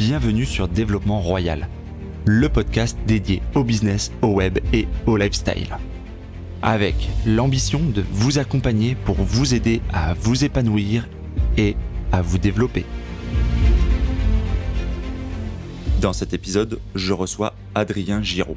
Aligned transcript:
bienvenue 0.00 0.46
sur 0.46 0.66
Développement 0.66 1.20
Royal, 1.20 1.68
le 2.24 2.48
podcast 2.48 2.96
dédié 3.06 3.42
au 3.54 3.64
business, 3.64 4.10
au 4.22 4.28
web 4.28 4.58
et 4.72 4.88
au 5.04 5.18
lifestyle. 5.18 5.76
Avec 6.62 7.10
l'ambition 7.26 7.80
de 7.80 8.02
vous 8.10 8.38
accompagner 8.38 8.94
pour 8.94 9.16
vous 9.16 9.52
aider 9.52 9.82
à 9.92 10.14
vous 10.14 10.42
épanouir 10.42 11.06
et 11.58 11.76
à 12.12 12.22
vous 12.22 12.38
développer. 12.38 12.86
Dans 16.00 16.14
cet 16.14 16.32
épisode, 16.32 16.80
je 16.94 17.12
reçois 17.12 17.54
Adrien 17.74 18.22
Giraud. 18.22 18.56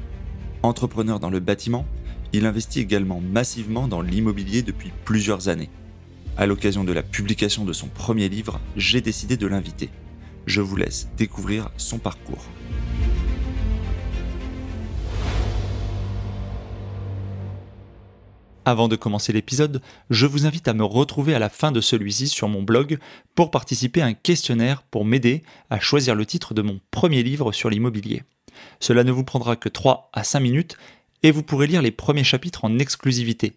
Entrepreneur 0.62 1.20
dans 1.20 1.30
le 1.30 1.42
bâtiment, 1.42 1.86
il 2.32 2.46
investit 2.46 2.80
également 2.80 3.20
massivement 3.20 3.90
dans 3.90 4.02
l'immobilier 4.02 4.62
depuis 4.62 4.94
plusieurs 5.04 5.50
années. 5.50 5.70
À 6.38 6.46
l'occasion 6.46 6.86
de 6.86 6.94
la 6.94 7.04
publication 7.04 7.66
de 7.66 7.74
son 7.74 7.88
premier 7.88 8.30
livre, 8.30 8.62
j'ai 8.78 9.02
décidé 9.02 9.36
de 9.36 9.46
l'inviter. 9.46 9.90
Je 10.46 10.62
vous 10.62 10.76
laisse 10.76 11.08
découvrir 11.18 11.70
son 11.78 12.00
parcours. 12.00 12.46
Avant 18.66 18.88
de 18.88 18.96
commencer 18.96 19.34
l'épisode, 19.34 19.82
je 20.10 20.26
vous 20.26 20.46
invite 20.46 20.70
à 20.70 20.74
me 20.74 20.86
retrouver 20.86 21.36
à 21.36 21.40
la 21.40 21.50
fin 21.50 21.72
de 21.72 21.82
celui-ci 21.82 22.28
sur 22.28 22.48
mon 22.48 22.64
blog 22.64 22.98
pour 23.36 23.52
participer 23.52 24.02
à 24.02 24.06
un 24.06 24.14
questionnaire 24.14 24.84
pour 24.84 25.04
m'aider 25.04 25.44
à 25.70 25.80
choisir 25.80 26.16
le 26.16 26.26
titre 26.26 26.54
de 26.54 26.62
mon 26.62 26.80
premier 26.90 27.24
livre 27.24 27.52
sur 27.52 27.70
l'immobilier. 27.70 28.24
Cela 28.80 29.04
ne 29.04 29.12
vous 29.12 29.26
prendra 29.26 29.58
que 29.58 29.68
3 29.70 30.10
à 30.14 30.24
5 30.24 30.40
minutes 30.40 30.78
et 31.24 31.32
vous 31.32 31.44
pourrez 31.44 31.68
lire 31.68 31.82
les 31.82 31.92
premiers 31.92 32.24
chapitres 32.24 32.64
en 32.64 32.80
exclusivité. 32.80 33.56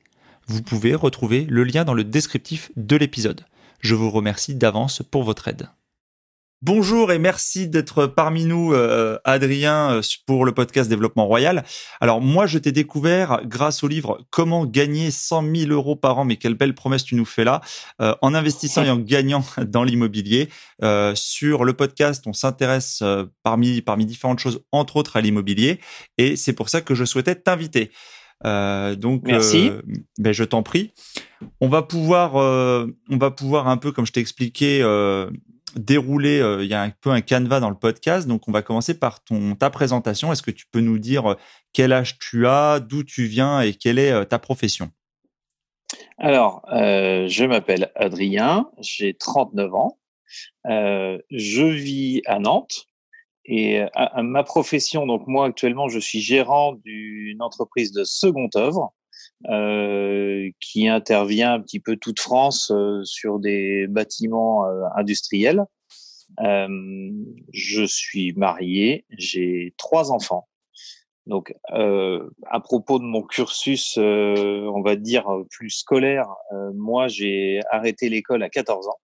Vous 0.48 0.62
pouvez 0.62 0.94
retrouver 0.94 1.46
le 1.48 1.64
lien 1.64 1.84
dans 1.84 1.94
le 1.94 2.04
descriptif 2.04 2.72
de 2.76 2.96
l'épisode. 2.96 3.44
Je 3.80 3.94
vous 3.94 4.10
remercie 4.10 4.54
d'avance 4.54 5.02
pour 5.08 5.22
votre 5.22 5.48
aide. 5.48 5.68
Bonjour 6.62 7.12
et 7.12 7.18
merci 7.18 7.68
d'être 7.68 8.06
parmi 8.06 8.44
nous, 8.44 8.72
euh, 8.72 9.18
Adrien, 9.24 9.96
euh, 9.96 10.00
pour 10.26 10.44
le 10.44 10.52
podcast 10.52 10.88
Développement 10.88 11.26
Royal. 11.26 11.64
Alors 12.00 12.20
moi, 12.20 12.46
je 12.46 12.58
t'ai 12.58 12.72
découvert 12.72 13.42
grâce 13.44 13.84
au 13.84 13.88
livre 13.88 14.24
Comment 14.30 14.64
gagner 14.64 15.10
100 15.10 15.54
000 15.54 15.70
euros 15.70 15.96
par 15.96 16.18
an, 16.18 16.24
mais 16.24 16.36
quelle 16.36 16.54
belle 16.54 16.74
promesse 16.74 17.04
tu 17.04 17.14
nous 17.14 17.26
fais 17.26 17.44
là, 17.44 17.60
euh, 18.00 18.14
en 18.22 18.32
investissant 18.32 18.82
et 18.82 18.90
en 18.90 18.98
gagnant 18.98 19.44
dans 19.66 19.84
l'immobilier. 19.84 20.48
sur 21.14 21.64
le 21.64 21.72
podcast, 21.74 22.24
on 22.26 22.32
s'intéresse 22.32 23.02
parmi, 23.42 23.82
parmi 23.82 24.06
différentes 24.06 24.38
choses, 24.38 24.62
entre 24.72 24.96
autres 24.96 25.16
à 25.16 25.20
l'immobilier, 25.20 25.80
et 26.16 26.36
c'est 26.36 26.52
pour 26.52 26.68
ça 26.68 26.80
que 26.80 26.94
je 26.94 27.04
souhaitais 27.04 27.34
t'inviter. 27.34 27.90
Euh, 28.44 28.94
donc, 28.96 29.22
Merci. 29.24 29.70
Euh, 29.70 29.80
ben, 30.18 30.32
je 30.32 30.44
t'en 30.44 30.62
prie. 30.62 30.92
On 31.60 31.68
va 31.68 31.82
pouvoir, 31.82 32.36
euh, 32.36 32.86
on 33.08 33.16
va 33.16 33.30
pouvoir 33.30 33.68
un 33.68 33.76
peu, 33.76 33.92
comme 33.92 34.06
je 34.06 34.12
t'ai 34.12 34.20
expliqué, 34.20 34.80
dérouler. 35.76 36.42
Il 36.60 36.66
y 36.66 36.74
a 36.74 36.82
un 36.82 36.90
peu 36.90 37.10
un 37.10 37.20
canevas 37.20 37.60
dans 37.60 37.70
le 37.70 37.76
podcast. 37.76 38.26
Donc, 38.26 38.48
on 38.48 38.52
va 38.52 38.62
commencer 38.62 38.98
par 38.98 39.22
ton 39.22 39.54
ta 39.54 39.70
présentation. 39.70 40.32
Est-ce 40.32 40.42
que 40.42 40.50
tu 40.50 40.66
peux 40.70 40.80
nous 40.80 40.98
dire 40.98 41.36
quel 41.72 41.92
âge 41.92 42.18
tu 42.18 42.46
as, 42.46 42.80
d'où 42.80 43.04
tu 43.04 43.26
viens 43.26 43.60
et 43.60 43.74
quelle 43.74 43.98
est 43.98 44.26
ta 44.26 44.38
profession? 44.38 44.90
Alors, 46.18 46.62
je 46.70 47.44
m'appelle 47.44 47.90
Adrien, 47.94 48.70
j'ai 48.80 49.14
39 49.14 49.74
ans. 49.74 49.98
je 50.64 51.62
vis 51.62 52.22
à 52.26 52.38
Nantes. 52.38 52.86
Et 53.46 53.80
euh, 53.80 53.86
à, 53.94 54.22
ma 54.22 54.42
profession, 54.42 55.06
donc 55.06 55.26
moi 55.26 55.46
actuellement, 55.46 55.88
je 55.88 55.98
suis 55.98 56.20
gérant 56.20 56.72
d'une 56.72 57.40
entreprise 57.40 57.92
de 57.92 58.04
seconde 58.04 58.54
œuvre 58.56 58.92
euh, 59.48 60.50
qui 60.60 60.88
intervient 60.88 61.52
un 61.52 61.60
petit 61.60 61.78
peu 61.78 61.96
toute 61.96 62.20
France 62.20 62.70
euh, 62.74 63.04
sur 63.04 63.38
des 63.38 63.86
bâtiments 63.86 64.64
euh, 64.64 64.84
industriels. 64.96 65.64
Euh, 66.40 67.10
je 67.52 67.84
suis 67.84 68.32
marié, 68.32 69.04
j'ai 69.10 69.74
trois 69.76 70.10
enfants. 70.10 70.48
Donc, 71.26 71.52
à 71.72 72.60
propos 72.60 73.00
de 73.00 73.04
mon 73.04 73.22
cursus, 73.22 73.98
on 73.98 74.80
va 74.82 74.94
dire 74.94 75.26
plus 75.50 75.70
scolaire, 75.70 76.28
moi 76.72 77.08
j'ai 77.08 77.58
arrêté 77.72 78.08
l'école 78.08 78.44
à 78.44 78.48
14 78.48 78.86
ans 78.86 79.00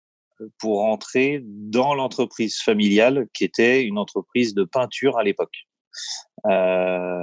pour 0.58 0.84
entrer 0.84 1.40
dans 1.42 1.94
l'entreprise 1.94 2.58
familiale 2.58 3.26
qui 3.32 3.44
était 3.44 3.84
une 3.84 3.96
entreprise 3.96 4.52
de 4.52 4.64
peinture 4.64 5.16
à 5.16 5.24
l'époque. 5.24 5.66
Euh, 6.46 7.22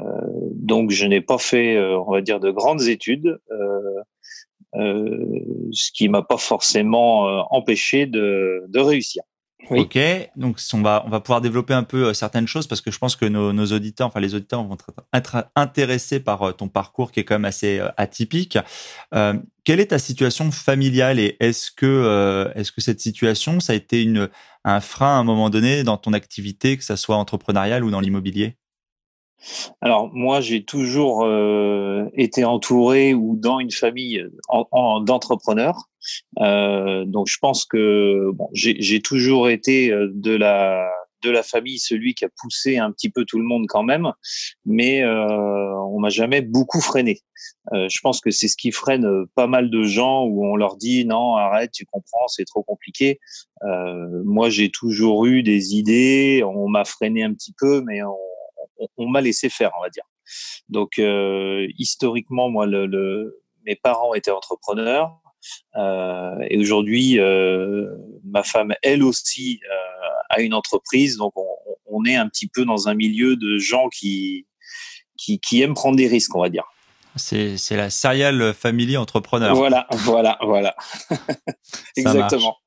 donc 0.53 0.91
je 0.91 1.05
n'ai 1.05 1.22
pas 1.22 1.38
fait, 1.38 1.75
euh, 1.75 2.00
on 2.00 2.11
va 2.11 2.22
dire, 2.22 2.39
de 2.39 2.51
grandes 2.51 2.83
études, 2.83 3.39
euh, 3.51 4.03
ce 5.72 5.91
qui 5.91 6.09
m'a 6.09 6.22
pas 6.22 6.38
forcément 6.38 7.22
empêché 7.51 8.05
de, 8.05 8.63
de 8.67 8.79
réussir. 8.79 9.23
Ok, 9.69 10.00
donc 10.35 10.59
on 10.73 10.81
va 10.81 11.03
on 11.05 11.09
va 11.09 11.19
pouvoir 11.19 11.41
développer 11.41 11.73
un 11.73 11.83
peu 11.83 12.07
euh, 12.07 12.13
certaines 12.13 12.47
choses 12.47 12.67
parce 12.67 12.81
que 12.81 12.91
je 12.91 12.97
pense 12.97 13.16
que 13.16 13.25
nos, 13.25 13.53
nos 13.53 13.66
auditeurs, 13.67 14.07
enfin 14.07 14.19
les 14.19 14.35
auditeurs 14.35 14.63
vont 14.63 14.78
être 15.13 15.50
intéressés 15.55 16.19
par 16.19 16.44
euh, 16.44 16.51
ton 16.51 16.69
parcours 16.69 17.11
qui 17.11 17.19
est 17.19 17.23
quand 17.23 17.35
même 17.35 17.45
assez 17.45 17.79
euh, 17.79 17.89
atypique. 17.97 18.57
Euh, 19.13 19.33
quelle 19.63 19.79
est 19.79 19.88
ta 19.88 20.00
situation 20.00 20.51
familiale 20.51 21.19
et 21.19 21.35
est-ce 21.39 21.72
que 21.72 22.50
est-ce 22.55 22.72
que 22.72 22.79
cette 22.79 23.01
situation 23.01 23.59
ça 23.59 23.73
a 23.73 23.75
été 23.75 24.01
une 24.01 24.29
un 24.63 24.79
frein 24.79 25.17
à 25.17 25.19
un 25.19 25.23
moment 25.23 25.50
donné 25.50 25.84
dans 25.84 25.97
ton 25.97 26.13
activité, 26.13 26.78
que 26.78 26.84
ça 26.84 26.95
soit 26.95 27.17
entrepreneuriale 27.17 27.84
ou 27.84 27.91
dans 27.91 27.99
l'immobilier? 27.99 28.57
Alors 29.81 30.09
moi, 30.14 30.42
j'ai 30.42 30.64
toujours 30.64 31.24
euh, 31.24 32.06
été 32.14 32.44
entouré 32.46 33.14
ou 33.14 33.36
dans 33.36 33.59
une 33.59 33.72
famille 33.72 34.25
en, 34.50 35.02
d'entrepreneurs. 35.02 35.90
Euh, 36.40 37.06
donc 37.06 37.28
je 37.28 37.38
pense 37.40 37.66
que 37.66 38.31
bon, 38.34 38.50
j'ai 38.53 39.02
toujours 39.02 39.50
été 39.50 39.92
euh, 39.92 40.09
de 40.14 40.36
la 40.36 40.90
de 41.24 41.31
la 41.31 41.44
famille 41.44 41.80
celui 41.80 42.14
qui 42.14 42.26
a 42.26 42.30
poussé 42.42 42.78
un 42.78 42.92
petit 42.92 43.09
peu 43.09 43.26
tout 43.26 43.40
le 43.40 43.44
monde 43.44 43.66
quand 43.68 43.84
même, 43.84 44.12
mais 44.66 45.03
euh, 45.03 45.74
on 45.90 46.00
m'a 46.00 46.09
jamais 46.09 46.42
beaucoup 46.42 46.80
freiné. 46.81 47.22
Euh, 47.74 47.88
je 47.90 48.00
pense 48.02 48.22
que 48.22 48.30
c'est 48.31 48.47
ce 48.47 48.56
qui 48.56 48.72
freine 48.72 49.26
pas 49.36 49.47
mal 49.47 49.70
de 49.70 49.84
gens 49.84 50.26
où 50.26 50.46
on 50.46 50.56
leur 50.56 50.78
dit 50.78 51.06
non 51.06 51.36
arrête 51.36 51.72
tu 51.72 51.86
comprends 51.86 52.28
c'est 52.28 52.46
trop 52.46 52.64
compliqué. 52.64 53.20
Euh, 53.64 54.22
moi 54.26 54.50
j'ai 54.50 54.70
toujours 54.70 55.26
eu 55.26 55.44
des 55.44 55.76
idées, 55.76 56.44
on 56.46 56.68
m'a 56.68 56.86
freiné 56.86 57.24
un 57.24 57.34
petit 57.34 57.53
peu 57.58 57.81
mais 57.86 58.03
on, 58.03 58.16
on, 58.97 59.07
m'a 59.07 59.22
laissé 59.22 59.50
faire, 59.50 59.72
on 59.78 59.81
va 59.81 59.90
dire. 59.90 60.03
Donc 60.69 61.00
euh, 61.00 61.68
historiquement, 61.78 62.50
moi, 62.50 62.66
le, 62.66 63.41
mes 63.66 63.75
parents 63.75 64.13
étaient 64.13 64.31
entrepreneurs. 64.31 65.19
Euh, 65.78 66.35
et 66.50 66.57
aujourd'hui, 66.57 67.19
euh, 67.19 67.88
ma 68.25 68.44
femme, 68.44 68.73
elle 68.81 69.03
aussi, 69.03 69.59
a 70.29 70.41
une 70.41 70.53
entreprise. 70.53 71.17
Donc, 71.17 71.34
on, 71.85 72.03
est 72.06 72.16
un 72.16 72.28
petit 72.28 72.47
peu 72.47 72.66
dans 72.66 72.90
un 72.90 72.96
milieu 72.96 73.38
de 73.38 73.57
gens 73.57 73.88
qui, 73.88 74.46
qui, 75.16 75.62
aiment 75.62 75.73
prendre 75.73 75.96
des 75.96 76.07
risques, 76.07 76.35
on 76.35 76.41
va 76.41 76.50
dire. 76.50 76.66
C'est, 77.16 77.57
la 77.72 77.90
serial 77.90 78.53
family 78.53 78.97
entrepreneur. 78.97 79.56
Voilà, 79.56 79.88
voilà, 79.91 80.38
voilà. 80.41 80.75
Exactement. 81.96 82.57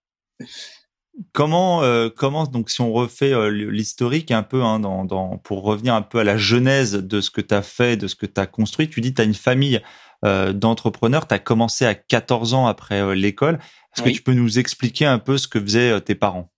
Comment, 1.33 1.83
euh, 1.83 2.09
comment 2.15 2.45
donc 2.45 2.71
si 2.71 2.81
on 2.81 2.93
refait 2.93 3.33
euh, 3.33 3.49
l'historique 3.51 4.31
un 4.31 4.43
peu 4.43 4.63
hein, 4.63 4.81
dans, 4.81 5.05
dans, 5.05 5.39
pour 5.39 5.63
revenir 5.63 5.95
un 5.95 6.03
peu 6.03 6.19
à 6.19 6.25
la 6.25 6.37
genèse 6.37 6.95
de 6.95 7.21
ce 7.21 7.31
que 7.31 7.41
tu 7.41 7.55
as 7.55 7.63
fait, 7.63 7.97
de 7.97 8.07
ce 8.07 8.15
que 8.15 8.27
tu 8.27 8.41
as 8.41 8.47
construit, 8.47 8.89
tu 8.89 9.01
dis 9.01 9.13
tu 9.13 9.21
as 9.21 9.25
une 9.25 9.35
famille 9.35 9.81
euh, 10.25 10.53
d'entrepreneurs, 10.53 11.27
tu 11.27 11.35
as 11.35 11.39
commencé 11.39 11.85
à 11.85 11.95
14 11.95 12.55
ans 12.55 12.67
après 12.67 13.15
l'école. 13.15 13.59
Est-ce 13.97 14.05
que 14.05 14.11
tu 14.11 14.23
peux 14.23 14.35
nous 14.35 14.59
expliquer 14.59 15.05
un 15.05 15.19
peu 15.19 15.37
ce 15.37 15.49
que 15.49 15.61
faisaient 15.61 16.01
tes 16.01 16.15
parents? 16.15 16.51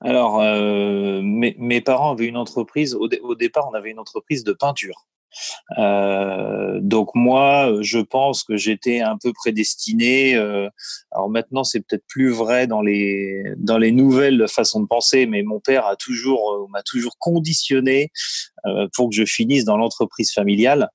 Alors, 0.00 0.40
mes, 0.40 1.56
mes, 1.58 1.80
parents 1.80 2.12
avaient 2.12 2.26
une 2.26 2.36
entreprise, 2.36 2.94
au, 2.94 3.08
au, 3.22 3.34
départ 3.34 3.68
on 3.70 3.74
avait 3.74 3.90
une 3.90 3.98
entreprise 3.98 4.44
de 4.44 4.52
peinture. 4.52 5.06
Euh, 5.78 6.78
donc 6.80 7.10
moi, 7.14 7.72
je 7.80 7.98
pense 7.98 8.44
que 8.44 8.56
j'étais 8.56 9.00
un 9.00 9.16
peu 9.22 9.32
prédestiné. 9.32 10.34
Euh, 10.34 10.68
alors 11.10 11.30
maintenant, 11.30 11.64
c'est 11.64 11.80
peut-être 11.80 12.04
plus 12.08 12.30
vrai 12.30 12.66
dans 12.66 12.82
les 12.82 13.42
dans 13.56 13.78
les 13.78 13.92
nouvelles 13.92 14.46
façons 14.48 14.80
de 14.80 14.86
penser, 14.86 15.26
mais 15.26 15.42
mon 15.42 15.60
père 15.60 15.86
a 15.86 15.96
toujours 15.96 16.52
euh, 16.52 16.66
m'a 16.70 16.82
toujours 16.82 17.16
conditionné 17.18 18.10
euh, 18.66 18.88
pour 18.94 19.10
que 19.10 19.16
je 19.16 19.24
finisse 19.24 19.64
dans 19.64 19.76
l'entreprise 19.76 20.32
familiale. 20.32 20.88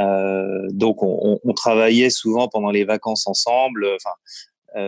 Euh, 0.00 0.66
donc 0.70 1.02
on, 1.02 1.38
on, 1.42 1.52
travaillait 1.52 2.10
souvent 2.10 2.48
pendant 2.48 2.70
les 2.70 2.84
vacances 2.84 3.26
ensemble. 3.26 3.86
Enfin, 3.94 4.80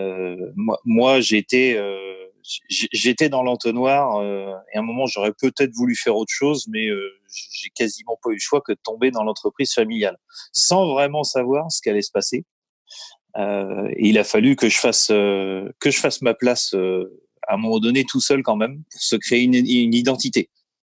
moi, 0.57 0.79
moi 0.85 1.21
j'étais 1.21 1.79
j'étais 2.69 3.29
dans 3.29 3.43
l'entonnoir 3.43 4.19
euh, 4.19 4.53
et 4.73 4.77
à 4.77 4.81
un 4.81 4.83
moment 4.83 5.07
j'aurais 5.07 5.33
peut-être 5.33 5.73
voulu 5.75 5.97
faire 5.97 6.17
autre 6.17 6.33
chose, 6.33 6.67
mais 6.69 6.89
euh, 6.89 7.11
j'ai 7.29 7.71
quasiment 7.71 8.19
pas 8.23 8.31
eu 8.31 8.35
le 8.35 8.41
choix 8.41 8.61
que 8.61 8.73
de 8.73 8.79
tomber 8.83 9.11
dans 9.11 9.25
l'entreprise 9.25 9.73
familiale, 9.73 10.17
sans 10.53 10.93
vraiment 10.93 11.25
savoir 11.25 11.71
ce 11.71 11.81
qui 11.81 11.91
allait 11.91 12.03
se 12.03 12.13
passer. 12.13 12.45
Euh, 13.37 13.89
et 13.97 14.09
il 14.09 14.19
a 14.19 14.25
fallu 14.25 14.57
que 14.57 14.69
je 14.69 14.79
fasse 14.79 15.09
que 15.09 15.91
je 15.91 15.99
fasse 15.99 16.23
ma 16.23 16.35
place 16.35 16.75
à 17.49 17.55
un 17.55 17.57
moment 17.57 17.79
donné 17.79 18.05
tout 18.05 18.21
seul 18.21 18.43
quand 18.43 18.57
même 18.57 18.83
pour 18.91 19.01
se 19.01 19.17
créer 19.17 19.43
une, 19.43 19.55
une 19.55 19.95
identité. 19.95 20.51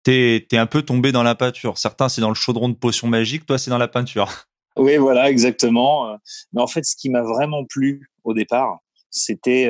T'es 0.04 0.48
es 0.52 0.58
un 0.58 0.68
peu 0.68 0.84
tombé 0.84 1.12
dans 1.12 1.24
la 1.24 1.36
peinture. 1.36 1.78
Certains 1.78 2.10
c'est 2.10 2.22
dans 2.22 2.30
le 2.30 2.36
chaudron 2.36 2.70
de 2.70 2.76
potion 2.76 3.08
magique, 3.08 3.46
toi 3.46 3.58
c'est 3.58 3.72
dans 3.72 3.78
la 3.78 3.88
peinture. 3.88 4.30
Oui, 4.80 4.98
voilà, 4.98 5.32
exactement. 5.32 6.20
Mais 6.54 6.62
en 6.62 6.68
fait, 6.68 6.86
ce 6.86 6.96
qui 6.96 7.10
m'a 7.10 7.24
vraiment 7.24 7.66
plu 7.66 8.12
au 8.24 8.36
départ, 8.36 8.78
c'était 9.10 9.68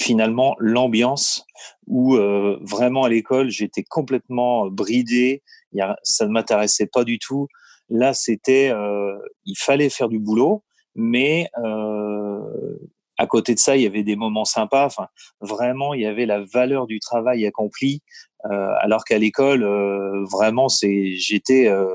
finalement 0.00 0.56
l'ambiance 0.58 1.46
où 1.86 2.16
vraiment 2.62 3.04
à 3.04 3.08
l'école 3.08 3.50
j'étais 3.50 3.82
complètement 3.82 4.66
bridé, 4.66 5.42
ça 6.02 6.26
ne 6.26 6.32
m'intéressait 6.32 6.86
pas 6.86 7.04
du 7.04 7.18
tout. 7.18 7.46
Là, 7.88 8.14
c'était, 8.14 8.72
il 9.44 9.56
fallait 9.56 9.90
faire 9.90 10.08
du 10.08 10.18
boulot, 10.18 10.64
mais 10.94 11.48
à 13.16 13.26
côté 13.26 13.54
de 13.54 13.58
ça, 13.58 13.76
il 13.76 13.82
y 13.82 13.86
avait 13.86 14.02
des 14.02 14.16
moments 14.16 14.44
sympas. 14.44 14.86
Enfin, 14.86 15.08
vraiment, 15.40 15.94
il 15.94 16.02
y 16.02 16.06
avait 16.06 16.26
la 16.26 16.40
valeur 16.40 16.86
du 16.86 16.98
travail 17.00 17.46
accompli. 17.46 18.02
Euh, 18.50 18.72
alors 18.80 19.04
qu'à 19.04 19.18
l'école, 19.18 19.62
euh, 19.62 20.24
vraiment, 20.24 20.68
c'est, 20.68 21.14
j'étais 21.14 21.68
euh, 21.68 21.88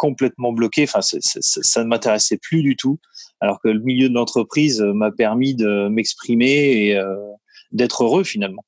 complètement 0.00 0.52
bloqué. 0.52 0.84
Enfin, 0.84 1.00
ça 1.02 1.84
ne 1.84 1.88
m'intéressait 1.88 2.38
plus 2.38 2.62
du 2.62 2.74
tout. 2.74 2.98
Alors 3.40 3.60
que 3.60 3.68
le 3.68 3.80
milieu 3.80 4.08
de 4.08 4.14
l'entreprise 4.14 4.80
m'a 4.80 5.10
permis 5.10 5.54
de 5.54 5.88
m'exprimer 5.88 6.88
et 6.88 7.00
d'être 7.70 8.04
heureux 8.04 8.24
finalement. 8.24 8.64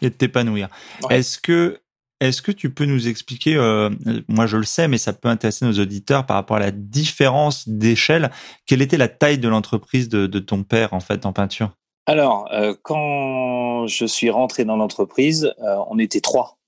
Et 0.00 0.10
de 0.10 0.14
t'épanouir. 0.14 0.68
Est-ce 1.10 1.38
que 1.38 1.80
est-ce 2.20 2.42
que 2.42 2.52
tu 2.52 2.70
peux 2.70 2.86
nous 2.86 3.08
expliquer, 3.08 3.56
euh, 3.56 3.90
moi 4.28 4.46
je 4.46 4.56
le 4.56 4.64
sais, 4.64 4.88
mais 4.88 4.98
ça 4.98 5.12
peut 5.12 5.28
intéresser 5.28 5.66
nos 5.66 5.78
auditeurs 5.78 6.26
par 6.26 6.36
rapport 6.36 6.56
à 6.56 6.60
la 6.60 6.70
différence 6.70 7.68
d'échelle. 7.68 8.30
Quelle 8.66 8.82
était 8.82 8.96
la 8.96 9.08
taille 9.08 9.38
de 9.38 9.48
l'entreprise 9.48 10.08
de, 10.08 10.26
ton 10.38 10.62
père 10.62 10.94
en 10.94 11.00
fait 11.00 11.26
en 11.26 11.32
peinture? 11.32 11.72
Alors, 12.06 12.48
euh, 12.52 12.74
quand 12.82 13.86
je 13.86 14.04
suis 14.06 14.30
rentré 14.30 14.64
dans 14.64 14.76
l'entreprise, 14.76 15.52
euh, 15.62 15.76
on 15.90 15.98
était 15.98 16.20
trois. 16.20 16.58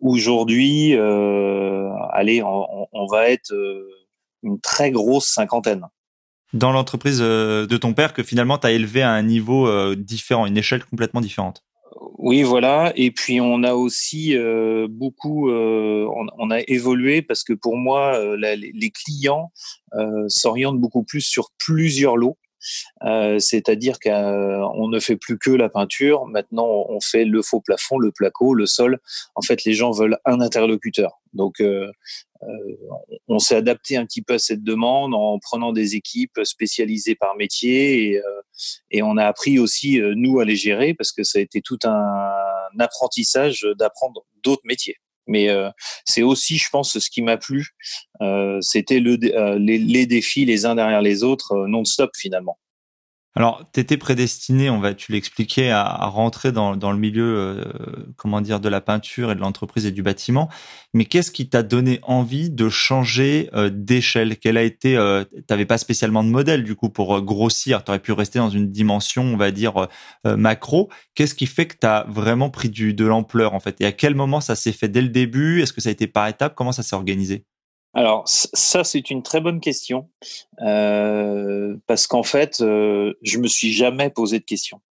Aujourd'hui, 0.00 0.94
allez, 2.12 2.42
on, 2.42 3.06
va 3.10 3.28
être 3.30 3.54
une 4.42 4.60
très 4.60 4.90
grosse 4.90 5.26
cinquantaine 5.26 5.86
dans 6.52 6.70
l'entreprise 6.72 7.18
de 7.18 7.76
ton 7.76 7.92
père 7.92 8.12
que 8.14 8.22
finalement 8.22 8.56
tu 8.56 8.66
as 8.66 8.70
élevé 8.70 9.02
à 9.02 9.10
un 9.10 9.22
niveau 9.22 9.94
différent, 9.94 10.46
une 10.46 10.56
échelle 10.56 10.84
complètement 10.84 11.20
différente. 11.20 11.66
Oui, 12.18 12.42
voilà. 12.42 12.92
Et 12.96 13.10
puis 13.10 13.40
on 13.40 13.62
a 13.62 13.74
aussi 13.74 14.36
euh, 14.36 14.86
beaucoup, 14.88 15.50
euh, 15.50 16.08
on, 16.38 16.50
a 16.50 16.60
évolué 16.66 17.22
parce 17.22 17.44
que 17.44 17.52
pour 17.52 17.76
moi, 17.76 18.16
euh, 18.16 18.36
les 18.36 18.90
clients 18.90 19.52
s'orientent 20.28 20.80
beaucoup 20.80 21.04
plus 21.04 21.20
sur 21.20 21.50
plusieurs 21.58 22.16
lots. 22.16 22.36
C'est-à-dire 23.38 23.98
qu'on 23.98 24.88
ne 24.88 24.98
fait 25.00 25.16
plus 25.16 25.38
que 25.38 25.50
la 25.50 25.68
peinture. 25.68 26.26
Maintenant, 26.26 26.86
on 26.88 27.00
fait 27.00 27.24
le 27.24 27.42
faux 27.42 27.60
plafond, 27.60 27.98
le 27.98 28.12
placo, 28.12 28.54
le 28.54 28.66
sol. 28.66 28.98
En 29.34 29.42
fait, 29.42 29.64
les 29.64 29.74
gens 29.74 29.90
veulent 29.90 30.18
un 30.24 30.40
interlocuteur. 30.40 31.20
Donc, 31.32 31.62
on 33.28 33.38
s'est 33.38 33.56
adapté 33.56 33.96
un 33.96 34.06
petit 34.06 34.22
peu 34.22 34.34
à 34.34 34.38
cette 34.38 34.62
demande 34.62 35.14
en 35.14 35.38
prenant 35.38 35.72
des 35.72 35.94
équipes 35.94 36.40
spécialisées 36.44 37.14
par 37.14 37.36
métier 37.36 38.12
et, 38.12 38.22
et 38.90 39.02
on 39.02 39.16
a 39.16 39.24
appris 39.24 39.58
aussi 39.58 40.00
nous 40.14 40.40
à 40.40 40.44
les 40.44 40.56
gérer 40.56 40.94
parce 40.94 41.12
que 41.12 41.22
ça 41.22 41.38
a 41.38 41.42
été 41.42 41.60
tout 41.60 41.78
un 41.84 42.78
apprentissage 42.78 43.66
d'apprendre 43.78 44.24
d'autres 44.42 44.62
métiers. 44.64 44.96
Mais 45.26 45.48
c'est 46.04 46.22
aussi, 46.22 46.58
je 46.58 46.68
pense, 46.70 46.98
ce 46.98 47.10
qui 47.10 47.22
m'a 47.22 47.36
plu. 47.36 47.74
C'était 48.60 49.00
le, 49.00 49.16
les, 49.56 49.78
les, 49.78 50.06
défis 50.06 50.44
les 50.44 50.66
uns 50.66 50.74
derrière 50.74 51.02
les 51.02 51.24
autres, 51.24 51.66
non-stop 51.66 52.10
finalement. 52.16 52.58
Alors, 53.36 53.62
tu 53.74 53.80
étais 53.80 53.98
prédestiné, 53.98 54.70
on 54.70 54.80
va, 54.80 54.94
tu 54.94 55.12
l'expliquer, 55.12 55.70
à, 55.70 55.82
à, 55.82 56.06
rentrer 56.06 56.52
dans, 56.52 56.74
dans 56.74 56.90
le 56.90 56.96
milieu, 56.98 57.36
euh, 57.36 57.64
comment 58.16 58.40
dire, 58.40 58.60
de 58.60 58.70
la 58.70 58.80
peinture 58.80 59.30
et 59.30 59.34
de 59.34 59.40
l'entreprise 59.40 59.84
et 59.84 59.90
du 59.90 60.02
bâtiment. 60.02 60.48
Mais 60.94 61.04
qu'est-ce 61.04 61.30
qui 61.30 61.46
t'a 61.50 61.62
donné 61.62 62.00
envie 62.02 62.48
de 62.48 62.70
changer 62.70 63.50
euh, 63.54 63.68
d'échelle? 63.70 64.38
Quel 64.38 64.56
a 64.56 64.62
été 64.62 64.96
euh, 64.96 65.24
T'avais 65.46 65.66
pas 65.66 65.76
spécialement 65.76 66.24
de 66.24 66.30
modèle 66.30 66.64
du 66.64 66.74
coup 66.76 66.88
pour 66.88 67.16
euh, 67.16 67.20
grossir. 67.20 67.84
Tu 67.84 67.90
aurais 67.90 67.98
pu 67.98 68.12
rester 68.12 68.38
dans 68.38 68.48
une 68.48 68.70
dimension, 68.70 69.22
on 69.24 69.36
va 69.36 69.50
dire 69.50 69.86
macro. 70.24 70.88
Qu'est-ce 71.14 71.34
qui 71.34 71.46
fait 71.46 71.66
que 71.66 71.76
tu 71.78 71.86
as 71.86 72.06
vraiment 72.08 72.48
pris 72.48 72.70
du, 72.70 72.94
de 72.94 73.04
l'ampleur 73.04 73.52
en 73.52 73.60
fait? 73.60 73.76
Et 73.80 73.84
à 73.84 73.92
quel 73.92 74.14
moment 74.14 74.40
ça 74.40 74.56
s'est 74.56 74.72
fait 74.72 74.88
dès 74.88 75.02
le 75.02 75.08
début? 75.10 75.60
Est-ce 75.60 75.74
que 75.74 75.82
ça 75.82 75.90
a 75.90 75.92
été 75.92 76.06
par 76.06 76.26
étapes? 76.26 76.54
Comment 76.54 76.72
ça 76.72 76.82
s'est 76.82 76.96
organisé? 76.96 77.44
Alors 77.96 78.24
ça 78.26 78.84
c'est 78.84 79.10
une 79.10 79.22
très 79.22 79.40
bonne 79.40 79.58
question 79.58 80.10
euh, 80.60 81.76
parce 81.86 82.06
qu'en 82.06 82.22
fait 82.22 82.60
euh, 82.60 83.14
je 83.22 83.38
me 83.38 83.48
suis 83.48 83.72
jamais 83.72 84.10
posé 84.10 84.38
de 84.38 84.44
questions. 84.44 84.82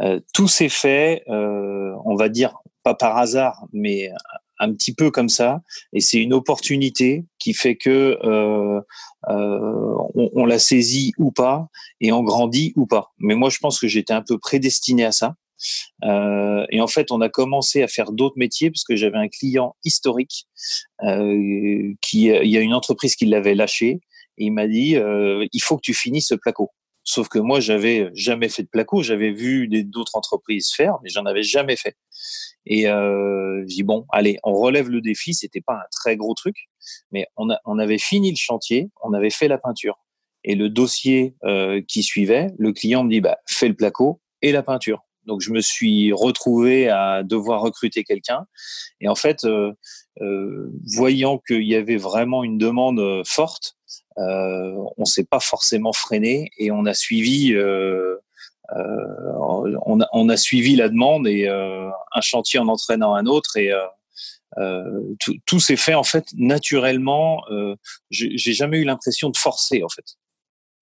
Euh, 0.00 0.20
tout 0.32 0.46
s'est 0.46 0.70
fait, 0.70 1.24
euh, 1.28 1.92
on 2.04 2.14
va 2.14 2.28
dire 2.28 2.54
pas 2.84 2.94
par 2.94 3.18
hasard, 3.18 3.66
mais 3.72 4.10
un 4.58 4.72
petit 4.72 4.94
peu 4.94 5.10
comme 5.10 5.28
ça, 5.28 5.60
et 5.92 6.00
c'est 6.00 6.18
une 6.18 6.32
opportunité 6.32 7.26
qui 7.38 7.52
fait 7.52 7.76
que 7.76 8.16
on, 8.22 10.00
on, 10.14 10.44
la 10.46 10.58
saisit 10.58 11.12
ou 11.18 11.32
pas, 11.32 11.68
et 12.00 12.12
on 12.12 12.22
grandit 12.22 12.72
ou 12.76 12.86
pas. 12.86 13.12
Mais 13.18 13.34
moi 13.34 13.50
je 13.50 13.58
pense 13.58 13.80
que 13.80 13.88
j'étais 13.88 14.14
un 14.14 14.22
peu 14.22 14.38
prédestiné 14.38 15.04
à 15.04 15.12
ça. 15.12 15.34
Euh, 16.04 16.64
et 16.70 16.80
en 16.80 16.86
fait, 16.86 17.10
on 17.10 17.20
a 17.20 17.28
commencé 17.28 17.82
à 17.82 17.88
faire 17.88 18.12
d'autres 18.12 18.38
métiers 18.38 18.70
parce 18.70 18.84
que 18.84 18.96
j'avais 18.96 19.18
un 19.18 19.28
client 19.28 19.76
historique 19.84 20.46
euh, 21.04 21.92
qui, 22.00 22.24
il 22.26 22.48
y 22.48 22.56
a 22.56 22.60
une 22.60 22.74
entreprise 22.74 23.16
qui 23.16 23.26
l'avait 23.26 23.54
lâché 23.54 24.00
et 24.38 24.46
il 24.46 24.52
m'a 24.52 24.66
dit, 24.66 24.96
euh, 24.96 25.46
il 25.52 25.62
faut 25.62 25.76
que 25.76 25.82
tu 25.82 25.94
finisses 25.94 26.28
ce 26.28 26.34
placo. 26.34 26.70
Sauf 27.04 27.28
que 27.28 27.38
moi, 27.38 27.60
j'avais 27.60 28.10
jamais 28.14 28.48
fait 28.48 28.62
de 28.62 28.68
placo. 28.68 29.02
J'avais 29.02 29.32
vu 29.32 29.68
d'autres 29.84 30.16
entreprises 30.16 30.70
faire, 30.74 30.98
mais 31.02 31.10
j'en 31.10 31.24
avais 31.24 31.42
jamais 31.42 31.76
fait. 31.76 31.96
Et 32.66 32.88
euh, 32.88 33.64
j'ai 33.66 33.76
dit 33.76 33.82
bon, 33.82 34.06
allez, 34.10 34.38
on 34.44 34.54
relève 34.54 34.88
le 34.88 35.00
défi. 35.00 35.34
C'était 35.34 35.60
pas 35.60 35.74
un 35.74 35.86
très 35.90 36.16
gros 36.16 36.34
truc, 36.34 36.56
mais 37.10 37.26
on, 37.36 37.50
a, 37.50 37.58
on 37.64 37.78
avait 37.78 37.98
fini 37.98 38.30
le 38.30 38.36
chantier, 38.36 38.90
on 39.02 39.12
avait 39.12 39.30
fait 39.30 39.48
la 39.48 39.58
peinture. 39.58 39.98
Et 40.44 40.54
le 40.54 40.68
dossier 40.70 41.34
euh, 41.44 41.82
qui 41.86 42.02
suivait, 42.02 42.48
le 42.58 42.72
client 42.72 43.04
me 43.04 43.10
dit 43.10 43.20
bah 43.20 43.38
fais 43.46 43.68
le 43.68 43.74
placo 43.74 44.20
et 44.40 44.52
la 44.52 44.62
peinture. 44.62 45.02
Donc 45.30 45.42
je 45.42 45.52
me 45.52 45.60
suis 45.60 46.12
retrouvé 46.12 46.88
à 46.88 47.22
devoir 47.22 47.62
recruter 47.62 48.02
quelqu'un. 48.02 48.46
Et 49.00 49.06
en 49.06 49.14
fait, 49.14 49.44
euh, 49.44 49.72
euh, 50.20 50.72
voyant 50.96 51.38
qu'il 51.38 51.62
y 51.62 51.76
avait 51.76 51.98
vraiment 51.98 52.42
une 52.42 52.58
demande 52.58 52.98
euh, 52.98 53.22
forte, 53.24 53.76
euh, 54.18 54.74
on 54.98 55.04
s'est 55.04 55.24
pas 55.24 55.38
forcément 55.38 55.92
freiné 55.92 56.50
et 56.58 56.72
on 56.72 56.84
a 56.84 56.94
suivi. 56.94 57.54
On, 60.12 60.28
a, 60.28 60.36
suivi 60.36 60.74
la 60.74 60.88
demande 60.88 61.28
et 61.28 61.48
un 61.48 62.20
chantier 62.20 62.58
en 62.58 62.66
entraînant 62.66 63.14
un 63.14 63.26
autre 63.26 63.56
et 63.56 63.72
tout, 65.20 65.34
tout 65.46 65.60
s'est 65.60 65.76
fait 65.76 65.94
en 65.94 66.02
fait 66.02 66.26
naturellement. 66.34 67.44
J'ai 68.10 68.52
jamais 68.52 68.78
eu 68.78 68.84
l'impression 68.84 69.30
de 69.30 69.36
forcer 69.36 69.82
en 69.84 69.88
fait. 69.88 70.04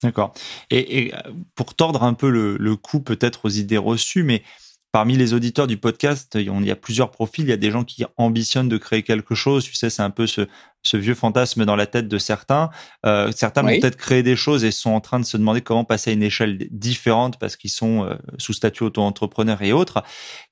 D'accord. 0.03 0.33
Et, 0.71 1.07
et, 1.07 1.15
euh, 1.15 1.19
pour 1.55 1.75
tordre 1.75 2.05
un 2.05 2.15
peu 2.15 2.31
le, 2.31 2.57
le 2.57 2.77
coup 2.77 3.01
peut-être 3.01 3.47
aux 3.47 3.51
idées 3.51 3.79
reçues, 3.79 4.23
mais 4.23 4.43
parmi 4.93 5.17
les 5.17 5.35
auditeurs 5.35 5.67
du 5.67 5.77
podcast, 5.77 6.33
il 6.35 6.67
y 6.67 6.71
a 6.71 6.77
plusieurs 6.77 7.11
profils. 7.11 7.45
Il 7.45 7.51
y 7.51 7.53
a 7.53 7.57
des 7.57 7.71
gens 7.71 7.85
qui 7.85 8.05
ambitionnent 8.17 8.69
de 8.69 8.79
créer 8.79 9.03
quelque 9.03 9.35
chose. 9.35 9.65
Tu 9.65 9.75
sais, 9.75 9.91
c'est 9.91 10.03
un 10.03 10.11
peu 10.11 10.27
ce, 10.27 10.49
ce 10.83 10.97
vieux 10.97 11.15
fantasme 11.15 11.65
dans 11.65 11.77
la 11.77 11.87
tête 11.87 12.09
de 12.09 12.19
certains. 12.19 12.71
Euh, 13.05 13.31
certains 13.35 13.63
vont 13.63 13.69
peut-être 13.69 13.97
créer 13.97 14.23
des 14.23 14.37
choses 14.37 14.65
et 14.65 14.71
sont 14.71 14.91
en 14.91 15.01
train 15.01 15.21
de 15.21 15.25
se 15.25 15.37
demander 15.37 15.61
comment 15.61 15.85
passer 15.85 16.11
à 16.11 16.13
une 16.13 16.23
échelle 16.23 16.59
différente 16.71 17.39
parce 17.39 17.57
qu'ils 17.57 17.71
sont 17.71 18.05
euh, 18.05 18.15
sous 18.39 18.53
statut 18.53 18.85
auto-entrepreneur 18.85 19.61
et 19.63 19.73
autres. 19.73 20.03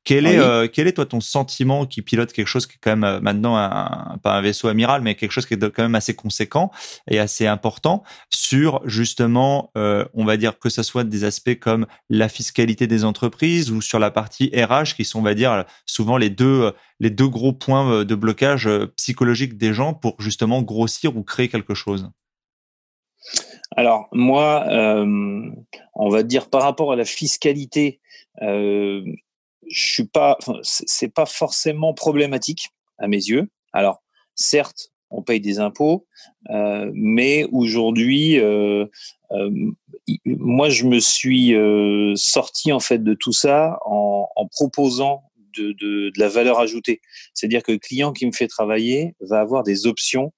Quel 0.05 0.27
est, 0.27 0.39
euh, 0.39 0.69
quel 0.73 0.87
est 0.87 0.93
toi 0.93 1.07
ton 1.07 1.21
sentiment 1.21 1.87
qui 1.87 2.03
pilote 2.03 2.33
quelque 2.33 2.47
chose 2.47 2.67
qui 2.67 2.75
est 2.75 2.81
quand 2.81 2.97
même 2.97 3.21
maintenant 3.21 3.57
un, 3.57 4.19
pas 4.23 4.37
un 4.37 4.41
vaisseau 4.41 4.69
amiral, 4.69 5.03
mais 5.03 5.15
quelque 5.15 5.33
chose 5.33 5.47
qui 5.47 5.55
est 5.55 5.71
quand 5.71 5.83
même 5.83 5.97
assez 5.97 6.15
conséquent 6.15 6.71
et 7.11 7.19
assez 7.19 7.47
important 7.47 8.05
sur 8.31 8.83
justement, 8.89 9.73
on 9.75 10.25
va 10.25 10.37
dire 10.37 10.61
que 10.61 10.69
ce 10.69 10.85
soit 10.85 11.03
des 11.03 11.25
aspects 11.25 11.59
comme 11.59 11.87
la 12.09 12.29
fiscalité 12.29 12.87
des 12.87 13.05
entreprises 13.05 13.73
ou 13.73 13.81
sur 13.81 13.99
la 13.99 14.13
partie 14.13 14.53
RH 14.55 14.95
qui 14.95 15.05
sont, 15.05 15.19
on 15.19 15.23
va 15.23 15.35
dire, 15.35 15.65
souvent 15.87 16.19
les 16.19 16.31
deux 16.31 16.73
les 17.01 17.11
deux 17.11 17.29
gros 17.29 17.53
points 17.53 18.05
de 18.05 18.15
blocage 18.15 18.69
psychologique 18.97 19.57
des 19.57 19.75
gens 19.75 19.95
pour 19.95 20.21
justement 20.21 20.63
grossir 20.63 21.17
ou 21.17 21.23
créer 21.23 21.49
quelque 21.49 21.75
chose 21.75 22.11
Alors 23.77 24.09
moi, 24.13 24.65
euh, 24.69 25.51
on 25.95 26.09
va 26.09 26.23
dire 26.23 26.49
par 26.49 26.63
rapport 26.63 26.93
à 26.93 26.97
la 26.97 27.05
fiscalité, 27.05 28.01
euh, 28.43 29.05
je 29.69 29.93
suis 29.93 30.07
pas, 30.07 30.39
c'est 30.63 31.13
pas 31.13 31.27
forcément 31.27 31.93
problématique 31.95 32.71
à 32.99 33.09
mes 33.09 33.17
yeux. 33.17 33.49
Alors 33.73 34.03
certes, 34.35 34.93
on 35.11 35.23
paye 35.23 35.41
des 35.41 35.59
impôts, 35.59 36.07
euh, 36.51 36.91
mais 36.95 37.45
aujourd'hui, 37.53 38.39
euh, 38.41 38.87
euh, 39.33 39.51
moi, 40.25 40.69
je 40.69 40.85
me 40.85 40.99
suis 40.99 41.55
euh, 41.55 42.15
sorti 42.17 42.73
en 42.73 42.81
fait 42.81 43.03
de 43.03 43.15
tout 43.15 43.33
ça 43.33 43.79
en 43.85 44.49
proposant 44.53 45.23
de, 45.57 46.13
la 46.17 46.29
valeur 46.29 46.59
ajoutée. 46.59 47.01
C'est-à-dire 47.35 47.63
que 47.63 47.73
le 47.73 47.79
client 47.79 48.13
qui 48.13 48.27
me 48.27 48.33
fait 48.33 48.49
travailler 48.49 49.15
va 49.21 49.41
avoir 49.41 49.63
des 49.63 49.87
options, 49.87 50.33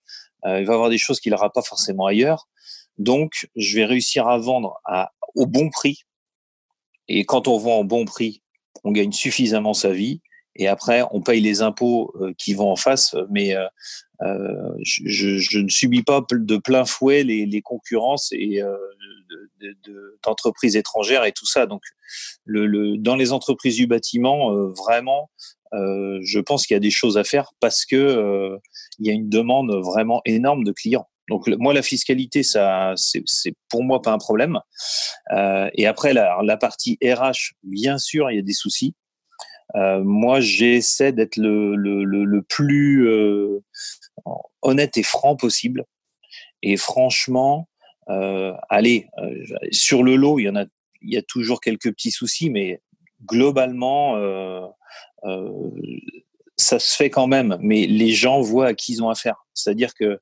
euh, 0.46 0.60
il 0.60 0.66
va 0.66 0.74
avoir 0.74 0.90
des 0.90 0.98
choses 0.98 1.20
qu'il 1.20 1.32
n'aura 1.32 1.52
pas 1.52 1.62
forcément 1.62 2.06
ailleurs. 2.06 2.48
Donc, 2.96 3.48
je 3.56 3.76
vais 3.76 3.84
réussir 3.84 4.28
à 4.28 4.38
vendre 4.38 4.80
à, 4.84 5.12
au 5.34 5.46
bon 5.46 5.70
prix. 5.70 6.02
Et 7.08 7.24
quand 7.24 7.48
on 7.48 7.58
vend 7.58 7.78
au 7.78 7.84
bon 7.84 8.04
prix, 8.04 8.42
on 8.84 8.92
gagne 8.92 9.12
suffisamment 9.12 9.74
sa 9.74 9.92
vie. 9.92 10.20
Et 10.56 10.66
après, 10.66 11.02
on 11.12 11.20
paye 11.20 11.40
les 11.40 11.62
impôts 11.62 12.12
euh, 12.20 12.32
qui 12.36 12.54
vont 12.54 12.70
en 12.70 12.76
face. 12.76 13.14
Mais 13.30 13.54
euh, 14.22 14.72
je, 14.82 15.58
ne 15.58 15.68
subis 15.68 16.02
pas 16.02 16.24
de 16.30 16.56
plein 16.56 16.84
fouet 16.84 17.22
les, 17.22 17.62
concurrences 17.62 18.30
et 18.32 18.62
d'entreprises 20.24 20.76
étrangères 20.76 21.24
et 21.24 21.32
tout 21.32 21.46
ça. 21.46 21.66
Donc, 21.66 21.82
le, 22.44 22.96
dans 22.96 23.16
les 23.16 23.32
entreprises 23.32 23.76
du 23.76 23.86
bâtiment, 23.86 24.52
vraiment, 24.70 25.30
je 25.72 26.40
pense 26.40 26.66
qu'il 26.66 26.74
y 26.74 26.78
a 26.78 26.80
des 26.80 26.90
choses 26.90 27.18
à 27.18 27.24
faire 27.24 27.52
parce 27.60 27.84
que 27.84 28.58
il 28.98 29.06
y 29.06 29.10
a 29.10 29.12
une 29.12 29.28
demande 29.28 29.72
vraiment 29.84 30.22
énorme 30.24 30.64
de 30.64 30.72
clients. 30.72 31.08
Donc 31.28 31.46
moi 31.58 31.74
la 31.74 31.82
fiscalité 31.82 32.42
ça 32.42 32.94
c'est 32.96 33.54
pour 33.68 33.84
moi 33.84 34.02
pas 34.02 34.12
un 34.12 34.18
problème. 34.18 34.58
Euh, 35.32 35.68
et 35.74 35.86
après 35.86 36.12
la, 36.12 36.38
la, 36.42 36.56
partie 36.56 36.98
RH 37.02 37.54
bien 37.62 37.98
sûr 37.98 38.30
il 38.30 38.36
y 38.36 38.38
a 38.38 38.42
des 38.42 38.52
soucis. 38.52 38.94
Euh, 39.74 40.02
moi 40.02 40.40
j'essaie 40.40 41.12
d'être 41.12 41.36
le, 41.36 41.76
le, 41.76 42.04
le, 42.04 42.42
plus 42.42 43.06
euh, 43.06 43.62
honnête 44.62 44.96
et 44.96 45.02
franc 45.02 45.36
possible. 45.36 45.84
Et 46.62 46.76
franchement, 46.76 47.68
euh, 48.08 48.52
allez 48.68 49.08
euh, 49.18 49.44
sur 49.70 50.02
le 50.02 50.16
lot 50.16 50.38
il 50.38 50.44
y 50.44 50.48
en 50.48 50.56
a 50.56 50.64
il 51.00 51.12
y 51.12 51.16
a 51.16 51.22
toujours 51.22 51.60
quelques 51.60 51.92
petits 51.92 52.10
soucis, 52.10 52.50
mais 52.50 52.80
globalement 53.24 54.16
ça 56.58 56.80
se 56.80 56.94
fait 56.94 57.08
quand 57.08 57.28
même, 57.28 57.56
mais 57.60 57.86
les 57.86 58.10
gens 58.10 58.40
voient 58.40 58.66
à 58.66 58.74
qui 58.74 58.94
ils 58.94 59.02
ont 59.02 59.08
affaire. 59.08 59.46
C'est-à-dire 59.54 59.94
que 59.94 60.04
euh, 60.04 60.18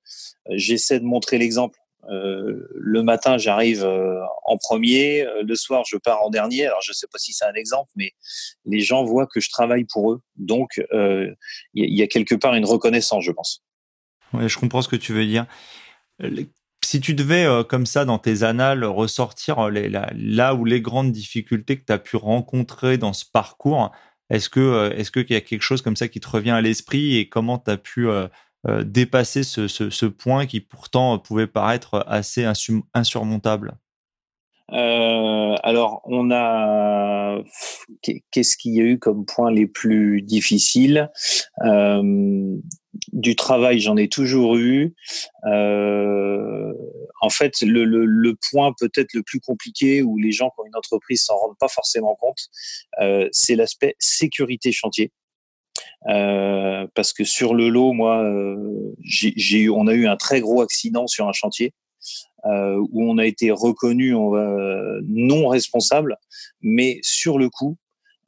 j'essaie 0.50 1.00
de 1.00 1.04
montrer 1.04 1.38
l'exemple. 1.38 1.78
Euh, 2.10 2.68
le 2.72 3.02
matin, 3.02 3.36
j'arrive 3.38 3.84
euh, 3.84 4.20
en 4.44 4.58
premier, 4.58 5.26
le 5.42 5.54
soir, 5.56 5.82
je 5.88 5.96
pars 5.96 6.22
en 6.22 6.30
dernier. 6.30 6.66
Alors, 6.66 6.82
je 6.82 6.90
ne 6.90 6.94
sais 6.94 7.06
pas 7.10 7.18
si 7.18 7.32
c'est 7.32 7.46
un 7.46 7.54
exemple, 7.54 7.90
mais 7.96 8.12
les 8.64 8.80
gens 8.80 9.02
voient 9.02 9.26
que 9.26 9.40
je 9.40 9.48
travaille 9.50 9.84
pour 9.84 10.12
eux. 10.12 10.20
Donc, 10.36 10.80
il 10.92 11.34
y, 11.74 12.02
a 12.02 12.06
quelque 12.06 12.34
part 12.34 12.54
une 12.54 12.66
reconnaissance, 12.66 13.24
je 13.24 13.32
pense. 13.32 13.64
Je 14.34 14.58
comprends 14.58 14.82
ce 14.82 14.88
que 14.88 14.96
tu 14.96 15.12
veux 15.12 15.26
dire. 15.26 15.46
Si 16.84 17.00
tu 17.00 17.14
devais, 17.14 17.46
comme 17.68 17.86
ça, 17.86 18.04
dans 18.04 18.18
tes 18.18 18.42
annales, 18.42 18.84
ressortir 18.84 19.70
les, 19.70 19.88
là 19.88 20.54
où 20.54 20.64
les 20.64 20.80
grandes 20.80 21.12
difficultés 21.12 21.78
que 21.78 21.84
tu 21.84 21.92
as 21.92 21.98
pu 21.98 22.16
rencontrer 22.16 22.98
dans 22.98 23.12
ce 23.12 23.24
parcours, 23.24 23.92
est-ce 24.30 24.48
que 24.48 24.60
euh, 24.60 24.96
est-ce 24.96 25.10
qu'il 25.10 25.30
y 25.30 25.36
a 25.36 25.40
quelque 25.40 25.62
chose 25.62 25.82
comme 25.82 25.96
ça 25.96 26.08
qui 26.08 26.20
te 26.20 26.28
revient 26.28 26.50
à 26.50 26.60
l'esprit 26.60 27.16
et 27.16 27.28
comment 27.28 27.58
tu 27.58 27.70
as 27.70 27.76
pu 27.76 28.08
euh, 28.08 28.26
euh, 28.66 28.82
dépasser 28.82 29.42
ce, 29.44 29.68
ce, 29.68 30.06
point 30.06 30.46
qui 30.46 30.60
pourtant 30.60 31.18
pouvait 31.18 31.46
paraître 31.46 32.04
assez 32.08 32.44
insurmontable? 32.94 33.76
Alors, 34.68 36.02
on 36.04 36.30
a. 36.32 37.38
Qu'est-ce 38.02 38.56
qu'il 38.56 38.74
y 38.74 38.80
a 38.80 38.84
eu 38.84 38.98
comme 38.98 39.24
points 39.24 39.50
les 39.50 39.66
plus 39.66 40.22
difficiles? 40.22 41.08
Du 43.12 43.36
travail, 43.36 43.80
j'en 43.80 43.96
ai 43.96 44.08
toujours 44.08 44.56
eu. 44.56 44.94
en 45.44 47.30
fait, 47.30 47.60
le, 47.62 47.84
le, 47.84 48.36
point 48.50 48.72
peut-être 48.78 49.14
le 49.14 49.22
plus 49.22 49.40
compliqué 49.40 50.02
où 50.02 50.18
les 50.18 50.32
gens 50.32 50.50
qui 50.50 50.60
ont 50.60 50.66
une 50.66 50.76
entreprise 50.76 51.22
s'en 51.22 51.36
rendent 51.36 51.58
pas 51.58 51.68
forcément 51.68 52.16
compte, 52.16 52.38
c'est 53.32 53.56
l'aspect 53.56 53.96
sécurité 53.98 54.72
chantier. 54.72 55.12
parce 56.04 57.12
que 57.12 57.24
sur 57.24 57.54
le 57.54 57.68
lot, 57.68 57.92
moi, 57.92 58.24
j'ai 59.02 59.58
eu, 59.58 59.70
on 59.70 59.86
a 59.86 59.94
eu 59.94 60.06
un 60.06 60.16
très 60.16 60.40
gros 60.40 60.60
accident 60.62 61.06
sur 61.06 61.28
un 61.28 61.32
chantier. 61.32 61.72
Euh, 62.44 62.76
où 62.92 63.10
on 63.10 63.18
a 63.18 63.26
été 63.26 63.50
reconnu 63.50 64.12
non 64.12 65.48
responsable, 65.48 66.16
mais 66.60 67.00
sur 67.02 67.38
le 67.38 67.50
coup, 67.50 67.76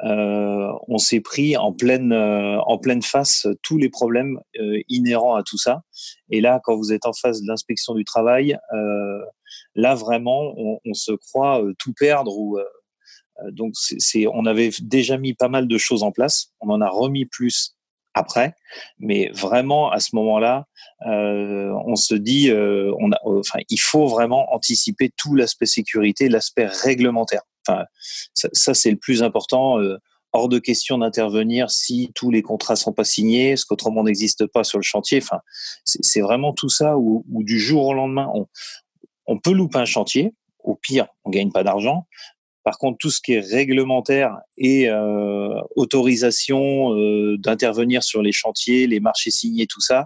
euh, 0.05 0.73
on 0.87 0.99
s'est 0.99 1.21
pris 1.21 1.57
en 1.57 1.73
pleine 1.73 2.13
euh, 2.13 2.59
en 2.61 2.79
pleine 2.79 3.03
face 3.03 3.47
tous 3.63 3.79
les 3.79 3.89
problèmes 3.89 4.41
inhérents 4.89 5.35
à 5.35 5.43
tout 5.43 5.59
ça. 5.59 5.83
Et 6.31 6.41
là, 6.41 6.61
quand 6.63 6.77
vous 6.77 6.93
êtes 6.93 7.07
en 7.07 7.13
face 7.13 7.43
de 7.43 7.49
l'inspection 7.49 7.95
du 7.95 8.05
travail, 8.05 8.57
là 9.75 9.95
vraiment, 9.95 10.55
on, 10.57 10.95
se 10.95 11.13
croit 11.13 11.63
tout 11.79 11.93
perdre 11.93 12.37
ou 12.37 12.59
donc 13.51 13.73
c'est 13.75 14.27
on 14.27 14.47
avait 14.47 14.71
déjà 14.81 15.17
mis 15.17 15.35
pas 15.35 15.49
mal 15.49 15.69
de 15.69 15.79
choses 15.79 16.03
en 16.03 16.13
place. 16.13 16.53
On 16.61 16.71
en 16.71 16.81
a 16.81 16.89
remis 16.89 17.25
plus 17.25 17.77
après. 18.19 18.55
Mais 18.99 19.31
vraiment, 19.33 19.91
à 19.91 20.01
ce 20.01 20.15
moment-là, 20.17 20.67
euh, 21.07 21.73
on 21.87 21.97
se 21.97 22.15
dit, 22.15 22.51
euh, 22.51 22.93
on 22.99 23.13
a, 23.13 23.19
enfin, 23.25 23.61
il 23.71 23.79
faut 23.79 24.07
vraiment 24.07 24.53
anticiper 24.53 25.11
tout 25.17 25.35
l'aspect 25.35 25.67
sécurité, 25.67 26.29
l'aspect 26.29 26.67
réglementaire. 26.67 27.43
Ça, 28.35 28.75
c'est 28.75 28.91
le 28.91 28.97
plus 28.97 29.23
important. 29.23 29.79
Euh, 29.81 29.97
hors 30.33 30.49
de 30.49 30.59
question 30.59 30.99
d'intervenir 30.99 31.71
si 31.71 32.11
tous 32.15 32.31
les 32.31 32.43
contrats 32.43 32.77
sont 32.77 32.93
pas 32.93 33.05
signés, 33.05 33.57
ce 33.57 33.65
qu'autrement 33.65 34.05
n'existe 34.05 34.47
pas 34.47 34.63
sur 34.65 34.79
le 34.79 34.83
chantier. 34.83 35.21
Enfin, 35.23 35.41
c'est 35.85 36.21
vraiment 36.21 36.53
tout 36.53 36.69
ça 36.69 36.99
où, 36.99 37.25
du 37.29 37.59
jour 37.59 37.87
au 37.87 37.95
lendemain, 37.95 38.31
on, 38.35 38.47
on 39.27 39.39
peut 39.39 39.53
louper 39.53 39.79
un 39.79 39.87
chantier. 39.87 40.35
Au 40.65 40.75
pire, 40.75 41.07
on 41.25 41.31
gagne 41.31 41.51
pas 41.51 41.65
d'argent, 41.65 42.07
par 42.69 42.77
contre, 42.77 42.99
tout 42.99 43.09
ce 43.09 43.23
qui 43.23 43.33
est 43.33 43.41
réglementaire 43.41 44.37
et 44.59 44.91
euh, 44.91 45.59
autorisation 45.75 46.93
euh, 46.93 47.39
d'intervenir 47.39 48.03
sur 48.03 48.21
les 48.21 48.31
chantiers, 48.31 48.87
les 48.87 49.01
marchés 49.01 49.31
signés, 49.31 49.67
tout 49.67 49.81
ça, 49.81 50.05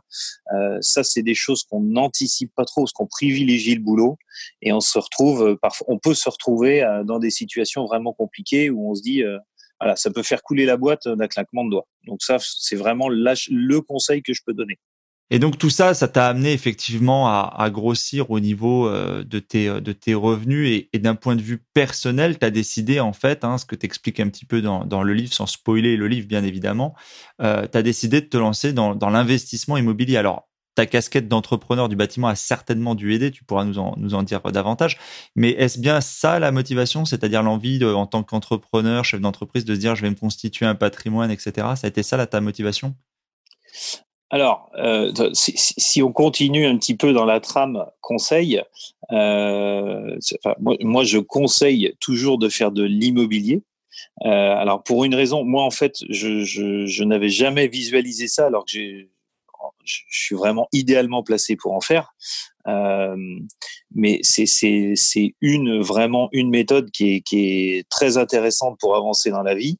euh, 0.55 0.79
ça 0.81 1.03
c'est 1.03 1.25
des 1.25 1.35
choses 1.35 1.65
qu'on 1.65 1.81
n'anticipe 1.81 2.53
pas 2.55 2.65
trop, 2.65 2.83
parce 2.83 2.93
qu'on 2.93 3.09
privilégie 3.09 3.75
le 3.75 3.81
boulot 3.81 4.17
et 4.61 4.73
on 4.73 4.79
se 4.79 4.97
retrouve, 4.97 5.59
parfois, 5.61 5.89
on 5.91 5.99
peut 5.99 6.15
se 6.15 6.31
retrouver 6.31 6.87
dans 7.05 7.19
des 7.19 7.31
situations 7.31 7.85
vraiment 7.85 8.13
compliquées 8.13 8.71
où 8.71 8.93
on 8.93 8.95
se 8.95 9.03
dit, 9.03 9.25
voilà, 9.81 9.97
ça 9.97 10.13
peut 10.13 10.23
faire 10.23 10.41
couler 10.45 10.65
la 10.65 10.77
boîte 10.77 11.09
d'un 11.09 11.27
claquement 11.27 11.65
de 11.65 11.71
doigts. 11.71 11.89
Donc 12.07 12.23
ça, 12.23 12.37
c'est 12.39 12.77
vraiment 12.77 13.09
le 13.09 13.81
conseil 13.81 14.23
que 14.23 14.33
je 14.35 14.43
peux 14.47 14.55
donner. 14.55 14.79
Et 15.33 15.39
donc 15.39 15.57
tout 15.57 15.71
ça, 15.71 15.95
ça 15.95 16.09
t'a 16.09 16.27
amené 16.27 16.53
effectivement 16.53 17.27
à, 17.27 17.71
grossir 17.71 18.31
au 18.31 18.39
niveau 18.39 18.87
euh, 18.87 19.25
de, 19.25 19.39
tes, 19.39 19.67
euh, 19.67 19.81
de 19.81 19.93
tes 19.93 20.13
revenus 20.13 20.85
et, 20.93 20.99
d'un 20.99 21.15
point 21.15 21.37
de 21.37 21.41
vue 21.41 21.57
personnel, 21.73 22.39
tu 22.39 22.45
as 22.45 22.51
décidé 22.51 23.01
en 23.01 23.15
fait, 23.15 23.43
hein, 23.43 23.57
ce 23.57 23.65
que 23.65 23.75
tu 23.75 23.87
expliques 23.87 24.21
un 24.21 24.29
petit 24.29 24.45
peu 24.45 24.61
dans, 24.61 24.85
dans, 24.85 25.03
le 25.03 25.15
livre, 25.15 25.33
sans 25.33 25.47
spoiler 25.47 25.97
le 25.97 26.07
livre 26.07 26.29
bien 26.29 26.45
évidemment, 26.45 26.95
euh, 27.41 27.67
tu 27.67 27.79
as 27.79 27.83
décidé 27.83 28.21
de 28.21 28.27
te 28.27 28.37
lancer 28.37 28.75
dans, 28.75 28.95
dans 28.95 29.09
l'investissement 29.09 29.79
immobilier. 29.79 30.19
Alors, 30.19 30.51
ta 30.75 30.85
casquette 30.85 31.29
d'entrepreneur 31.29 31.89
du 31.89 31.97
bâtiment 31.97 32.29
a 32.29 32.35
certainement 32.35 32.95
dû 32.95 33.15
aider, 33.15 33.31
tu 33.31 33.43
pourras 33.43 33.65
nous 33.65 33.79
en, 33.79 33.95
nous 33.97 34.13
en 34.13 34.23
dire 34.25 34.43
davantage, 34.43 34.99
mais 35.35 35.53
est-ce 35.53 35.81
bien 35.81 36.03
ça 36.03 36.41
la 36.41 36.53
motivation, 36.53 37.07
c'est-à-dire 37.07 37.43
l'envie 37.43 37.83
en 37.83 38.07
tant 38.07 38.23
qu'entrepreneur, 38.23 39.07
chef 39.07 39.23
d'entreprise, 39.23 39.65
de 39.65 39.75
se 39.75 39.81
dire 39.81 39.95
je 39.95 40.03
vais 40.03 40.11
me 40.11 40.15
constituer 40.15 40.67
un 40.67 40.75
patrimoine, 40.75 41.31
etc. 41.31 41.53
Ça 41.77 41.87
a 41.87 41.89
été 41.89 42.03
ça 42.03 42.19
là, 42.19 42.27
ta 42.27 42.43
motivation? 42.43 42.95
Alors, 44.33 44.71
euh, 44.79 45.13
si, 45.35 46.03
on 46.03 46.11
continue 46.11 46.65
un 46.65 46.79
petit 46.79 46.97
peu 46.97 47.13
dans 47.13 47.27
la 47.27 47.39
trame 47.39 47.85
conseil, 48.01 48.63
euh, 49.13 50.19
moi, 50.59 51.05
je 51.05 51.19
conseille 51.19 51.95
toujours 52.01 52.39
de 52.39 52.49
faire 52.49 52.73
de 52.73 52.83
l'immobilier. 52.83 53.63
Euh, 54.25 54.29
alors 54.29 54.83
pour 54.83 55.05
une 55.05 55.15
raison, 55.15 55.45
moi 55.45 55.65
en 55.65 55.71
fait, 55.71 55.97
je, 56.09 57.03
n'avais 57.05 57.29
jamais 57.29 57.69
visualisé 57.69 58.27
ça, 58.27 58.47
alors 58.47 58.65
que 58.65 58.73
je 59.85 60.01
suis 60.09 60.35
vraiment 60.35 60.67
idéalement 60.73 61.23
placé 61.23 61.55
pour 61.55 61.75
en 61.75 61.83
faire. 61.83 62.15
mais 63.95 64.21
c'est 64.23 65.35
une 65.43 65.81
vraiment 65.81 66.31
une 66.33 66.49
méthode 66.49 66.91
qui 66.91 67.17
est, 67.17 67.21
qui 67.21 67.77
est 67.77 67.89
très 67.91 68.17
intéressante 68.17 68.79
pour 68.81 68.97
avancer 68.97 69.31
dans 69.31 69.43
la 69.43 69.55
vie. 69.55 69.77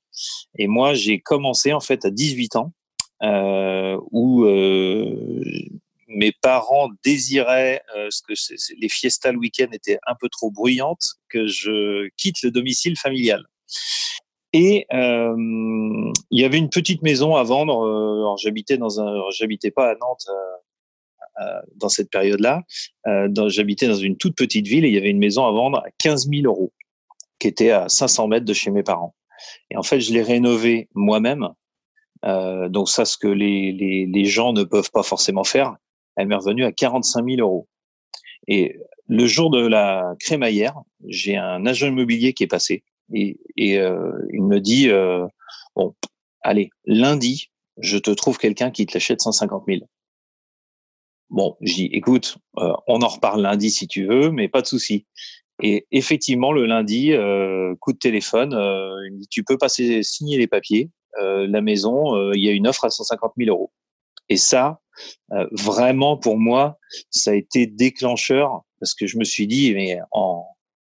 Et 0.59 0.67
moi, 0.67 0.93
j'ai 0.93 1.21
commencé 1.21 1.73
en 1.73 1.81
fait 1.81 2.05
à 2.05 2.11
18 2.11 2.57
ans 2.57 2.73
euh, 2.82 2.82
où 3.23 4.45
euh, 4.45 5.45
mes 6.09 6.33
parents 6.33 6.91
désiraient 7.05 7.83
euh, 7.97 8.09
ce 8.11 8.23
que 8.23 8.35
les 8.79 8.89
fiestas 8.89 9.33
le 9.33 9.39
week-end 9.39 9.69
étaient 9.73 9.99
un 10.07 10.15
peu 10.21 10.29
trop 10.29 10.51
bruyantes, 10.51 11.15
que 11.29 11.47
je 11.47 12.09
quitte 12.17 12.43
le 12.43 12.51
domicile 12.51 12.97
familial. 12.99 13.45
Et 14.55 14.87
il 14.91 16.13
y 16.31 16.45
avait 16.45 16.59
une 16.59 16.69
petite 16.69 17.01
maison 17.01 17.37
à 17.37 17.43
vendre. 17.43 17.87
alors 17.87 18.37
j'habitais 18.37 18.77
dans 18.77 19.01
un, 19.01 19.23
j'habitais 19.31 19.71
pas 19.71 19.93
à 19.93 19.95
Nantes 19.95 20.29
dans 21.77 21.89
cette 21.89 22.11
période-là. 22.11 22.61
j'habitais 23.47 23.89
dans 23.89 23.95
une 23.95 24.19
toute 24.19 24.37
petite 24.37 24.67
ville 24.67 24.85
et 24.85 24.89
il 24.89 24.95
y 24.95 24.99
avait 24.99 25.09
une 25.09 25.19
maison 25.19 25.47
à 25.47 25.53
vendre 25.53 25.79
à 25.79 25.85
15 25.97 26.29
000 26.29 26.43
euros, 26.45 26.71
qui 27.39 27.49
était 27.49 27.71
à 27.71 27.89
500 27.89 28.29
mètres 28.29 28.45
de 28.45 28.53
chez 28.53 28.71
mes 28.71 28.83
parents. 28.83 29.15
Et 29.71 29.77
en 29.79 29.83
fait, 29.83 30.01
je 30.01 30.13
l'ai 30.13 30.23
rénovée 30.23 30.91
moi-même 30.95 31.49
euh, 32.25 32.69
donc 32.69 32.89
ça, 32.89 33.05
ce 33.05 33.17
que 33.17 33.29
les, 33.29 33.73
les, 33.73 34.07
les, 34.07 34.25
gens 34.25 34.53
ne 34.53 34.65
peuvent 34.65 34.91
pas 34.93 35.03
forcément 35.03 35.45
faire, 35.45 35.77
elle 36.17 36.29
m'est 36.29 36.37
revenue 36.37 36.65
à 36.65 36.73
45 36.73 37.25
000 37.25 37.41
euros. 37.41 37.69
Et 38.49 38.79
le 39.09 39.27
jour 39.27 39.51
de 39.51 39.67
la 39.67 40.15
crémaillère, 40.21 40.75
j'ai 41.07 41.37
un 41.37 41.67
agent 41.67 41.89
immobilier 41.89 42.33
qui 42.33 42.45
est 42.45 42.49
passé 42.49 42.85
et, 43.13 43.39
et 43.57 43.79
euh, 43.79 44.13
il 44.33 44.43
me 44.43 44.61
dit 44.61 44.89
euh, 44.89 45.27
bon, 45.75 45.95
allez, 46.43 46.71
lundi, 46.85 47.51
je 47.79 47.99
te 47.99 48.11
trouve 48.11 48.39
quelqu'un 48.39 48.71
qui 48.71 48.87
te 48.87 48.95
l'achète 48.95 49.21
150 49.21 49.65
000. 49.67 49.81
Bon, 51.31 51.57
je 51.61 51.75
dis 51.75 51.91
écoute, 51.93 52.39
euh, 52.59 52.73
on 52.87 53.01
en 53.01 53.09
reparle 53.09 53.43
lundi 53.43 53.71
si 53.71 53.87
tu 53.87 54.07
veux, 54.07 54.31
mais 54.31 54.49
pas 54.49 54.63
de 54.63 54.67
souci. 54.67 55.07
Et 55.63 55.87
effectivement, 55.91 56.53
le 56.53 56.67
lundi, 56.67 57.13
euh, 57.13 57.75
coup 57.81 57.93
de 57.93 57.99
téléphone, 57.99 58.53
il 58.53 59.13
me 59.15 59.19
dit 59.19 59.29
tu 59.29 59.45
peux 59.45 59.59
passer 59.59 60.03
signer 60.03 60.39
les 60.39 60.47
papiers. 60.47 60.91
Euh, 61.21 61.47
la 61.49 61.61
maison, 61.61 62.15
euh, 62.17 62.33
il 62.35 62.43
y 62.43 62.49
a 62.49 62.53
une 62.53 62.67
offre 62.67 62.85
à 62.85 62.91
150 62.91 63.33
000 63.37 63.51
euros. 63.51 63.73
Et 64.29 64.37
ça, 64.37 64.81
vraiment 65.51 66.17
pour 66.17 66.39
moi, 66.39 66.79
ça 67.11 67.33
a 67.33 67.35
été 67.35 67.67
déclencheur 67.67 68.63
parce 68.81 68.95
que 68.95 69.07
je 69.07 69.19
me 69.19 69.25
suis 69.25 69.47
dit, 69.47 69.75
mais 69.75 69.99
en, 70.11 70.47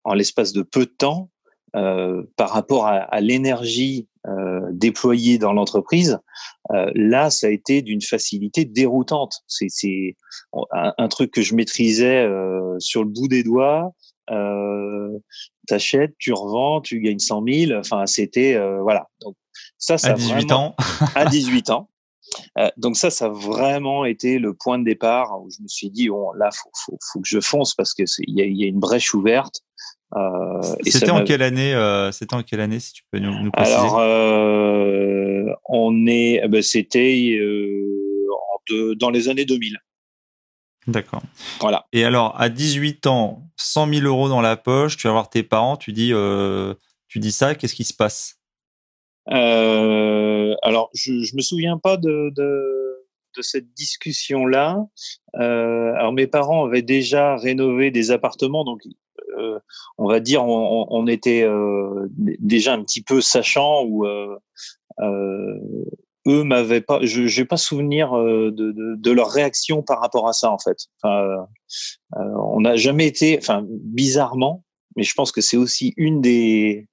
en 0.04 0.14
l'espace 0.14 0.54
de 0.54 0.62
peu 0.62 0.86
de 0.86 0.92
temps, 0.92 1.30
euh, 1.76 2.24
par 2.38 2.50
rapport 2.50 2.88
à, 2.88 2.96
à 2.96 3.22
l'énergie 3.22 4.08
euh, 4.26 4.62
déployée 4.72 5.38
dans 5.38 5.54
l'entreprise, 5.54 6.20
euh, 6.72 6.92
là, 6.96 7.30
ça 7.30 7.48
a 7.48 7.50
été 7.50 7.82
d'une 7.82 8.02
facilité 8.02 8.66
déroutante. 8.66 9.42
C'est 9.48 10.16
un, 10.74 10.94
un, 10.98 11.08
truc 11.08 11.32
que 11.32 11.42
je 11.42 11.56
maîtrisais 11.56 12.26
euh, 12.26 12.76
sur 12.80 13.04
le 13.04 13.10
bout 13.10 13.28
des 13.28 13.44
doigts. 13.44 13.94
Euh, 14.32 15.18
T'achètes, 15.68 16.16
tu 16.20 16.34
revends, 16.34 16.82
tu 16.82 17.00
gagnes 17.00 17.20
100 17.20 17.44
000. 17.48 17.80
Enfin, 17.80 18.06
c'était 18.06 18.58
voilà. 18.82 19.08
Ça, 19.78 19.98
ça 19.98 20.10
à 20.10 20.14
18 20.14 20.52
ans. 20.52 20.76
à 21.16 21.26
18 21.26 21.70
ans. 21.70 21.90
Euh, 22.58 22.70
donc 22.78 22.98
ça, 22.98 23.10
ça 23.10 23.26
a 23.26 23.30
vraiment 23.30 24.06
été 24.06 24.38
le 24.40 24.54
point 24.54 24.80
de 24.80 24.84
départ 24.84 25.40
où 25.42 25.50
je 25.50 25.62
me 25.62 25.68
suis 25.68 25.90
dit, 25.90 26.10
bon, 26.10 26.32
là, 26.34 26.50
faut, 26.52 26.70
faut, 26.74 26.98
faut 27.12 27.22
que 27.22 27.28
je 27.28 27.40
fonce 27.40 27.74
parce 27.74 27.94
que 27.94 28.04
il 28.20 28.38
y 28.38 28.42
a, 28.42 28.46
y 28.46 28.66
a, 28.66 28.68
une 28.68 28.80
brèche 28.80 29.14
ouverte. 29.14 29.62
Euh, 30.16 30.62
c'était 30.84 31.12
en 31.12 31.24
quelle 31.24 31.42
année 31.42 31.74
euh, 31.74 32.12
C'était 32.12 32.36
en 32.36 32.44
quelle 32.44 32.62
année, 32.62 32.80
si 32.80 32.94
tu 32.94 33.04
peux 33.12 33.20
nous, 33.20 33.44
nous 33.44 33.52
préciser? 33.52 33.78
Alors, 33.78 34.00
euh, 34.00 35.46
on 35.66 36.08
est, 36.08 36.42
eh 36.44 36.48
ben, 36.48 36.62
c'était 36.62 37.40
dans 38.98 39.10
les 39.10 39.30
années 39.30 39.46
2000. 39.46 39.78
D'accord. 40.88 41.22
Voilà. 41.60 41.86
Et 41.92 42.06
alors, 42.06 42.40
à 42.40 42.48
18 42.48 43.08
ans, 43.08 43.50
100 43.58 43.94
000 43.94 44.06
euros 44.06 44.30
dans 44.30 44.40
la 44.40 44.56
poche, 44.56 44.96
tu 44.96 45.08
vas 45.08 45.14
voir 45.14 45.30
tes 45.30 45.44
parents, 45.44 45.76
tu 45.76 45.92
dis, 45.92 46.14
tu 47.08 47.20
dis 47.20 47.32
ça, 47.32 47.56
qu'est-ce 47.56 47.76
qui 47.76 47.84
se 47.84 47.94
passe? 47.94 48.37
Euh, 49.32 50.56
alors, 50.62 50.90
je, 50.94 51.24
je 51.24 51.36
me 51.36 51.42
souviens 51.42 51.78
pas 51.78 51.98
de, 51.98 52.32
de, 52.36 53.06
de 53.36 53.42
cette 53.42 53.74
discussion-là. 53.74 54.86
Euh, 55.36 55.94
alors, 55.96 56.14
mes 56.14 56.28
parents 56.28 56.66
avaient 56.66 56.82
déjà 56.82 57.36
rénové 57.38 57.92
des 57.92 58.12
appartements, 58.12 58.64
donc 58.64 58.82
euh, 59.38 59.60
on 59.98 60.08
va 60.08 60.20
dire 60.20 60.44
on, 60.44 60.88
on 60.90 61.08
était 61.08 61.44
euh, 61.44 62.08
déjà 62.18 62.74
un 62.74 62.84
petit 62.84 63.04
peu 63.04 63.22
sachant 63.22 63.84
ou 63.84 64.06
euh, 64.06 64.36
euh, 65.00 65.60
eux 66.28 66.44
m'avaient 66.44 66.82
pas, 66.82 67.00
je 67.04 67.40
n'ai 67.40 67.46
pas 67.46 67.58
souvenir 67.58 68.12
de, 68.14 68.50
de, 68.50 68.96
de, 68.96 69.12
leur 69.12 69.30
réaction 69.30 69.82
par 69.82 70.02
rapport 70.02 70.28
à 70.28 70.34
ça 70.34 70.52
en 70.52 70.58
fait. 70.58 70.78
Enfin, 71.02 71.48
on 72.14 72.62
n'a 72.62 72.76
jamais 72.76 73.08
été, 73.08 73.38
enfin 73.38 73.64
bizarrement, 73.66 74.64
mais 74.96 75.04
je 75.04 75.14
pense 75.14 75.32
que 75.32 75.40
c'est 75.40 75.56
aussi 75.56 75.94
une 75.96 76.20
des 76.20 76.88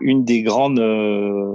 une 0.00 0.24
des 0.24 0.42
grandes 0.42 0.80
euh, 0.80 1.52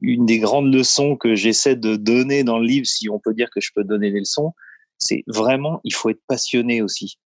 une 0.00 0.26
des 0.26 0.38
grandes 0.38 0.72
leçons 0.72 1.16
que 1.16 1.34
j'essaie 1.34 1.76
de 1.76 1.96
donner 1.96 2.44
dans 2.44 2.58
le 2.58 2.66
livre, 2.66 2.86
si 2.86 3.08
on 3.08 3.18
peut 3.18 3.34
dire 3.34 3.50
que 3.50 3.60
je 3.60 3.70
peux 3.74 3.84
donner 3.84 4.10
des 4.10 4.20
leçons, 4.20 4.52
c'est 4.98 5.24
vraiment 5.26 5.80
il 5.84 5.94
faut 5.94 6.10
être 6.10 6.22
passionné 6.26 6.82
aussi. 6.82 7.18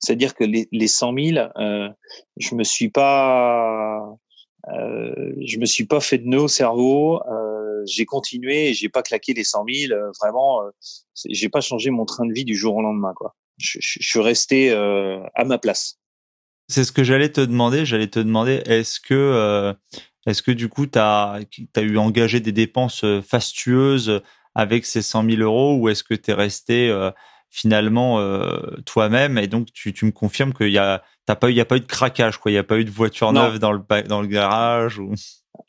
C'est-à-dire 0.00 0.34
que 0.34 0.42
les, 0.42 0.68
les 0.72 0.88
100 0.88 1.14
000, 1.16 1.48
euh, 1.56 1.88
je 2.36 2.54
me 2.56 2.64
suis 2.64 2.88
pas 2.88 4.16
euh, 4.68 5.32
je 5.44 5.58
me 5.58 5.66
suis 5.66 5.86
pas 5.86 6.00
fait 6.00 6.18
de 6.18 6.26
nœud 6.26 6.42
au 6.42 6.48
cerveau. 6.48 7.20
Euh, 7.28 7.82
j'ai 7.86 8.04
continué 8.04 8.70
et 8.70 8.74
j'ai 8.74 8.88
pas 8.88 9.02
claqué 9.02 9.34
les 9.34 9.44
100 9.44 9.64
000. 9.68 9.92
Euh, 9.92 10.10
vraiment, 10.20 10.62
euh, 10.62 10.70
j'ai 11.28 11.48
pas 11.48 11.60
changé 11.60 11.90
mon 11.90 12.04
train 12.04 12.26
de 12.26 12.32
vie 12.32 12.44
du 12.44 12.54
jour 12.54 12.76
au 12.76 12.82
lendemain. 12.82 13.12
Quoi. 13.14 13.34
Je, 13.58 13.78
je, 13.80 13.98
je 14.00 14.08
suis 14.08 14.20
resté 14.20 14.72
à 14.72 15.44
ma 15.44 15.58
place. 15.58 15.98
C'est 16.72 16.84
ce 16.84 16.92
que 16.92 17.04
j'allais 17.04 17.30
te 17.30 17.42
demander. 17.42 17.84
J'allais 17.84 18.08
te 18.08 18.18
demander, 18.18 18.62
est-ce 18.64 18.98
que, 18.98 19.12
euh, 19.12 19.74
est-ce 20.26 20.42
que 20.42 20.50
du 20.50 20.70
coup, 20.70 20.86
tu 20.86 20.98
as, 20.98 21.40
as, 21.76 21.80
eu 21.82 21.98
engagé 21.98 22.40
des 22.40 22.50
dépenses 22.50 23.04
euh, 23.04 23.20
fastueuses 23.20 24.22
avec 24.54 24.86
ces 24.86 25.02
100 25.02 25.28
000 25.30 25.42
euros 25.42 25.76
ou 25.76 25.90
est-ce 25.90 26.02
que 26.02 26.14
tu 26.14 26.30
es 26.30 26.34
resté 26.34 26.88
euh, 26.88 27.10
finalement 27.50 28.20
euh, 28.20 28.58
toi-même 28.86 29.36
et 29.36 29.48
donc 29.48 29.70
tu, 29.74 29.92
tu 29.92 30.06
me 30.06 30.12
confirmes 30.12 30.54
qu'il 30.54 30.70
y 30.70 30.78
a, 30.78 31.02
t'as 31.26 31.36
pas 31.36 31.50
eu, 31.50 31.52
y 31.52 31.60
a 31.60 31.66
pas 31.66 31.76
eu 31.76 31.80
de 31.80 31.84
craquage, 31.84 32.38
quoi. 32.38 32.50
Il 32.50 32.54
n'y 32.54 32.58
a 32.58 32.64
pas 32.64 32.78
eu 32.78 32.86
de 32.86 32.90
voiture 32.90 33.34
neuve 33.34 33.58
dans 33.58 33.72
le, 33.72 33.82
dans 34.08 34.22
le 34.22 34.26
garage 34.26 34.98
ou... 34.98 35.12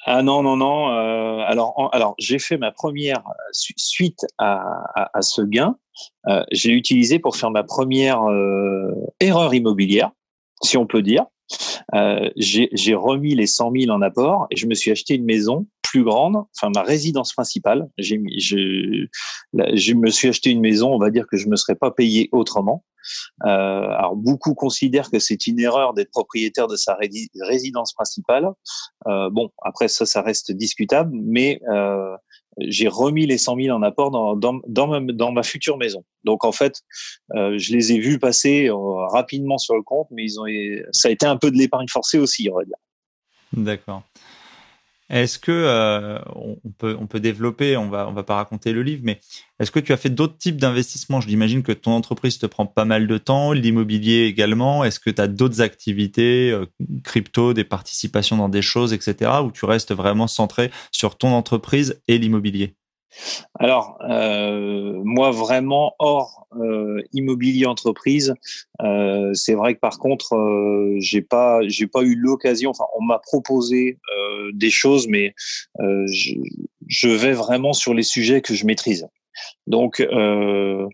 Ah 0.06 0.24
non, 0.24 0.42
non, 0.42 0.56
non. 0.56 0.88
Euh, 0.90 1.44
alors, 1.46 1.90
alors 1.92 2.16
j'ai 2.18 2.40
fait 2.40 2.58
ma 2.58 2.72
première, 2.72 3.24
suite 3.52 4.26
à, 4.38 4.62
à, 4.96 5.18
à 5.18 5.22
ce 5.22 5.42
gain, 5.42 5.76
euh, 6.30 6.46
j'ai 6.52 6.72
utilisé 6.72 7.20
pour 7.20 7.36
faire 7.36 7.52
ma 7.52 7.64
première 7.64 8.22
erreur 9.20 9.54
immobilière 9.54 10.12
si 10.64 10.78
on 10.78 10.88
peut 10.88 11.02
dire. 11.02 11.26
Euh, 11.94 12.30
j'ai 12.36 12.96
remis 12.96 13.36
les 13.36 13.48
100 13.48 13.72
000 13.78 13.92
en 13.92 14.02
apport 14.02 14.48
et 14.50 14.56
je 14.56 14.66
me 14.66 14.74
suis 14.74 14.92
acheté 14.92 15.16
une 15.16 15.26
maison 15.26 15.68
plus 15.84 16.04
grande, 16.04 16.38
enfin 16.56 16.72
ma 16.74 16.82
résidence 16.82 17.34
principale. 17.34 17.88
J'ai, 17.98 18.20
je, 18.38 19.06
je 19.54 19.94
me 19.94 20.10
suis 20.10 20.30
acheté 20.30 20.50
une 20.50 20.62
maison, 20.62 20.94
on 20.94 20.98
va 20.98 21.12
dire 21.12 21.28
que 21.28 21.38
je 21.38 21.48
me 21.48 21.56
serais 21.56 21.76
pas 21.76 21.92
payé 21.92 22.30
autrement. 22.32 22.84
Euh, 23.46 23.48
alors 23.48 24.16
beaucoup 24.16 24.54
considèrent 24.54 25.12
que 25.12 25.20
c'est 25.20 25.48
une 25.48 25.60
erreur 25.60 25.94
d'être 25.94 26.12
propriétaire 26.12 26.68
de 26.68 26.76
sa 26.76 26.98
résidence 27.42 27.94
principale. 27.94 28.50
Euh, 29.08 29.30
bon, 29.30 29.50
après 29.64 29.88
ça, 29.88 30.06
ça 30.06 30.22
reste 30.22 30.52
discutable, 30.52 31.12
mais 31.14 31.60
euh, 31.70 32.16
j'ai 32.60 32.88
remis 32.88 33.26
les 33.26 33.38
100 33.38 33.56
000 33.62 33.78
en 33.78 33.82
apport 33.82 34.12
dans, 34.12 35.32
ma, 35.32 35.44
future 35.44 35.78
maison. 35.78 36.04
Donc 36.24 36.46
en 36.46 36.52
fait, 36.52 36.82
je 37.34 37.74
les 37.74 37.94
ai 37.94 38.00
vus 38.00 38.20
passer 38.20 38.70
rapidement 39.12 39.58
sur 39.58 39.76
le 39.76 39.82
compte, 39.82 40.08
mais 40.12 40.24
ils 40.24 40.40
ont, 40.40 40.46
ça 40.92 41.08
a 41.08 41.12
été 41.12 41.26
un 41.26 41.38
peu 41.38 41.50
de 41.50 41.58
l'épargne 41.58 41.88
forcée 41.90 42.20
aussi, 42.20 42.48
on 42.52 42.58
va 42.58 42.64
dire. 42.64 42.78
D'accord. 43.54 44.04
Est-ce 45.10 45.38
que 45.38 45.52
euh, 45.52 46.20
on 46.36 46.72
peut 46.78 46.96
on 47.00 47.08
peut 47.08 47.20
développer, 47.20 47.78
on 47.78 47.90
va 47.90 48.08
on 48.08 48.14
va 48.14 48.24
pas 48.24 48.36
raconter 48.36 48.72
le 48.72 48.84
livre, 48.84 49.02
mais 49.04 49.20
est-ce 49.60 49.72
que 49.72 49.80
tu 49.80 49.94
as 49.94 49.98
fait 49.98 50.10
d'autres 50.10 50.38
types 50.38 50.58
d'investissements? 50.58 51.22
Je 51.22 51.28
l'imagine 51.28 51.64
que 51.64 51.72
ton 51.72 51.92
entreprise 51.92 52.38
te 52.38 52.46
prend 52.46 52.66
pas 52.66 52.86
mal 52.86 53.08
de 53.08 53.18
temps, 53.18 53.52
l'immobilier 53.52 54.26
également. 54.26 54.84
Est-ce 54.84 55.00
que 55.00 55.10
tu 55.10 55.22
as 55.22 55.28
d'autres 55.28 55.62
activités, 55.62 56.52
euh, 56.52 56.66
crypto, 57.04 57.54
des 57.54 57.64
participations 57.64 58.38
dans 58.38 58.50
des 58.50 58.62
choses, 58.62 58.94
etc., 58.94 59.32
où 59.44 59.52
tu 59.52 59.66
restes 59.66 59.94
vraiment 59.94 60.28
centré 60.28 60.72
sur 60.92 61.18
ton 61.18 61.30
entreprise 61.34 62.02
et 62.08 62.18
l'immobilier? 62.18 62.76
Alors, 63.60 63.98
euh, 64.10 65.02
moi, 65.04 65.32
vraiment, 65.32 65.96
hors 66.00 66.48
euh, 66.60 67.02
immobilier 67.14 67.66
entreprise, 67.66 68.34
euh, 68.82 69.32
c'est 69.34 69.54
vrai 69.54 69.76
que 69.76 69.80
par 69.80 70.00
contre, 70.00 70.36
j'ai 71.00 71.22
pas, 71.22 71.60
j'ai 71.68 71.88
pas 71.88 72.02
eu 72.02 72.16
l'occasion. 72.16 72.72
Enfin, 72.72 72.86
on 72.98 73.04
m'a 73.04 73.20
proposé 73.20 73.98
des 74.54 74.70
choses, 74.70 75.08
mais 75.08 75.34
je, 75.80 77.08
vais 77.08 77.34
vraiment 77.34 77.74
sur 77.74 77.94
les 77.94 78.04
sujets 78.04 78.42
que 78.42 78.54
je 78.54 78.66
maîtrise. 78.66 79.08
Donc, 79.68 80.00
euh, 80.00 80.88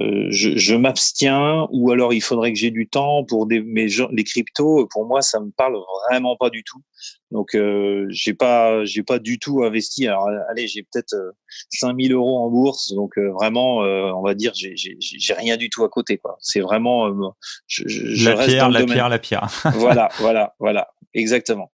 euh, 0.00 0.26
je, 0.30 0.56
je 0.56 0.74
m'abstiens, 0.74 1.66
ou 1.70 1.90
alors 1.90 2.12
il 2.12 2.20
faudrait 2.20 2.52
que 2.52 2.58
j'ai 2.58 2.70
du 2.70 2.88
temps 2.88 3.24
pour 3.24 3.46
des, 3.46 3.60
mais 3.60 3.86
les 4.10 4.24
cryptos. 4.24 4.86
Pour 4.92 5.06
moi, 5.06 5.22
ça 5.22 5.40
me 5.40 5.50
parle 5.50 5.76
vraiment 6.08 6.36
pas 6.36 6.50
du 6.50 6.62
tout. 6.64 6.80
Donc, 7.30 7.54
euh, 7.54 8.06
j'ai 8.10 8.34
pas, 8.34 8.84
j'ai 8.84 9.02
pas 9.02 9.18
du 9.18 9.38
tout 9.38 9.62
investi. 9.64 10.06
Alors, 10.06 10.28
allez, 10.50 10.68
j'ai 10.68 10.82
peut-être 10.82 11.14
5000 11.70 12.12
euh, 12.12 12.16
euros 12.16 12.38
en 12.38 12.50
bourse. 12.50 12.92
Donc, 12.94 13.18
euh, 13.18 13.30
vraiment, 13.32 13.82
euh, 13.84 14.10
on 14.14 14.22
va 14.22 14.34
dire, 14.34 14.52
j'ai, 14.54 14.74
j'ai, 14.76 15.34
rien 15.34 15.56
du 15.56 15.70
tout 15.70 15.84
à 15.84 15.88
côté. 15.88 16.18
Quoi. 16.18 16.36
C'est 16.40 16.60
vraiment, 16.60 17.10
je, 17.66 17.84
je, 17.86 18.28
la 18.28 18.36
reste 18.36 18.50
pierre, 18.50 18.64
dans 18.64 18.78
le 18.78 18.80
la 18.80 18.86
pierre, 18.86 19.08
la 19.08 19.18
pierre. 19.18 19.48
voilà, 19.74 20.08
voilà, 20.18 20.54
voilà, 20.58 20.88
exactement. 21.14 21.70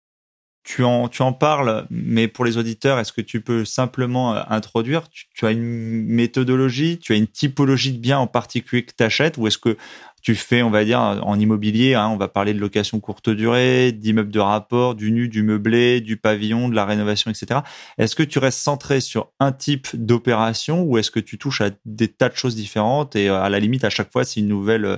Tu 0.63 0.83
en, 0.83 1.07
tu 1.07 1.23
en 1.23 1.33
parles, 1.33 1.87
mais 1.89 2.27
pour 2.27 2.45
les 2.45 2.57
auditeurs, 2.57 2.99
est-ce 2.99 3.11
que 3.11 3.21
tu 3.21 3.41
peux 3.41 3.65
simplement 3.65 4.35
euh, 4.35 4.43
introduire? 4.47 5.09
Tu, 5.09 5.45
as 5.45 5.51
une 5.51 6.05
méthodologie, 6.05 6.99
tu 6.99 7.13
as 7.13 7.15
une 7.15 7.27
typologie 7.27 7.93
de 7.93 7.97
biens 7.97 8.19
en 8.19 8.27
particulier 8.27 8.83
que 8.85 8.93
tu 8.95 9.03
achètes, 9.03 9.37
ou 9.37 9.47
est-ce 9.47 9.57
que 9.57 9.75
tu 10.21 10.35
fais, 10.35 10.61
on 10.61 10.69
va 10.69 10.85
dire, 10.85 10.99
en 10.99 11.39
immobilier, 11.39 11.95
hein, 11.95 12.09
on 12.09 12.17
va 12.17 12.27
parler 12.27 12.53
de 12.53 12.59
location 12.59 12.99
courte 12.99 13.29
durée, 13.29 13.91
d'immeubles 13.91 14.31
de 14.31 14.39
rapport, 14.39 14.93
du 14.93 15.11
nu, 15.11 15.27
du 15.27 15.41
meublé, 15.41 15.99
du 15.99 16.15
pavillon, 16.15 16.69
de 16.69 16.75
la 16.75 16.85
rénovation, 16.85 17.31
etc. 17.31 17.61
Est-ce 17.97 18.15
que 18.15 18.21
tu 18.21 18.37
restes 18.37 18.59
centré 18.59 19.01
sur 19.01 19.31
un 19.39 19.51
type 19.51 19.87
d'opération 19.93 20.83
ou 20.83 20.99
est-ce 20.99 21.09
que 21.09 21.19
tu 21.19 21.39
touches 21.39 21.61
à 21.61 21.71
des 21.85 22.07
tas 22.07 22.29
de 22.29 22.35
choses 22.35 22.55
différentes 22.55 23.15
et 23.15 23.29
euh, 23.29 23.41
à 23.41 23.49
la 23.49 23.59
limite, 23.59 23.83
à 23.83 23.89
chaque 23.89 24.11
fois, 24.11 24.23
c'est 24.23 24.41
une 24.41 24.47
nouvelle, 24.47 24.85
euh, 24.85 24.97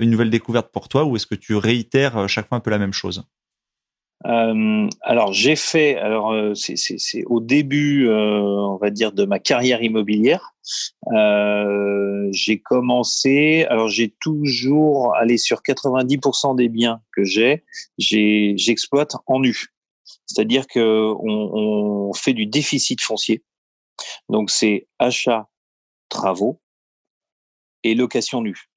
une 0.00 0.10
nouvelle 0.10 0.30
découverte 0.30 0.72
pour 0.72 0.88
toi 0.88 1.04
ou 1.04 1.14
est-ce 1.14 1.26
que 1.26 1.36
tu 1.36 1.54
réitères 1.54 2.28
chaque 2.28 2.48
fois 2.48 2.58
un 2.58 2.60
peu 2.60 2.70
la 2.70 2.78
même 2.78 2.92
chose? 2.92 3.24
Euh, 4.24 4.88
alors 5.02 5.32
j'ai 5.32 5.56
fait, 5.56 5.96
alors 5.96 6.32
euh, 6.32 6.54
c'est 6.54 7.24
au 7.26 7.40
début, 7.40 8.08
euh, 8.08 8.40
on 8.40 8.76
va 8.76 8.90
dire, 8.90 9.12
de 9.12 9.24
ma 9.24 9.38
carrière 9.38 9.82
immobilière. 9.82 10.54
Euh, 11.12 12.28
j'ai 12.32 12.58
commencé, 12.58 13.66
alors 13.68 13.88
j'ai 13.88 14.14
toujours 14.20 15.14
allé 15.16 15.36
sur 15.36 15.58
90% 15.58 16.56
des 16.56 16.68
biens 16.68 17.00
que 17.14 17.24
j'ai, 17.24 17.62
j'exploite 17.98 19.16
en 19.26 19.40
nu. 19.40 19.66
C'est-à-dire 20.24 20.66
que 20.66 21.12
on, 21.20 22.08
on 22.08 22.12
fait 22.12 22.32
du 22.32 22.46
déficit 22.46 23.00
foncier. 23.00 23.44
Donc 24.28 24.50
c'est 24.50 24.88
achat, 24.98 25.46
travaux 26.08 26.60
et 27.84 27.94
location 27.94 28.40
nue. 28.40 28.68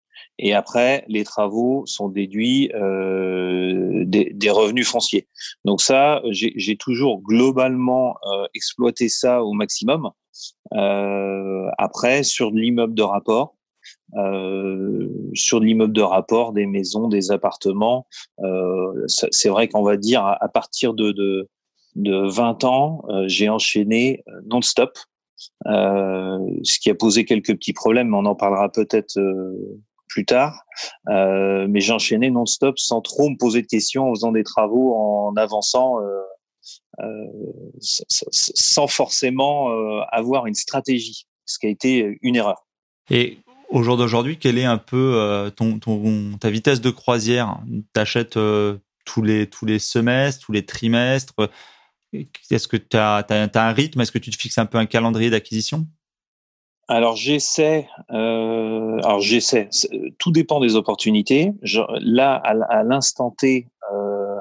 Et 0.41 0.53
après, 0.53 1.03
les 1.09 1.25
travaux 1.25 1.83
sont 1.85 2.07
déduits 2.07 2.71
euh, 2.73 4.05
des, 4.05 4.31
des, 4.33 4.49
revenus 4.49 4.87
fonciers. 4.87 5.27
Donc 5.65 5.81
ça, 5.81 6.21
j'ai 6.31 6.77
toujours 6.77 7.21
globalement 7.21 8.15
euh, 8.25 8.45
exploité 8.53 9.09
ça 9.09 9.43
au 9.43 9.51
maximum. 9.51 10.09
Euh, 10.73 11.67
après, 11.77 12.23
sur 12.23 12.51
l'immeuble 12.51 12.93
de 12.93 13.03
rapport, 13.03 13.55
euh, 14.15 15.09
sur 15.33 15.59
l'immeuble 15.59 15.93
de 15.93 16.01
rapport, 16.01 16.53
des 16.53 16.65
maisons, 16.65 17.09
des 17.09 17.31
appartements, 17.31 18.07
euh, 18.41 19.05
c'est 19.07 19.49
vrai 19.49 19.67
qu'on 19.67 19.83
va 19.83 19.97
dire 19.97 20.23
à, 20.23 20.47
partir 20.47 20.93
de, 20.93 21.11
de, 21.11 21.49
de 21.95 22.29
20 22.29 22.63
ans, 22.63 23.03
euh, 23.09 23.25
j'ai 23.27 23.49
enchaîné 23.49 24.23
non-stop. 24.45 24.97
ce 25.65 26.79
qui 26.79 26.89
a 26.89 26.95
posé 26.95 27.25
quelques 27.25 27.53
petits 27.55 27.73
problèmes, 27.73 28.09
mais 28.09 28.17
on 28.17 28.25
en 28.25 28.35
parlera 28.35 28.69
peut-être 28.69 29.19
plus 30.09 30.25
tard. 30.25 30.65
Euh, 31.07 31.67
mais 31.69 31.79
j'enchaînais 31.79 32.29
non-stop 32.29 32.77
sans 32.77 33.01
trop 33.01 33.29
me 33.29 33.37
poser 33.37 33.61
de 33.61 33.67
questions 33.67 34.09
en 34.09 34.15
faisant 34.15 34.31
des 34.31 34.43
travaux, 34.43 34.95
en 34.95 35.33
avançant, 35.37 36.01
euh, 36.01 36.21
euh, 36.99 37.25
sans 37.79 38.87
forcément 38.87 39.69
avoir 40.11 40.47
une 40.47 40.55
stratégie, 40.55 41.27
ce 41.45 41.59
qui 41.59 41.67
a 41.67 41.69
été 41.69 42.17
une 42.21 42.35
erreur. 42.35 42.65
Et 43.09 43.37
au 43.69 43.83
jour 43.83 43.95
d'aujourd'hui, 43.95 44.37
quelle 44.37 44.57
est 44.57 44.65
un 44.65 44.77
peu 44.77 45.49
ton, 45.55 45.79
ton, 45.79 46.37
ta 46.39 46.49
vitesse 46.49 46.81
de 46.81 46.89
croisière? 46.89 47.59
Tu 47.93 47.99
achètes 47.99 48.37
tous, 49.05 49.21
les, 49.21 49.47
tous 49.47 49.65
les 49.65 49.79
semestres, 49.79 50.45
tous 50.45 50.51
les 50.51 50.65
trimestres? 50.65 51.33
Est-ce 52.11 52.67
que 52.67 52.77
tu 52.77 52.97
as, 52.97 53.25
as, 53.29 53.49
un 53.55 53.71
rythme? 53.71 54.01
Est-ce 54.01 54.11
que 54.11 54.17
tu 54.17 54.31
te 54.31 54.37
fixes 54.37 54.57
un 54.57 54.65
peu 54.65 54.77
un 54.77 54.85
calendrier 54.85 55.29
d'acquisition? 55.29 55.87
Alors 56.89 57.15
j'essaie, 57.15 57.87
euh, 58.11 58.97
alors 59.03 59.21
j'essaie. 59.21 59.69
Tout 60.17 60.31
dépend 60.31 60.59
des 60.59 60.75
opportunités. 60.75 61.53
Là, 62.01 62.33
à, 62.33 62.83
l'instant 62.83 63.29
T, 63.29 63.67
euh, 63.93 64.35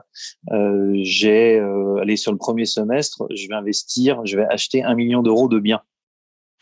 euh, 0.53 0.93
j'ai, 1.03 1.59
euh, 1.59 2.01
allé 2.01 2.17
sur 2.17 2.33
le 2.33 2.39
premier 2.39 2.65
semestre, 2.65 3.27
je 3.35 3.49
vais 3.49 3.55
investir, 3.55 4.25
je 4.25 4.39
vais 4.39 4.47
acheter 4.47 4.83
un 4.83 4.95
million 4.95 5.23
d'euros 5.23 5.49
de 5.49 5.59
biens. 5.59 5.83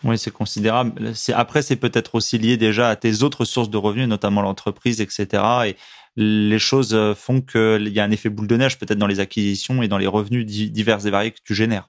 Oui, 0.03 0.19
c'est 0.19 0.33
considérable. 0.33 1.13
Après, 1.35 1.63
c'est 1.63 1.77
peut-être 1.77 2.17
aussi 2.17 2.37
lié 2.37 2.57
déjà 2.57 2.89
à 2.89 2.97
tes 2.97 3.23
autres 3.23 3.45
sources 3.45 3.71
de 3.71 3.79
revenus, 3.79 4.09
notamment 4.09 4.43
l'entreprise, 4.43 5.01
etc. 5.01 5.43
Et 5.69 5.77
les 6.17 6.59
choses 6.59 6.99
font 7.15 7.41
qu'il 7.41 7.89
y 7.89 8.01
a 8.01 8.05
un 8.05 8.11
effet 8.11 8.29
boule 8.29 8.49
de 8.49 8.57
neige 8.57 8.77
peut-être 8.77 8.99
dans 8.99 9.07
les 9.07 9.21
acquisitions 9.21 9.83
et 9.83 9.89
dans 9.89 9.99
les 9.99 10.09
revenus 10.09 10.45
divers 10.45 11.07
et 11.07 11.11
variés 11.11 11.31
que 11.31 11.39
tu 11.45 11.55
génères. 11.55 11.89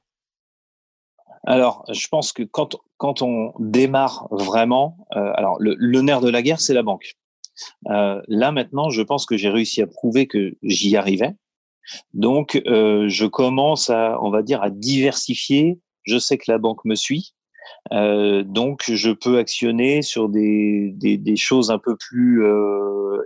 Alors, 1.48 1.86
je 1.90 2.10
pense 2.10 2.34
que 2.34 2.44
quand, 2.44 2.76
quand 2.98 3.22
on 3.22 3.54
démarre 3.58 4.28
vraiment, 4.32 4.98
euh, 5.16 5.32
alors 5.36 5.56
le, 5.62 6.02
nerf 6.02 6.20
de 6.20 6.30
la 6.30 6.42
guerre, 6.42 6.60
c'est 6.60 6.74
la 6.74 6.84
banque. 6.84 7.14
Euh, 7.90 8.22
là 8.28 8.52
maintenant, 8.52 8.90
je 8.90 9.02
pense 9.02 9.26
que 9.26 9.38
j'ai 9.38 9.48
réussi 9.48 9.82
à 9.82 9.88
prouver 9.88 10.28
que 10.28 10.58
j'y 10.62 10.98
arrivais. 10.98 11.36
Donc, 12.14 12.62
euh, 12.68 13.08
je 13.08 13.26
commence 13.26 13.90
à, 13.90 14.22
on 14.22 14.30
va 14.30 14.44
dire, 14.44 14.62
à 14.62 14.70
diversifier. 14.70 15.80
Je 16.04 16.20
sais 16.20 16.38
que 16.38 16.52
la 16.52 16.58
banque 16.58 16.84
me 16.84 16.96
suit, 16.96 17.34
donc 17.92 18.84
je 18.88 19.12
peux 19.12 19.38
actionner 19.38 20.02
sur 20.02 20.30
des, 20.30 20.92
des, 20.96 21.18
des 21.18 21.36
choses 21.38 21.72
un 21.72 21.80
peu 21.80 21.96
plus 21.98 22.46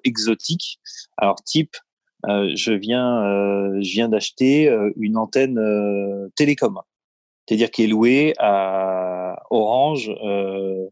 exotiques. 0.04 0.80
Alors, 1.18 1.36
type, 1.44 1.76
je 2.28 2.72
viens, 2.72 3.80
je 3.82 3.92
viens 3.92 4.10
d'acheter 4.10 4.76
une 4.96 5.18
antenne 5.18 5.60
télécom 6.36 6.82
c'est-à-dire 7.48 7.72
qui 7.72 7.84
est 7.84 7.88
loué 7.88 8.34
à 8.40 9.36
Orange, 9.50 10.12
euh, 10.24 10.86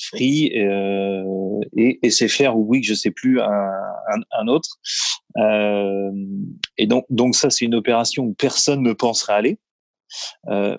Free 0.00 0.52
euh, 0.56 1.60
et, 1.76 1.98
et 2.02 2.10
SFR 2.10 2.56
ou 2.56 2.64
Bouygues, 2.64 2.84
je 2.84 2.94
sais 2.94 3.10
plus 3.10 3.40
un, 3.40 3.70
un, 4.38 4.48
autre. 4.48 4.68
Euh, 5.38 6.10
et 6.78 6.86
donc, 6.86 7.06
donc 7.10 7.34
ça, 7.34 7.50
c'est 7.50 7.64
une 7.64 7.74
opération 7.74 8.24
où 8.24 8.34
personne 8.34 8.82
ne 8.82 8.92
penserait 8.92 9.34
aller. 9.34 9.58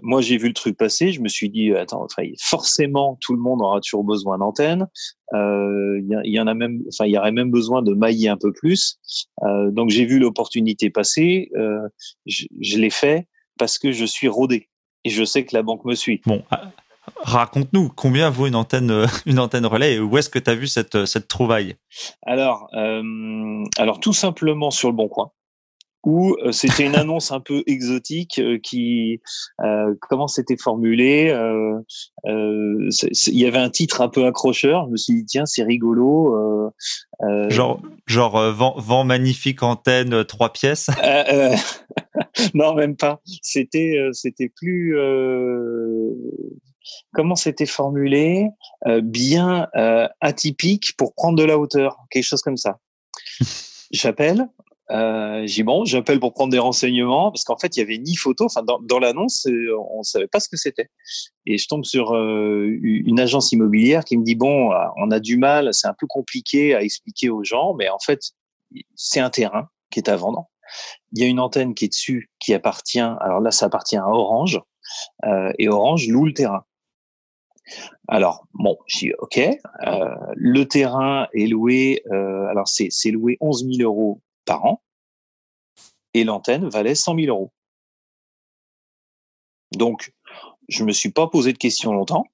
Moi, 0.03 0.21
j'ai 0.21 0.37
vu 0.37 0.47
le 0.47 0.53
truc 0.53 0.77
passer. 0.77 1.11
Je 1.11 1.19
me 1.19 1.27
suis 1.27 1.49
dit, 1.49 1.73
attends, 1.73 2.07
forcément, 2.39 3.17
tout 3.19 3.33
le 3.33 3.41
monde 3.41 3.61
aura 3.61 3.81
toujours 3.81 4.05
besoin 4.05 4.37
d'antenne. 4.37 4.87
Euh, 5.33 5.99
il 5.99 6.31
y, 6.31 6.39
en 6.39 6.47
a 6.47 6.53
même, 6.53 6.81
enfin, 6.87 7.05
il 7.05 7.11
y 7.11 7.17
aurait 7.17 7.33
même 7.33 7.51
besoin 7.51 7.81
de 7.81 7.93
mailler 7.93 8.29
un 8.29 8.37
peu 8.37 8.53
plus. 8.53 8.99
Donc, 9.41 9.89
j'ai 9.89 10.05
vu 10.05 10.19
l'opportunité 10.19 10.89
passer. 10.89 11.49
Je, 12.25 12.45
je 12.61 12.77
l'ai 12.77 12.91
fait 12.91 13.27
parce 13.57 13.77
que 13.77 13.91
je 13.91 14.05
suis 14.05 14.29
rodé 14.29 14.69
et 15.05 15.09
je 15.09 15.23
sais 15.23 15.45
que 15.45 15.55
la 15.55 15.63
banque 15.63 15.85
me 15.85 15.95
suit. 15.95 16.21
Bon, 16.25 16.43
ah, 16.51 16.71
raconte-nous, 17.23 17.89
combien 17.95 18.29
vaut 18.29 18.47
une 18.47 18.55
antenne, 18.55 18.91
euh, 18.91 19.05
une 19.25 19.39
antenne 19.39 19.65
relais 19.65 19.95
et 19.95 19.99
où 19.99 20.17
est-ce 20.17 20.29
que 20.29 20.39
tu 20.39 20.49
as 20.49 20.55
vu 20.55 20.67
cette, 20.67 20.95
euh, 20.95 21.05
cette 21.05 21.27
trouvaille? 21.27 21.75
Alors, 22.23 22.67
euh, 22.73 23.63
alors, 23.77 23.99
tout 23.99 24.13
simplement 24.13 24.71
sur 24.71 24.89
le 24.89 24.95
Bon 24.95 25.07
Coin 25.07 25.31
où 26.07 26.35
c'était 26.51 26.85
une 26.85 26.95
annonce 26.95 27.31
un 27.31 27.39
peu 27.39 27.63
exotique 27.65 28.39
qui 28.61 29.21
euh, 29.63 29.95
comment 30.01 30.27
c'était 30.27 30.55
formulé 30.55 31.31
euh, 31.31 31.79
il 32.27 33.39
y 33.39 33.47
avait 33.47 33.57
un 33.57 33.71
titre 33.71 34.01
un 34.01 34.07
peu 34.07 34.27
accrocheur 34.27 34.85
je 34.85 34.91
me 34.91 34.97
suis 34.97 35.15
dit 35.15 35.25
tiens 35.25 35.47
c'est 35.47 35.63
rigolo 35.63 36.71
genre 37.49 37.81
genre 38.05 38.51
vent, 38.51 38.75
vent, 38.77 39.03
magnifique 39.03 39.63
antenne 39.63 40.23
trois 40.25 40.53
pièces? 40.53 40.91
non, 42.53 42.73
même 42.73 42.95
pas. 42.95 43.21
C'était, 43.41 43.97
euh, 43.97 44.11
c'était 44.13 44.49
plus. 44.49 44.97
Euh, 44.97 46.13
comment 47.13 47.35
c'était 47.35 47.65
formulé 47.65 48.47
euh, 48.87 49.01
Bien 49.01 49.67
atypique 50.21 50.95
pour 50.97 51.13
prendre 51.13 51.37
de 51.37 51.43
la 51.43 51.57
hauteur, 51.57 51.97
quelque 52.09 52.23
chose 52.23 52.41
comme 52.41 52.57
ça. 52.57 52.79
J'appelle. 53.91 54.47
Euh, 54.91 55.41
j'ai 55.47 55.63
bon, 55.63 55.83
j'appelle 55.83 56.19
pour 56.19 56.35
prendre 56.35 56.51
des 56.51 56.59
renseignements 56.59 57.31
parce 57.31 57.43
qu'en 57.43 57.57
fait 57.57 57.75
il 57.75 57.79
y 57.79 57.81
avait 57.81 57.97
ni 57.97 58.15
photo. 58.15 58.45
Enfin 58.45 58.61
dans, 58.61 58.77
dans 58.79 58.99
l'annonce, 58.99 59.47
on 59.89 60.03
savait 60.03 60.27
pas 60.27 60.39
ce 60.39 60.47
que 60.47 60.57
c'était. 60.57 60.89
Et 61.47 61.57
je 61.57 61.67
tombe 61.67 61.83
sur 61.85 62.13
une 62.13 63.19
agence 63.19 63.51
immobilière 63.51 64.03
qui 64.03 64.15
me 64.15 64.23
dit 64.23 64.35
bon, 64.35 64.69
on 64.97 65.09
a 65.09 65.19
du 65.19 65.37
mal, 65.37 65.73
c'est 65.73 65.87
un 65.87 65.95
peu 65.97 66.05
compliqué 66.05 66.75
à 66.75 66.83
expliquer 66.83 67.31
aux 67.31 67.43
gens, 67.43 67.73
mais 67.73 67.89
en 67.89 67.97
fait 67.97 68.19
c'est 68.93 69.19
un 69.19 69.31
terrain 69.31 69.69
qui 69.89 69.99
est 69.99 70.09
à 70.09 70.17
vendre. 70.17 70.49
Il 71.11 71.21
y 71.21 71.23
a 71.23 71.27
une 71.27 71.39
antenne 71.39 71.75
qui 71.75 71.85
est 71.85 71.89
dessus 71.89 72.29
qui 72.39 72.53
appartient, 72.53 72.99
alors 72.99 73.39
là, 73.39 73.51
ça 73.51 73.67
appartient 73.67 73.97
à 73.97 74.07
Orange, 74.07 74.61
euh, 75.25 75.51
et 75.57 75.69
Orange 75.69 76.07
loue 76.07 76.25
le 76.25 76.33
terrain. 76.33 76.63
Alors, 78.07 78.45
bon, 78.53 78.77
je 78.87 78.99
dis 78.99 79.13
OK, 79.19 79.37
euh, 79.39 80.15
le 80.35 80.65
terrain 80.65 81.27
est 81.33 81.47
loué, 81.47 82.03
euh, 82.11 82.45
alors 82.47 82.67
c'est 82.67 83.11
loué 83.11 83.37
11 83.41 83.65
000 83.77 83.89
euros 83.89 84.21
par 84.45 84.63
an, 84.65 84.83
et 86.13 86.23
l'antenne 86.23 86.69
valait 86.69 86.95
100 86.95 87.15
000 87.15 87.27
euros. 87.27 87.51
Donc, 89.71 90.13
je 90.69 90.83
me 90.83 90.91
suis 90.91 91.11
pas 91.11 91.27
posé 91.27 91.53
de 91.53 91.57
questions 91.57 91.93
longtemps. 91.93 92.25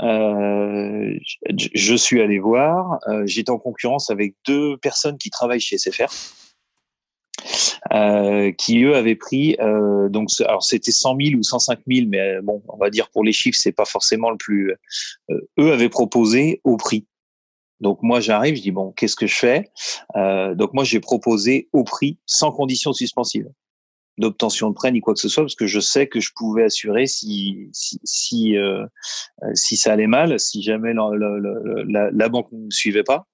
Je, 0.00 1.94
suis 1.96 2.20
allé 2.20 2.38
voir. 2.38 2.98
J'étais 3.24 3.50
en 3.50 3.58
concurrence 3.58 4.10
avec 4.10 4.34
deux 4.46 4.76
personnes 4.76 5.16
qui 5.16 5.30
travaillent 5.30 5.60
chez 5.60 5.78
SFR. 5.78 6.12
Euh, 7.92 8.52
qui 8.52 8.82
eux 8.82 8.96
avaient 8.96 9.14
pris 9.14 9.56
euh, 9.60 10.08
donc 10.08 10.28
alors 10.40 10.64
c'était 10.64 10.90
100 10.90 11.16
000 11.20 11.38
ou 11.38 11.42
105 11.42 11.80
000 11.86 12.08
mais 12.08 12.18
euh, 12.18 12.40
bon 12.42 12.62
on 12.68 12.78
va 12.78 12.90
dire 12.90 13.10
pour 13.10 13.22
les 13.22 13.32
chiffres 13.32 13.58
c'est 13.60 13.70
pas 13.70 13.84
forcément 13.84 14.30
le 14.30 14.38
plus 14.38 14.74
euh, 15.30 15.48
eux 15.60 15.72
avaient 15.72 15.88
proposé 15.88 16.60
au 16.64 16.76
prix. 16.78 17.06
Donc 17.80 18.02
moi 18.02 18.18
j'arrive 18.20 18.56
je 18.56 18.62
dis 18.62 18.70
bon 18.72 18.92
qu'est-ce 18.92 19.14
que 19.14 19.26
je 19.26 19.36
fais? 19.36 19.70
Donc 20.14 20.72
moi 20.72 20.82
j'ai 20.82 21.00
proposé 21.00 21.68
au 21.72 21.84
prix 21.84 22.18
sans 22.24 22.50
condition 22.50 22.92
suspensive 22.92 23.46
d'obtention 24.18 24.70
de 24.70 24.74
prêt 24.74 24.90
ni 24.90 25.00
quoi 25.00 25.12
que 25.12 25.20
ce 25.20 25.28
soit 25.28 25.44
parce 25.44 25.54
que 25.54 25.66
je 25.66 25.78
sais 25.78 26.08
que 26.08 26.18
je 26.20 26.30
pouvais 26.34 26.64
assurer 26.64 27.06
si 27.06 27.68
si 27.72 28.00
si, 28.02 28.56
si 29.54 29.76
ça 29.76 29.92
allait 29.92 30.06
mal 30.06 30.40
si 30.40 30.62
jamais 30.62 30.94
la, 30.94 31.10
la, 31.14 31.84
la, 31.86 32.10
la 32.10 32.28
banque 32.30 32.50
ne 32.50 32.64
me 32.64 32.70
suivait 32.70 33.04
pas. 33.04 33.26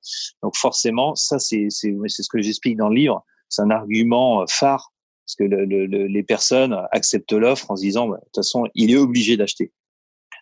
Donc 0.42 0.56
forcément 0.56 1.14
ça 1.14 1.38
c'est 1.38 1.68
c'est 1.70 1.94
c'est 2.08 2.24
ce 2.24 2.28
que 2.28 2.42
j'explique 2.42 2.76
dans 2.76 2.88
le 2.88 2.96
livre 2.96 3.24
c'est 3.52 3.62
un 3.62 3.70
argument 3.70 4.44
phare 4.48 4.92
parce 5.26 5.36
que 5.36 5.44
le, 5.44 5.64
le, 5.64 6.06
les 6.06 6.22
personnes 6.22 6.76
acceptent 6.90 7.32
l'offre 7.32 7.70
en 7.70 7.76
se 7.76 7.82
disant 7.82 8.08
bah, 8.08 8.16
de 8.16 8.24
toute 8.24 8.36
façon 8.36 8.64
il 8.74 8.90
est 8.90 8.96
obligé 8.96 9.36
d'acheter. 9.36 9.72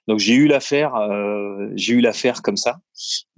Donc 0.08 0.18
j'ai 0.18 0.34
eu 0.34 0.46
l'affaire, 0.46 0.94
euh, 0.96 1.68
j'ai 1.74 1.94
eu 1.94 2.00
l'affaire 2.00 2.42
comme 2.42 2.56
ça. 2.56 2.78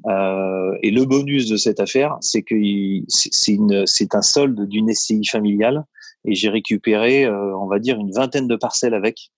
Euh, 0.06 0.78
et 0.82 0.90
le 0.90 1.04
bonus 1.04 1.48
de 1.48 1.56
cette 1.56 1.80
affaire, 1.80 2.16
c'est 2.20 2.42
que 2.42 2.54
c'est 3.08 4.14
un 4.14 4.22
solde 4.22 4.68
d'une 4.68 4.92
SCI 4.94 5.26
familiale 5.26 5.84
et 6.24 6.34
j'ai 6.34 6.48
récupéré, 6.48 7.24
euh, 7.24 7.56
on 7.58 7.66
va 7.66 7.78
dire, 7.78 7.98
une 7.98 8.12
vingtaine 8.12 8.46
de 8.46 8.56
parcelles 8.56 8.94
avec. 8.94 9.30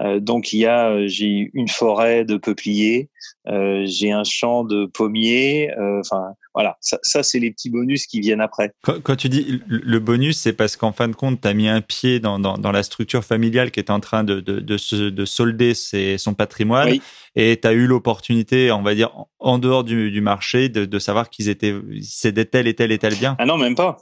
Euh, 0.00 0.20
donc 0.20 0.52
il 0.52 0.60
y 0.60 0.66
a, 0.66 0.90
euh, 0.90 1.04
j'ai 1.08 1.50
une 1.54 1.68
forêt 1.68 2.24
de 2.24 2.36
peupliers, 2.36 3.10
euh, 3.48 3.84
j'ai 3.86 4.12
un 4.12 4.24
champ 4.24 4.64
de 4.64 4.86
pommiers. 4.86 5.70
Enfin 6.00 6.34
voilà, 6.54 6.76
ça, 6.80 6.98
ça 7.02 7.22
c'est 7.22 7.38
les 7.38 7.50
petits 7.50 7.70
bonus 7.70 8.06
qui 8.06 8.20
viennent 8.20 8.40
après. 8.40 8.72
Quand, 8.82 9.16
tu 9.16 9.28
dis 9.28 9.60
le 9.66 9.98
bonus, 9.98 10.38
c'est 10.38 10.52
parce 10.52 10.76
qu'en 10.76 10.92
fin 10.92 11.08
de 11.08 11.14
compte, 11.14 11.40
tu 11.40 11.48
as 11.48 11.54
mis 11.54 11.68
un 11.68 11.80
pied 11.80 12.20
dans, 12.20 12.38
dans, 12.38 12.58
dans, 12.58 12.72
la 12.72 12.82
structure 12.82 13.24
familiale 13.24 13.70
qui 13.70 13.80
est 13.80 13.90
en 13.90 14.00
train 14.00 14.24
de, 14.24 14.40
de, 14.40 14.60
de, 14.60 14.76
se, 14.76 14.96
de 15.08 15.24
solder 15.24 15.74
ses, 15.74 16.18
son 16.18 16.34
patrimoine 16.34 16.94
et 17.36 17.58
tu 17.60 17.68
as 17.68 17.72
eu 17.72 17.86
l'opportunité, 17.86 18.72
on 18.72 18.82
va 18.82 18.94
dire, 18.94 19.10
en 19.38 19.58
dehors 19.58 19.84
du, 19.84 20.10
du 20.10 20.20
marché, 20.20 20.68
de, 20.68 20.84
de 20.84 20.98
savoir 20.98 21.30
qu'ils 21.30 21.48
étaient, 21.48 21.74
c'était 22.02 22.44
tel 22.44 22.66
et 22.66 22.74
tel 22.74 22.92
et 22.92 22.98
tel 22.98 23.14
bien. 23.14 23.36
Ah 23.38 23.46
non, 23.46 23.56
même 23.56 23.74
pas. 23.74 23.98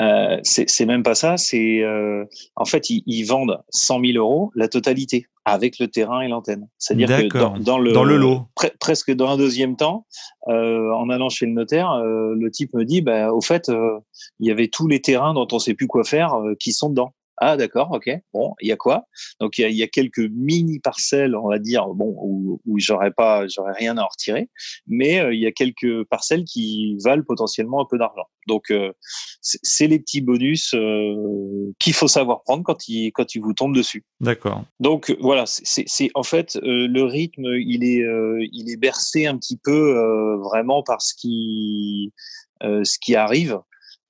Euh, 0.00 0.38
c'est 0.42 0.86
même 0.86 1.02
pas 1.02 1.14
ça. 1.14 1.36
C'est 1.36 1.82
euh, 1.82 2.24
en 2.56 2.64
fait 2.64 2.90
ils, 2.90 3.24
vendent 3.24 3.62
100 3.70 4.00
000 4.04 4.18
euros 4.18 4.50
la 4.54 4.68
totalité 4.68 5.26
avec 5.44 5.78
le 5.78 5.88
terrain 5.88 6.20
et 6.22 6.28
l'antenne. 6.28 6.68
C'est-à-dire 6.78 7.28
que 7.28 7.38
dans, 7.58 7.78
le, 7.78 7.92
dans 7.92 8.04
le 8.04 8.16
lot, 8.16 8.46
presque 8.80 9.12
dans 9.12 9.28
un 9.28 9.36
deuxième 9.36 9.76
temps, 9.76 10.06
euh, 10.48 10.90
en 10.92 11.10
allant 11.10 11.28
chez 11.28 11.46
le 11.46 11.52
notaire, 11.52 11.92
euh, 11.92 12.34
le 12.34 12.50
type 12.50 12.72
me 12.74 12.84
dit, 12.84 13.02
bah, 13.02 13.32
au 13.32 13.40
fait, 13.40 13.68
euh, 13.68 13.98
il 14.40 14.48
y 14.48 14.50
avait 14.50 14.68
tous 14.68 14.88
les 14.88 15.00
terrains 15.00 15.34
dont 15.34 15.46
on 15.52 15.58
sait 15.58 15.74
plus 15.74 15.86
quoi 15.86 16.04
faire 16.04 16.32
qui 16.58 16.72
sont 16.72 16.90
dedans. 16.90 17.12
Ah 17.38 17.56
d'accord, 17.56 17.90
ok. 17.90 18.10
Bon, 18.32 18.54
il 18.60 18.68
y 18.68 18.72
a 18.72 18.76
quoi? 18.76 19.06
Donc 19.40 19.58
il 19.58 19.70
y 19.72 19.82
a, 19.82 19.88
quelques 19.88 20.30
mini 20.32 20.78
parcelles, 20.78 21.34
on 21.34 21.48
va 21.48 21.58
dire, 21.58 21.86
bon, 21.88 22.14
où, 22.22 22.60
où 22.64 22.78
j'aurais 22.78 23.10
pas, 23.10 23.46
j'aurais 23.48 23.72
rien 23.72 23.96
à 23.98 24.02
en 24.02 24.08
retirer, 24.08 24.48
mais 24.86 25.20
euh, 25.20 25.34
il 25.34 25.40
y 25.40 25.46
a 25.46 25.52
quelques 25.52 26.04
parcelles 26.04 26.44
qui 26.44 26.96
valent 27.02 27.24
potentiellement 27.26 27.80
un 27.80 27.86
peu 27.90 27.98
d'argent. 27.98 28.26
Donc 28.46 28.70
euh, 28.70 28.92
c'est 29.40 29.86
les 29.86 29.98
petits 29.98 30.20
bonus 30.20 30.74
euh, 30.74 31.72
qu'il 31.78 31.94
faut 31.94 32.08
savoir 32.08 32.42
prendre 32.42 32.62
quand 32.62 32.88
il 32.88 33.10
quand 33.12 33.26
vous 33.36 33.52
tombe 33.52 33.74
dessus. 33.74 34.04
D'accord. 34.20 34.64
Donc 34.78 35.14
voilà, 35.20 35.44
c'est 35.46 36.10
en 36.14 36.22
fait 36.22 36.58
le 36.62 37.02
rythme, 37.02 37.46
il 37.58 37.84
est 37.84 38.04
il 38.52 38.70
est 38.70 38.76
bercé 38.76 39.26
un 39.26 39.36
petit 39.38 39.58
peu 39.62 40.38
vraiment 40.42 40.82
par 40.82 41.02
ce 41.02 41.14
qui 41.14 42.12
ce 42.60 42.98
qui 43.00 43.16
arrive. 43.16 43.58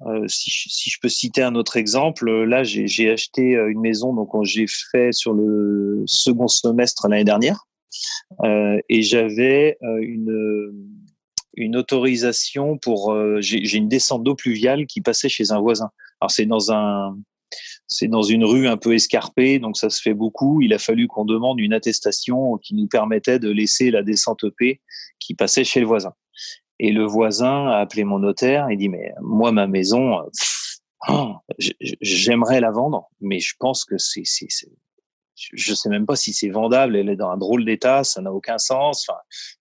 Euh, 0.06 0.24
si, 0.28 0.50
je, 0.90 0.98
peux 1.00 1.08
citer 1.08 1.42
un 1.42 1.54
autre 1.54 1.76
exemple, 1.76 2.28
euh, 2.28 2.44
là 2.44 2.62
j'ai 2.62 3.10
acheté 3.10 3.56
euh, 3.56 3.70
une 3.70 3.80
maison 3.80 4.12
donc 4.12 4.28
j'ai 4.42 4.66
fait 4.66 5.12
sur 5.12 5.32
le 5.32 6.02
second 6.06 6.48
semestre 6.48 7.08
l'année 7.08 7.24
dernière 7.24 7.66
et 8.42 9.02
j'avais 9.02 9.78
une 11.56 11.76
autorisation 11.76 12.76
pour 12.76 13.16
j'ai 13.38 13.76
une 13.76 13.88
descente 13.88 14.24
d'eau 14.24 14.34
pluviale 14.34 14.86
qui 14.86 15.00
passait 15.00 15.28
chez 15.28 15.52
un 15.52 15.60
voisin. 15.60 15.90
Alors 16.20 16.32
c'est 16.32 16.46
dans 16.46 16.72
un 16.72 17.16
c'est 17.86 18.08
dans 18.08 18.22
une 18.22 18.44
rue 18.44 18.66
un 18.66 18.76
peu 18.76 18.94
escarpée, 18.94 19.60
donc 19.60 19.76
ça 19.76 19.90
se 19.90 20.02
fait 20.02 20.14
beaucoup. 20.14 20.60
Il 20.60 20.74
a 20.74 20.78
fallu 20.78 21.06
qu'on 21.06 21.24
demande 21.24 21.60
une 21.60 21.72
attestation 21.72 22.58
qui 22.58 22.74
nous 22.74 22.88
permettait 22.88 23.38
de 23.38 23.50
laisser 23.50 23.92
la 23.92 24.02
descente 24.02 24.42
EP 24.42 24.80
qui 25.20 25.34
passait 25.34 25.64
chez 25.64 25.78
le 25.78 25.86
voisin. 25.86 26.12
Et 26.78 26.90
le 26.90 27.04
voisin 27.04 27.68
a 27.68 27.78
appelé 27.78 28.04
mon 28.04 28.18
notaire 28.18 28.68
et 28.68 28.76
dit 28.76 28.88
mais 28.88 29.12
moi 29.20 29.52
ma 29.52 29.66
maison, 29.66 30.18
euh, 30.18 30.22
oh, 31.08 31.34
j'aimerais 32.00 32.60
la 32.60 32.70
vendre, 32.70 33.08
mais 33.20 33.40
je 33.40 33.54
pense 33.58 33.84
que 33.84 33.96
c'est 33.98 34.24
je 35.36 35.74
sais 35.74 35.88
même 35.88 36.06
pas 36.06 36.14
si 36.14 36.32
c'est 36.32 36.48
vendable. 36.48 36.96
Elle 36.96 37.08
est 37.08 37.16
dans 37.16 37.30
un 37.30 37.36
drôle 37.36 37.64
d'état, 37.64 38.04
ça 38.04 38.22
n'a 38.22 38.32
aucun 38.32 38.58
sens. 38.58 39.08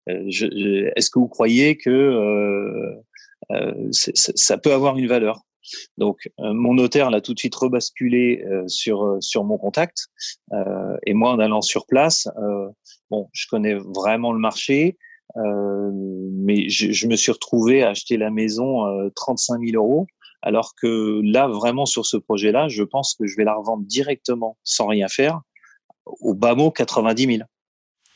Euh, 0.08 0.92
Est-ce 0.96 1.10
que 1.10 1.18
vous 1.18 1.28
croyez 1.28 1.78
que 1.78 1.90
euh, 1.90 3.92
ça 3.92 4.58
peut 4.58 4.72
avoir 4.72 4.98
une 4.98 5.08
valeur? 5.08 5.40
Donc, 5.98 6.30
mon 6.38 6.76
notaire 6.76 7.10
l'a 7.10 7.22
tout 7.22 7.34
de 7.34 7.40
suite 7.40 7.56
rebasculé 7.56 8.44
sur 8.68 9.18
sur 9.22 9.46
mon 9.46 9.58
contact. 9.58 10.10
et 11.06 11.14
moi, 11.14 11.32
en 11.32 11.40
allant 11.40 11.62
sur 11.62 11.88
place, 11.88 12.28
bon, 13.10 13.30
je 13.32 13.48
connais 13.48 13.74
vraiment 13.74 14.32
le 14.32 14.40
marché. 14.40 14.98
Euh, 15.38 15.92
mais 16.32 16.70
je, 16.70 16.92
je, 16.92 17.08
me 17.08 17.16
suis 17.16 17.32
retrouvé 17.32 17.84
à 17.84 17.90
acheter 17.90 18.18
la 18.18 18.30
maison 18.30 18.86
euh, 18.86 19.10
35 19.16 19.62
000 19.66 19.84
euros, 19.84 20.08
alors 20.42 20.76
que 20.76 21.22
là, 21.24 21.48
vraiment 21.48 21.86
sur 21.86 22.06
ce 22.06 22.18
projet-là, 22.18 22.68
je 22.68 22.84
pense 22.84 23.16
que 23.16 23.26
je 23.26 23.36
vais 23.36 23.44
la 23.44 23.56
revendre 23.56 23.84
directement 23.86 24.58
sans 24.64 24.88
rien 24.88 25.08
faire 25.08 25.42
au 26.06 26.34
bas 26.34 26.56
mot 26.56 26.70
90 26.70 27.26
000. 27.38 27.48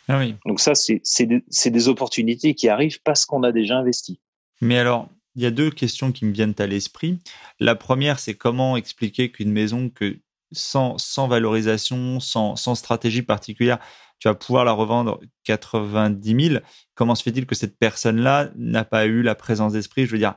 Ah 0.10 0.20
oui. 0.20 0.36
Donc 0.46 0.60
ça, 0.60 0.74
c'est 0.76 1.26
des, 1.26 1.44
des 1.66 1.88
opportunités 1.88 2.54
qui 2.54 2.70
arrivent 2.70 3.02
parce 3.04 3.26
qu'on 3.26 3.44
a 3.44 3.52
déjà 3.52 3.78
investi. 3.78 4.20
Mais 4.62 4.78
alors, 4.78 5.10
il 5.36 5.44
y 5.44 5.46
a 5.46 5.52
deux 5.52 5.70
questions 5.70 6.12
qui 6.12 6.26
me 6.26 6.32
viennent 6.32 6.56
à 6.60 6.68
l'esprit. 6.68 7.20
La 7.60 7.76
première, 7.76 8.20
c'est 8.20 8.34
comment 8.34 8.78
expliquer 8.78 9.32
qu'une 9.32 9.52
maison 9.52 9.90
que 9.90 10.18
sans, 10.52 10.98
valorisation, 11.28 12.20
sans, 12.20 12.56
sans 12.56 12.76
stratégie 12.76 13.22
particulière, 13.22 13.80
tu 14.20 14.28
vas 14.28 14.36
pouvoir 14.36 14.66
la 14.66 14.72
revendre 14.72 15.20
90 15.44 16.50
000. 16.50 16.60
Comment 16.96 17.16
se 17.16 17.24
fait-il 17.24 17.46
que 17.46 17.56
cette 17.56 17.78
personne-là 17.78 18.50
n'a 18.56 18.84
pas 18.84 19.06
eu 19.06 19.22
la 19.22 19.36
présence 19.36 19.74
d'esprit, 19.74 20.06
je 20.06 20.12
veux 20.12 20.18
dire, 20.18 20.36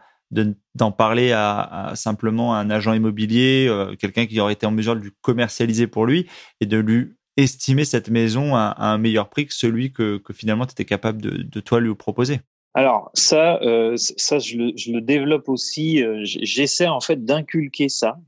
d'en 0.75 0.92
parler 0.92 1.33
à, 1.33 1.92
simplement 1.94 2.55
un 2.55 2.70
agent 2.70 2.92
immobilier, 2.92 3.66
euh, 3.68 3.96
quelqu'un 3.96 4.27
qui 4.27 4.38
aurait 4.40 4.53
été 4.53 4.66
en 4.66 4.70
mesure 4.70 4.94
de 4.94 5.01
lui 5.01 5.11
commercialiser 5.23 5.87
pour 5.87 6.07
lui 6.07 6.29
et 6.61 6.66
de 6.66 6.79
lui 6.79 7.14
estimer 7.37 7.85
cette 7.85 8.11
maison 8.11 8.55
à, 8.55 8.77
un 8.79 8.99
meilleur 8.99 9.29
prix 9.29 9.46
que 9.46 9.55
celui 9.55 9.92
que, 9.92 10.20
finalement 10.33 10.66
tu 10.66 10.73
étais 10.73 10.85
capable 10.85 11.20
de, 11.20 11.61
toi 11.61 11.81
lui 11.81 11.94
proposer? 11.94 12.40
Alors 12.75 13.11
ça, 13.14 13.61
euh, 13.62 13.96
ça 13.96 14.38
je 14.38 14.57
le, 14.57 15.01
développe 15.01 15.49
aussi. 15.49 16.03
Euh, 16.03 16.20
j'essaie 16.23 16.87
en 16.87 17.01
fait 17.01 17.25
d'inculquer 17.25 17.88
ça 17.88 18.18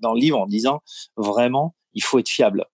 dans 0.00 0.14
le 0.14 0.20
livre 0.20 0.38
en 0.38 0.46
disant 0.46 0.82
vraiment, 1.16 1.74
il 1.94 2.02
faut 2.02 2.18
être 2.18 2.28
fiable. 2.28 2.66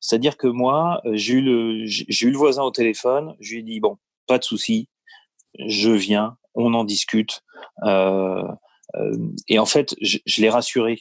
C'est-à-dire 0.00 0.36
que 0.36 0.46
moi, 0.46 1.00
euh, 1.04 1.12
j'ai 1.14 1.34
eu, 1.34 1.40
le, 1.40 2.36
voisin 2.36 2.62
au 2.62 2.70
téléphone, 2.70 3.34
je 3.40 3.54
lui 3.54 3.60
ai 3.60 3.62
dit, 3.62 3.80
bon, 3.80 3.98
pas 4.26 4.38
de 4.38 4.44
souci, 4.44 4.88
je 5.58 5.90
viens, 5.90 6.36
on 6.54 6.74
en 6.74 6.84
discute. 6.84 7.42
Euh, 7.84 8.44
euh, 8.94 9.28
et 9.48 9.58
en 9.58 9.66
fait, 9.66 9.96
je, 10.00 10.18
l'ai 10.38 10.50
rassuré. 10.50 11.00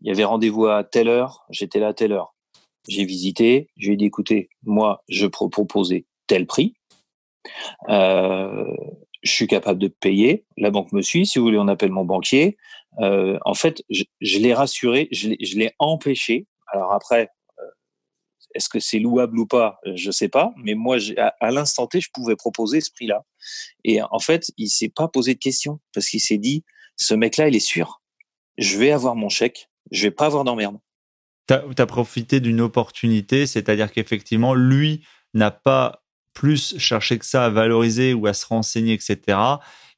Il 0.00 0.08
y 0.08 0.10
avait 0.10 0.24
rendez-vous 0.24 0.66
à 0.66 0.84
telle 0.84 1.08
heure, 1.08 1.44
j'étais 1.50 1.80
là 1.80 1.88
à 1.88 1.94
telle 1.94 2.12
heure. 2.12 2.34
J'ai 2.88 3.04
visité, 3.04 3.68
je 3.76 3.88
lui 3.88 3.94
ai 3.94 3.96
dit, 3.96 4.06
écoutez, 4.06 4.48
moi, 4.62 5.02
je 5.08 5.26
proposais 5.26 6.06
tel 6.26 6.46
prix. 6.46 6.74
je 7.88 8.64
suis 9.24 9.48
capable 9.48 9.80
de 9.80 9.88
payer. 9.88 10.46
La 10.56 10.70
banque 10.70 10.92
me 10.92 11.02
suit. 11.02 11.26
Si 11.26 11.38
vous 11.38 11.44
voulez, 11.44 11.58
on 11.58 11.68
appelle 11.68 11.90
mon 11.90 12.04
banquier. 12.04 12.56
En 12.98 13.54
fait, 13.54 13.82
je, 13.90 14.38
l'ai 14.38 14.54
rassuré, 14.54 15.08
je 15.12 15.58
l'ai 15.58 15.72
empêché. 15.78 16.46
Alors 16.72 16.92
après, 16.92 17.30
est-ce 18.54 18.68
que 18.68 18.80
c'est 18.80 18.98
louable 18.98 19.38
ou 19.38 19.46
pas 19.46 19.78
euh, 19.86 19.92
Je 19.94 20.10
sais 20.10 20.28
pas. 20.28 20.52
Mais 20.56 20.74
moi, 20.74 20.96
à, 21.16 21.50
l'instant 21.50 21.86
T, 21.86 22.00
je 22.00 22.08
pouvais 22.12 22.36
proposer 22.36 22.80
ce 22.80 22.90
prix-là. 22.90 23.24
Et 23.84 24.00
en 24.02 24.18
fait, 24.18 24.50
il 24.56 24.68
s'est 24.68 24.88
pas 24.88 25.08
posé 25.08 25.34
de 25.34 25.38
questions 25.38 25.80
parce 25.92 26.08
qu'il 26.08 26.20
s'est 26.20 26.38
dit, 26.38 26.64
ce 26.96 27.14
mec-là, 27.14 27.48
il 27.48 27.56
est 27.56 27.60
sûr. 27.60 28.02
Je 28.56 28.78
vais 28.78 28.90
avoir 28.90 29.14
mon 29.14 29.28
chèque. 29.28 29.68
Je 29.90 30.02
vais 30.04 30.10
pas 30.10 30.26
avoir 30.26 30.44
d'emmerde. 30.44 30.78
Tu 31.46 31.54
as, 31.54 31.86
profité 31.86 32.40
d'une 32.40 32.60
opportunité, 32.60 33.46
c'est-à-dire 33.46 33.90
qu'effectivement, 33.90 34.54
lui 34.54 35.02
n'a 35.32 35.50
pas 35.50 36.02
plus 36.34 36.78
cherché 36.78 37.18
que 37.18 37.24
ça 37.24 37.46
à 37.46 37.48
valoriser 37.48 38.12
ou 38.12 38.26
à 38.26 38.34
se 38.34 38.44
renseigner, 38.44 38.92
etc. 38.92 39.38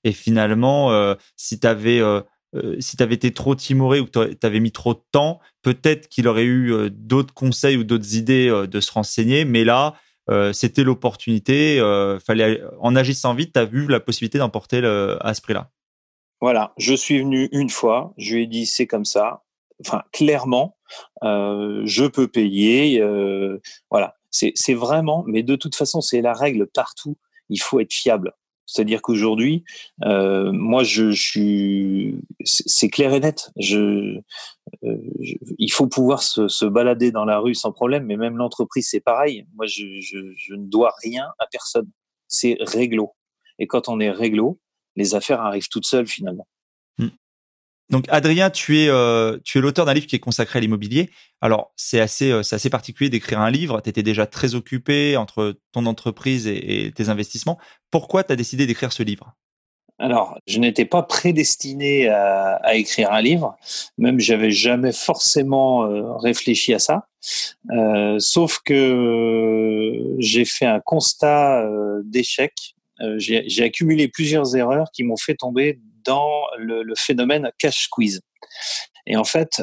Et 0.04 0.12
finalement, 0.12 0.92
euh, 0.92 1.14
si 1.36 1.58
tu 1.58 1.66
avais 1.66 1.98
euh, 1.98 2.20
euh, 2.56 2.76
si 2.80 2.96
tu 2.96 3.02
avais 3.02 3.14
été 3.14 3.32
trop 3.32 3.54
timoré 3.54 4.00
ou 4.00 4.06
que 4.06 4.34
tu 4.34 4.46
avais 4.46 4.60
mis 4.60 4.72
trop 4.72 4.94
de 4.94 5.02
temps, 5.12 5.40
peut-être 5.62 6.08
qu'il 6.08 6.26
aurait 6.26 6.44
eu 6.44 6.72
euh, 6.72 6.90
d'autres 6.90 7.32
conseils 7.32 7.76
ou 7.76 7.84
d'autres 7.84 8.16
idées 8.16 8.48
euh, 8.48 8.66
de 8.66 8.80
se 8.80 8.90
renseigner. 8.92 9.44
Mais 9.44 9.64
là, 9.64 9.94
c'était 10.52 10.84
l'opportunité. 10.84 11.80
fallait 12.24 12.62
en 12.78 12.94
agissant 12.94 13.34
vite, 13.34 13.54
tu 13.54 13.58
as 13.58 13.64
vu 13.64 13.88
la 13.88 13.98
possibilité 13.98 14.38
d'emporter 14.38 14.78
à 14.78 15.34
ce 15.34 15.40
prix-là. 15.40 15.70
Voilà, 16.40 16.72
je 16.78 16.94
suis 16.94 17.18
venu 17.18 17.48
une 17.50 17.68
fois, 17.68 18.14
je 18.16 18.36
lui 18.36 18.44
ai 18.44 18.46
dit 18.46 18.64
c'est 18.64 18.86
comme 18.86 19.04
ça. 19.04 19.42
Enfin, 19.84 20.04
clairement, 20.12 20.76
je 21.20 22.06
peux 22.06 22.28
payer. 22.28 23.02
voilà, 23.90 24.14
c'est 24.30 24.74
vraiment, 24.74 25.24
mais 25.26 25.42
de 25.42 25.56
toute 25.56 25.74
façon, 25.74 26.00
c'est 26.00 26.20
la 26.20 26.32
règle 26.32 26.68
partout. 26.68 27.16
Il 27.48 27.60
faut 27.60 27.80
être 27.80 27.92
fiable. 27.92 28.32
C'est-à-dire 28.70 29.02
qu'aujourd'hui, 29.02 29.64
euh, 30.04 30.52
moi, 30.52 30.84
je, 30.84 31.10
suis, 31.10 32.14
c'est 32.44 32.88
clair 32.88 33.12
et 33.12 33.18
net. 33.18 33.50
Euh, 33.72 34.20
je, 34.84 35.34
il 35.58 35.72
faut 35.72 35.88
pouvoir 35.88 36.22
se, 36.22 36.46
se, 36.46 36.64
balader 36.66 37.10
dans 37.10 37.24
la 37.24 37.40
rue 37.40 37.56
sans 37.56 37.72
problème, 37.72 38.04
mais 38.04 38.16
même 38.16 38.36
l'entreprise, 38.36 38.86
c'est 38.88 39.00
pareil. 39.00 39.44
Moi, 39.56 39.66
je, 39.66 40.00
je, 40.00 40.54
ne 40.54 40.66
dois 40.66 40.94
rien 41.02 41.26
à 41.40 41.46
personne. 41.50 41.90
C'est 42.28 42.58
réglo. 42.60 43.16
Et 43.58 43.66
quand 43.66 43.88
on 43.88 43.98
est 43.98 44.12
réglo, 44.12 44.60
les 44.94 45.16
affaires 45.16 45.40
arrivent 45.40 45.68
toutes 45.68 45.86
seules 45.86 46.06
finalement. 46.06 46.46
Donc 47.90 48.04
Adrien, 48.08 48.50
tu 48.50 48.78
es, 48.80 48.88
euh, 48.88 49.38
es 49.54 49.58
l'auteur 49.58 49.84
d'un 49.84 49.94
livre 49.94 50.06
qui 50.06 50.14
est 50.14 50.20
consacré 50.20 50.58
à 50.58 50.60
l'immobilier. 50.60 51.10
Alors 51.40 51.72
c'est 51.76 52.00
assez, 52.00 52.30
euh, 52.30 52.40
assez 52.40 52.70
particulier 52.70 53.10
d'écrire 53.10 53.40
un 53.40 53.50
livre. 53.50 53.80
Tu 53.80 53.90
étais 53.90 54.04
déjà 54.04 54.26
très 54.26 54.54
occupé 54.54 55.16
entre 55.16 55.58
ton 55.72 55.86
entreprise 55.86 56.46
et, 56.46 56.92
tes 56.94 57.08
investissements. 57.08 57.58
Pourquoi 57.90 58.22
tu 58.22 58.32
as 58.32 58.36
décidé 58.36 58.66
d'écrire 58.66 58.92
ce 58.92 59.02
livre? 59.02 59.34
Alors, 59.98 60.38
je 60.46 60.58
n'étais 60.60 60.86
pas 60.86 61.02
prédestiné 61.02 62.08
à, 62.08 62.74
écrire 62.74 63.12
un 63.12 63.20
livre, 63.20 63.58
même 63.98 64.18
j'avais 64.18 64.50
jamais 64.50 64.92
forcément 64.92 65.84
euh, 65.84 66.16
réfléchi 66.16 66.72
à 66.72 66.78
ça. 66.78 67.08
sauf 68.18 68.60
que 68.64 70.16
j'ai 70.18 70.46
fait 70.46 70.64
un 70.64 70.80
constat 70.80 71.68
d'échec. 72.04 72.52
j'ai 73.18 73.62
accumulé 73.62 74.08
plusieurs 74.08 74.56
erreurs 74.56 74.90
qui 74.90 75.04
m'ont 75.04 75.18
fait 75.18 75.34
tomber 75.34 75.80
dans 76.04 76.42
le, 76.58 76.82
le, 76.82 76.94
phénomène 76.96 77.50
cash 77.58 77.84
squeeze. 77.84 78.20
Et 79.06 79.16
en 79.16 79.24
fait, 79.24 79.62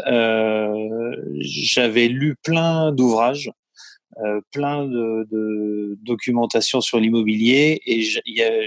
j'avais 1.40 2.08
lu 2.08 2.36
plein 2.44 2.92
d'ouvrages 2.92 3.52
euh, 4.26 4.42
plein 4.52 4.86
de, 4.86 5.28
de, 5.32 5.96
documentation 6.02 6.82
sur 6.82 7.00
l'immobilier 7.00 7.80
et 7.86 8.02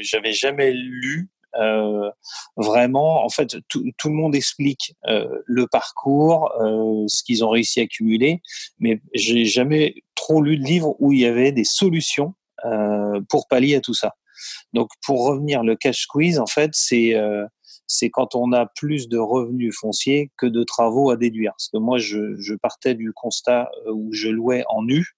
j'avais 0.00 0.32
jamais 0.32 0.70
lu 0.70 1.28
euh, 1.56 2.08
vraiment. 2.56 3.24
En 3.24 3.28
fait, 3.30 3.56
tout, 3.68 3.84
tout, 3.98 4.08
le 4.10 4.14
monde 4.14 4.36
explique 4.36 4.94
euh, 5.08 5.26
le 5.46 5.66
parcours, 5.66 6.52
euh, 6.60 7.04
ce 7.08 7.24
qu'ils 7.24 7.44
ont 7.44 7.50
réussi 7.50 7.80
à 7.80 7.82
accumuler, 7.82 8.42
mais 8.78 9.00
j'ai 9.12 9.44
jamais 9.44 9.94
trop 10.14 10.40
lu 10.40 10.56
de 10.56 10.62
livres 10.62 10.94
où 11.00 11.12
il 11.12 11.20
y 11.20 11.26
avait 11.26 11.50
des 11.50 11.64
solutions 11.64 12.34
euh, 12.64 13.20
pour 13.28 13.48
pallier 13.48 13.74
à 13.74 13.80
tout 13.80 13.94
ça. 13.94 14.14
Donc, 14.72 14.90
pour 15.04 15.26
revenir, 15.26 15.64
le 15.64 15.74
cash 15.74 16.02
squeeze, 16.02 16.38
en 16.38 16.46
fait, 16.46 16.70
c'est 16.74 17.14
c'est 17.92 18.08
quand 18.08 18.34
on 18.34 18.52
a 18.52 18.66
plus 18.66 19.08
de 19.08 19.18
revenus 19.18 19.76
fonciers 19.76 20.30
que 20.36 20.46
de 20.46 20.62
travaux 20.62 21.10
à 21.10 21.16
déduire. 21.16 21.52
Parce 21.52 21.68
que 21.68 21.78
moi, 21.78 21.98
je, 21.98 22.36
je 22.38 22.54
partais 22.54 22.94
du 22.94 23.12
constat 23.12 23.68
où 23.92 24.12
je 24.12 24.28
louais 24.28 24.62
en 24.68 24.82
nu, 24.84 25.16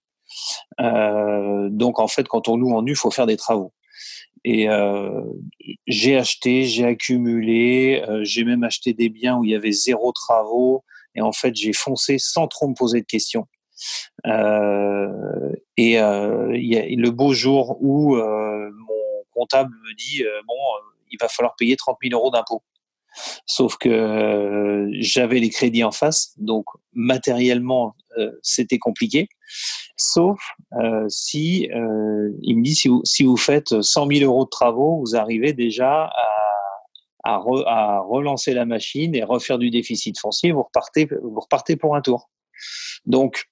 euh, 0.80 1.68
donc 1.70 1.98
en 1.98 2.08
fait, 2.08 2.26
quand 2.28 2.48
on 2.48 2.56
loue 2.56 2.72
en 2.72 2.82
nu, 2.82 2.92
il 2.92 2.96
faut 2.96 3.11
faire 3.11 3.26
des 3.26 3.37
travaux. 3.37 3.72
Et 4.44 4.68
euh, 4.68 5.22
j'ai 5.87 6.16
acheté, 6.16 6.64
j'ai 6.64 6.85
accumulé, 6.85 8.02
euh, 8.08 8.24
j'ai 8.24 8.44
même 8.44 8.64
acheté 8.64 8.92
des 8.92 9.08
biens 9.08 9.37
où 9.37 9.44
il 9.44 9.50
y 9.50 9.54
avait 9.54 9.72
zéro 9.72 10.12
travaux. 10.12 10.85
Et 11.14 11.20
en 11.20 11.32
fait, 11.32 11.54
j'ai 11.54 11.72
foncé 11.72 12.16
sans 12.18 12.48
trop 12.48 12.68
me 12.68 12.74
poser 12.74 13.00
de 13.00 13.06
questions. 13.06 13.46
Euh, 14.26 15.52
et 15.76 16.00
euh, 16.00 16.56
il 16.56 16.66
y 16.66 16.76
a 16.76 16.87
le 16.87 17.11
beau 17.11 17.35
jour 17.35 17.76
où 17.80 18.16
mon 18.16 19.24
comptable 19.32 19.70
me 19.70 19.94
dit 19.94 20.24
bon, 20.46 20.54
il 21.12 21.18
va 21.20 21.29
falloir 21.29 21.55
payer 21.57 21.77
30 21.77 21.96
000 22.03 22.18
euros 22.18 22.31
d'impôts. 22.31 22.62
Sauf 23.46 23.77
que 23.77 24.88
j'avais 25.01 25.38
les 25.38 25.51
crédits 25.51 25.85
en 25.85 25.92
face, 25.92 26.33
donc 26.38 26.64
matériellement 26.94 27.94
c'était 28.42 28.79
compliqué. 28.79 29.29
Sauf 29.96 30.40
euh, 30.81 31.05
si 31.09 31.70
euh, 31.72 32.31
il 32.42 32.59
me 32.59 32.62
dit 32.62 32.75
si 32.75 32.88
vous, 32.88 33.03
si 33.05 33.25
vous, 33.25 33.37
faites 33.37 33.81
100 33.83 34.07
000 34.07 34.25
euros 34.25 34.44
de 34.44 34.51
travaux, 34.51 34.98
vous 34.98 35.16
arrivez 35.16 35.53
déjà 35.53 36.11
à, 37.25 37.35
à, 37.35 38.01
relancer 38.01 38.55
la 38.55 38.64
machine 38.64 39.14
et 39.14 39.22
refaire 39.22 39.59
du 39.59 39.70
déficit 39.70 40.18
foncier, 40.18 40.53
vous 40.53 40.62
repartez, 40.62 41.09
vous 41.22 41.40
repartez 41.40 41.77
pour 41.77 41.94
un 41.94 42.01
tour. 42.01 42.31
Donc 43.07 43.44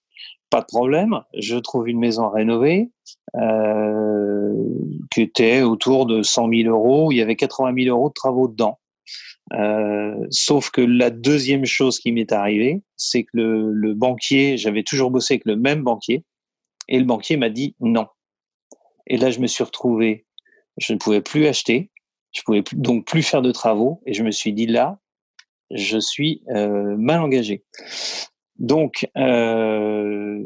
pas 0.51 0.61
de 0.61 0.67
problème, 0.67 1.21
je 1.39 1.57
trouve 1.57 1.89
une 1.89 1.99
maison 1.99 2.29
rénovée 2.29 2.91
euh, 3.37 4.53
qui 5.11 5.23
était 5.23 5.63
autour 5.63 6.07
de 6.07 6.23
100 6.23 6.49
000 6.53 6.69
euros. 6.69 7.13
Il 7.13 7.17
y 7.17 7.23
avait 7.23 7.37
80 7.37 7.75
000 7.85 7.97
euros 7.97 8.09
de 8.09 8.15
travaux 8.15 8.49
dedans. 8.49 8.79
Euh, 9.53 10.15
sauf 10.31 10.71
que 10.71 10.81
la 10.81 11.11
deuxième 11.11 11.65
chose 11.65 11.99
qui 11.99 12.13
m'est 12.13 12.33
arrivée, 12.33 12.83
c'est 12.97 13.25
que 13.25 13.31
le, 13.35 13.73
le 13.73 13.95
banquier, 13.95 14.57
j'avais 14.57 14.83
toujours 14.83 15.11
bossé 15.11 15.35
avec 15.35 15.45
le 15.45 15.57
même 15.57 15.83
banquier, 15.83 16.25
et 16.89 16.99
le 16.99 17.05
banquier 17.05 17.37
m'a 17.37 17.49
dit 17.49 17.75
non. 17.81 18.07
Et 19.07 19.17
là, 19.17 19.31
je 19.31 19.41
me 19.41 19.47
suis 19.47 19.65
retrouvé, 19.65 20.27
je 20.77 20.93
ne 20.93 20.99
pouvais 20.99 21.21
plus 21.21 21.47
acheter, 21.47 21.91
je 22.33 22.43
pouvais 22.43 22.63
donc 22.73 23.07
plus 23.07 23.23
faire 23.23 23.43
de 23.43 23.51
travaux, 23.51 24.03
et 24.07 24.15
je 24.15 24.23
me 24.23 24.31
suis 24.31 24.53
dit 24.53 24.67
là, 24.67 24.99
je 25.71 25.99
suis 25.99 26.43
euh, 26.51 26.97
mal 26.97 27.21
engagé. 27.21 27.65
Donc, 28.61 29.09
euh, 29.17 30.39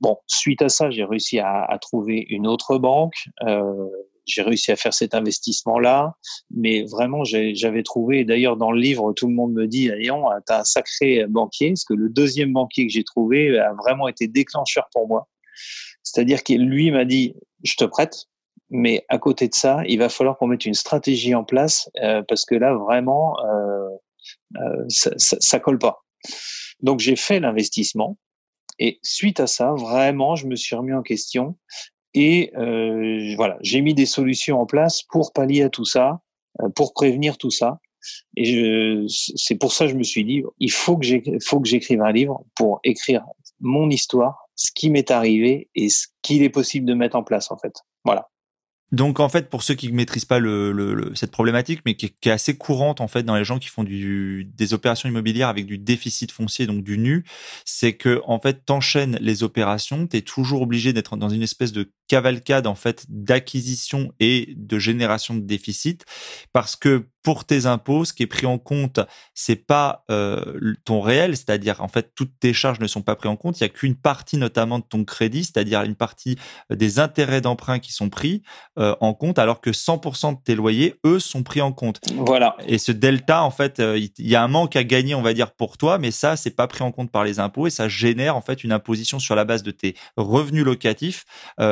bon, 0.00 0.18
suite 0.26 0.62
à 0.62 0.68
ça, 0.68 0.90
j'ai 0.90 1.04
réussi 1.04 1.38
à, 1.38 1.64
à, 1.64 1.78
trouver 1.78 2.26
une 2.28 2.46
autre 2.46 2.76
banque. 2.76 3.14
Euh, 3.46 3.88
j'ai 4.26 4.42
réussi 4.42 4.72
à 4.72 4.76
faire 4.76 4.92
cet 4.92 5.14
investissement-là, 5.14 6.14
mais 6.50 6.84
vraiment, 6.84 7.22
j'avais 7.24 7.82
trouvé, 7.82 8.24
d'ailleurs 8.24 8.56
dans 8.56 8.70
le 8.70 8.80
livre, 8.80 9.12
tout 9.12 9.26
le 9.26 9.34
monde 9.34 9.52
me 9.52 9.66
dit, 9.66 9.88
Léon, 9.88 10.24
tu 10.46 10.52
as 10.52 10.60
un 10.60 10.64
sacré 10.64 11.24
banquier, 11.28 11.70
parce 11.70 11.84
que 11.84 11.94
le 11.94 12.08
deuxième 12.08 12.52
banquier 12.52 12.86
que 12.86 12.92
j'ai 12.92 13.04
trouvé 13.04 13.58
a 13.58 13.72
vraiment 13.72 14.08
été 14.08 14.28
déclencheur 14.28 14.88
pour 14.92 15.08
moi. 15.08 15.28
C'est-à-dire 16.02 16.42
qu'il 16.42 16.68
lui 16.68 16.90
m'a 16.90 17.04
dit, 17.04 17.34
je 17.64 17.74
te 17.74 17.84
prête, 17.84 18.26
mais 18.70 19.04
à 19.08 19.18
côté 19.18 19.48
de 19.48 19.54
ça, 19.54 19.82
il 19.86 19.98
va 19.98 20.08
falloir 20.08 20.36
qu'on 20.38 20.46
mette 20.46 20.66
une 20.66 20.74
stratégie 20.74 21.34
en 21.34 21.44
place, 21.44 21.90
euh, 22.02 22.22
parce 22.26 22.44
que 22.44 22.54
là, 22.54 22.74
vraiment, 22.74 23.36
euh, 23.44 23.88
euh, 24.56 24.84
ça, 24.88 25.10
ça, 25.16 25.36
ça 25.40 25.60
colle 25.60 25.78
pas. 25.78 26.02
Donc 26.82 27.00
j'ai 27.00 27.16
fait 27.16 27.40
l'investissement, 27.40 28.18
et 28.78 28.98
suite 29.02 29.40
à 29.40 29.46
ça, 29.46 29.72
vraiment, 29.72 30.36
je 30.36 30.46
me 30.46 30.56
suis 30.56 30.74
remis 30.74 30.92
en 30.92 31.02
question 31.02 31.56
et 32.14 32.52
euh, 32.56 33.34
voilà, 33.36 33.58
j'ai 33.62 33.80
mis 33.80 33.94
des 33.94 34.06
solutions 34.06 34.60
en 34.60 34.66
place 34.66 35.02
pour 35.02 35.32
pallier 35.32 35.62
à 35.62 35.70
tout 35.70 35.84
ça, 35.84 36.20
euh, 36.60 36.68
pour 36.70 36.92
prévenir 36.92 37.38
tout 37.38 37.50
ça. 37.50 37.78
Et 38.36 39.06
c'est 39.06 39.54
pour 39.54 39.72
ça 39.72 39.84
que 39.84 39.92
je 39.92 39.96
me 39.96 40.02
suis 40.02 40.24
dit, 40.24 40.42
il 40.58 40.72
faut 40.72 40.96
que 40.96 41.06
j'écrive 41.06 42.02
un 42.02 42.10
livre 42.10 42.44
pour 42.56 42.80
écrire 42.82 43.24
mon 43.60 43.88
histoire, 43.90 44.48
ce 44.56 44.72
qui 44.74 44.90
m'est 44.90 45.12
arrivé 45.12 45.68
et 45.76 45.88
ce 45.88 46.08
qu'il 46.20 46.42
est 46.42 46.50
possible 46.50 46.84
de 46.84 46.94
mettre 46.94 47.14
en 47.14 47.22
place 47.22 47.52
en 47.52 47.56
fait. 47.56 47.74
Voilà. 48.04 48.28
Donc 48.92 49.20
en 49.20 49.28
fait, 49.30 49.48
pour 49.48 49.62
ceux 49.62 49.74
qui 49.74 49.90
ne 49.90 49.96
maîtrisent 49.96 50.26
pas 50.26 50.38
le, 50.38 51.12
cette 51.14 51.30
problématique, 51.30 51.80
mais 51.86 51.94
qui 51.94 52.06
est, 52.06 52.30
assez 52.30 52.56
courante 52.56 53.00
en 53.00 53.08
fait 53.08 53.22
dans 53.22 53.36
les 53.36 53.44
gens 53.44 53.58
qui 53.58 53.68
font 53.68 53.84
du, 53.84 54.44
des 54.54 54.74
opérations 54.74 55.08
immobilières 55.08 55.48
avec 55.48 55.64
du 55.64 55.78
déficit 55.78 56.30
foncier, 56.30 56.66
donc 56.66 56.84
du 56.84 56.98
nu, 56.98 57.24
c'est 57.64 57.94
que 57.94 58.20
en 58.26 58.38
fait, 58.38 58.66
t'enchaînes 58.66 59.16
les 59.20 59.42
opérations, 59.42 60.06
tu 60.06 60.18
es 60.18 60.20
toujours 60.20 60.60
obligé 60.60 60.92
d'être 60.92 61.16
dans 61.16 61.30
une 61.30 61.42
espèce 61.42 61.72
de 61.72 61.90
cavalcade 62.06 62.66
en 62.66 62.74
fait 62.74 63.06
d'acquisition 63.08 64.12
et 64.20 64.52
de 64.56 64.78
génération 64.78 65.34
de 65.34 65.40
déficit, 65.40 66.04
parce 66.52 66.76
que 66.76 67.06
pour 67.22 67.44
tes 67.44 67.66
impôts, 67.66 68.04
ce 68.04 68.12
qui 68.12 68.22
est 68.22 68.26
pris 68.26 68.46
en 68.46 68.58
compte, 68.58 69.00
c'est 69.34 69.56
pas 69.56 70.04
euh, 70.10 70.74
ton 70.84 71.00
réel, 71.00 71.36
c'est-à-dire 71.36 71.80
en 71.80 71.88
fait 71.88 72.12
toutes 72.14 72.38
tes 72.40 72.52
charges 72.52 72.80
ne 72.80 72.86
sont 72.86 73.02
pas 73.02 73.14
prises 73.16 73.30
en 73.30 73.36
compte. 73.36 73.58
Il 73.60 73.62
y 73.62 73.66
a 73.66 73.68
qu'une 73.68 73.94
partie 73.94 74.36
notamment 74.36 74.78
de 74.78 74.84
ton 74.84 75.04
crédit, 75.04 75.44
c'est-à-dire 75.44 75.82
une 75.82 75.94
partie 75.94 76.36
euh, 76.70 76.76
des 76.76 76.98
intérêts 76.98 77.40
d'emprunt 77.40 77.78
qui 77.78 77.92
sont 77.92 78.08
pris 78.08 78.42
euh, 78.78 78.94
en 79.00 79.14
compte, 79.14 79.38
alors 79.38 79.60
que 79.60 79.70
100% 79.70 80.36
de 80.36 80.42
tes 80.42 80.54
loyers, 80.54 80.96
eux, 81.06 81.18
sont 81.18 81.42
pris 81.42 81.60
en 81.60 81.72
compte. 81.72 82.00
Voilà. 82.16 82.56
Et 82.66 82.78
ce 82.78 82.92
delta, 82.92 83.42
en 83.42 83.50
fait, 83.50 83.80
euh, 83.80 83.98
il 83.98 84.28
y 84.28 84.34
a 84.34 84.42
un 84.42 84.48
manque 84.48 84.76
à 84.76 84.84
gagner, 84.84 85.14
on 85.14 85.22
va 85.22 85.34
dire 85.34 85.52
pour 85.52 85.78
toi, 85.78 85.98
mais 85.98 86.10
ça, 86.10 86.36
c'est 86.36 86.50
pas 86.56 86.66
pris 86.66 86.82
en 86.82 86.90
compte 86.90 87.10
par 87.10 87.24
les 87.24 87.38
impôts 87.38 87.66
et 87.66 87.70
ça 87.70 87.88
génère 87.88 88.36
en 88.36 88.40
fait 88.40 88.64
une 88.64 88.72
imposition 88.72 89.18
sur 89.18 89.34
la 89.34 89.44
base 89.44 89.62
de 89.62 89.70
tes 89.70 89.94
revenus 90.16 90.64
locatifs, 90.64 91.24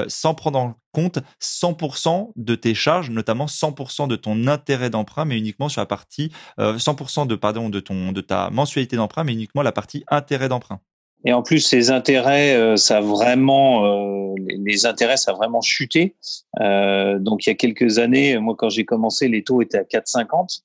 sans 0.08 0.34
prendre 0.34 0.58
en 0.58 0.74
compte 0.92 1.18
100% 1.40 2.32
de 2.36 2.54
tes 2.54 2.74
charges, 2.74 3.10
notamment 3.10 3.46
100% 3.46 4.08
de 4.08 4.16
ton 4.16 4.46
intérêt 4.46 4.90
d'emprunt, 4.90 5.24
mais 5.24 5.38
uniquement 5.38 5.68
sur 5.68 5.80
la 5.80 5.86
partie 5.86 6.30
100% 6.58 7.22
euh, 7.22 7.24
de 7.26 7.34
pardon 7.34 7.68
de 7.68 7.80
ton 7.80 8.12
de 8.12 8.20
ta 8.20 8.50
mensualité 8.50 8.96
d'emprunt, 8.96 9.24
mais 9.24 9.32
uniquement 9.32 9.62
la 9.62 9.72
partie 9.72 10.04
intérêt 10.08 10.48
d'emprunt. 10.48 10.80
Et 11.26 11.34
en 11.34 11.42
plus, 11.42 11.60
ces 11.60 11.90
intérêts, 11.90 12.56
euh, 12.56 12.76
ça 12.76 12.98
a 12.98 13.00
vraiment, 13.02 13.84
euh, 13.84 14.34
les 14.38 14.86
intérêts, 14.86 15.18
ça 15.18 15.32
a 15.32 15.34
vraiment 15.34 15.60
chuté. 15.60 16.16
donc, 16.58 17.46
il 17.46 17.50
y 17.50 17.52
a 17.52 17.54
quelques 17.54 17.98
années, 17.98 18.38
moi, 18.38 18.54
quand 18.56 18.70
j'ai 18.70 18.84
commencé, 18.84 19.28
les 19.28 19.44
taux 19.44 19.60
étaient 19.60 19.78
à 19.78 19.84
4,50. 19.84 20.62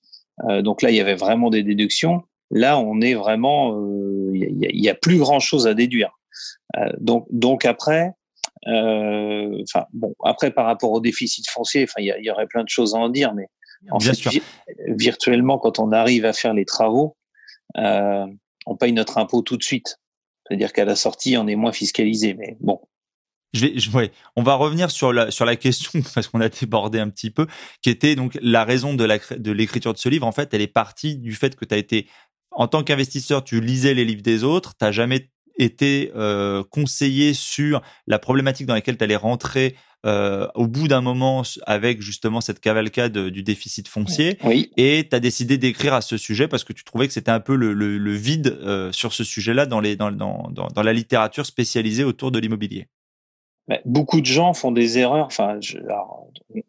donc 0.64 0.82
là, 0.82 0.92
il 0.92 0.96
y 0.96 1.02
avait 1.02 1.16
vraiment 1.16 1.50
des 1.50 1.64
déductions. 1.64 2.24
Là, 2.52 2.80
on 2.80 3.02
est 3.02 3.16
vraiment, 3.16 3.76
il 4.34 4.58
y, 4.60 4.90
a, 4.90 4.96
plus 4.96 5.18
grand 5.18 5.40
chose 5.40 5.68
à 5.68 5.74
déduire. 5.74 6.12
donc, 7.00 7.26
donc 7.32 7.66
après, 7.66 8.14
enfin 8.66 9.86
bon, 9.94 10.16
après 10.24 10.52
par 10.52 10.66
rapport 10.66 10.92
au 10.92 11.00
déficit 11.00 11.48
foncier, 11.50 11.84
enfin 11.84 12.02
il 12.02 12.24
y, 12.24 12.30
aurait 12.32 12.48
plein 12.48 12.64
de 12.64 12.70
choses 12.70 12.96
à 12.96 12.98
en 12.98 13.10
dire, 13.10 13.34
mais 13.34 13.48
en 13.92 14.00
fait, 14.00 14.18
virtuellement, 14.88 15.58
quand 15.58 15.80
on 15.80 15.92
arrive 15.92 16.26
à 16.26 16.34
faire 16.34 16.54
les 16.54 16.66
travaux, 16.66 17.16
euh, 17.78 18.26
on 18.66 18.76
paye 18.76 18.94
notre 18.94 19.18
impôt 19.18 19.42
tout 19.42 19.58
de 19.58 19.64
suite. 19.64 19.98
C'est-à-dire 20.48 20.74
qu'à 20.74 20.86
la 20.86 20.96
sortie, 20.96 21.38
on 21.38 21.48
est 21.48 21.56
moins 21.56 21.72
fiscalisé. 21.72 22.34
Mais 22.34 22.58
bon, 22.60 22.80
je 23.54 23.66
vais, 23.66 23.80
je, 23.80 23.90
ouais, 23.92 24.12
on 24.36 24.44
va 24.44 24.56
revenir 24.56 24.92
sur 24.92 25.14
la 25.14 25.32
sur 25.32 25.46
la 25.46 25.56
question 25.56 26.02
parce 26.14 26.28
qu'on 26.28 26.42
a 26.42 26.50
débordé 26.50 27.00
un 27.00 27.10
petit 27.10 27.32
peu, 27.32 27.48
qui 27.82 27.90
était 27.90 28.16
donc 28.16 28.38
la 28.42 28.64
raison 28.64 28.94
de 28.94 29.04
la 29.04 29.18
de 29.38 29.52
l'écriture 29.52 29.94
de 29.94 29.98
ce 29.98 30.10
livre. 30.10 30.26
En 30.26 30.32
fait, 30.32 30.54
elle 30.54 30.62
est 30.62 30.68
partie 30.68 31.18
du 31.18 31.34
fait 31.34 31.56
que 31.56 31.66
tu 31.66 31.74
as 31.74 31.78
été 31.78 32.08
en 32.52 32.68
tant 32.68 32.84
qu'investisseur, 32.84 33.44
tu 33.44 33.60
lisais 33.60 33.94
les 33.94 34.06
livres 34.06 34.22
des 34.22 34.44
autres, 34.44 34.76
tu 34.80 34.92
jamais 34.94 35.30
été 35.58 36.12
euh, 36.16 36.64
conseillé 36.70 37.34
sur 37.34 37.82
la 38.08 38.20
problématique 38.20 38.68
dans 38.68 38.74
laquelle 38.74 38.98
tu 38.98 39.04
allais 39.04 39.16
rentrer 39.16 39.76
euh, 40.06 40.48
au 40.54 40.68
bout 40.68 40.88
d'un 40.88 41.02
moment 41.02 41.42
avec 41.66 42.00
justement 42.00 42.40
cette 42.40 42.60
cavalcade 42.60 43.18
du 43.18 43.42
déficit 43.42 43.88
foncier. 43.88 44.38
Et 44.78 45.08
tu 45.10 45.16
as 45.16 45.20
décidé 45.20 45.58
d'écrire 45.58 45.96
à 45.96 46.02
ce 46.02 46.16
sujet 46.18 46.48
parce 46.48 46.64
que 46.64 46.74
tu 46.74 46.84
trouvais 46.84 47.08
que 47.08 47.14
c'était 47.14 47.32
un 47.32 47.40
peu 47.40 47.56
le, 47.56 47.74
le, 47.74 47.98
le 47.98 48.14
vide 48.14 48.56
euh, 48.62 48.92
sur 48.92 49.14
ce 49.14 49.24
sujet-là 49.24 49.66
dans, 49.66 49.80
les, 49.80 49.96
dans, 49.96 50.12
dans, 50.12 50.52
dans, 50.52 50.84
la 50.84 50.94
littérature 50.94 51.48
spécialisée 51.48 52.04
autour 52.04 52.30
de 52.30 52.38
l'immobilier. 52.38 52.88
beaucoup 53.86 54.22
de 54.22 54.28
gens 54.28 54.54
font 54.54 54.72
des 54.72 55.00
erreurs. 55.00 55.26
Enfin, 55.26 55.60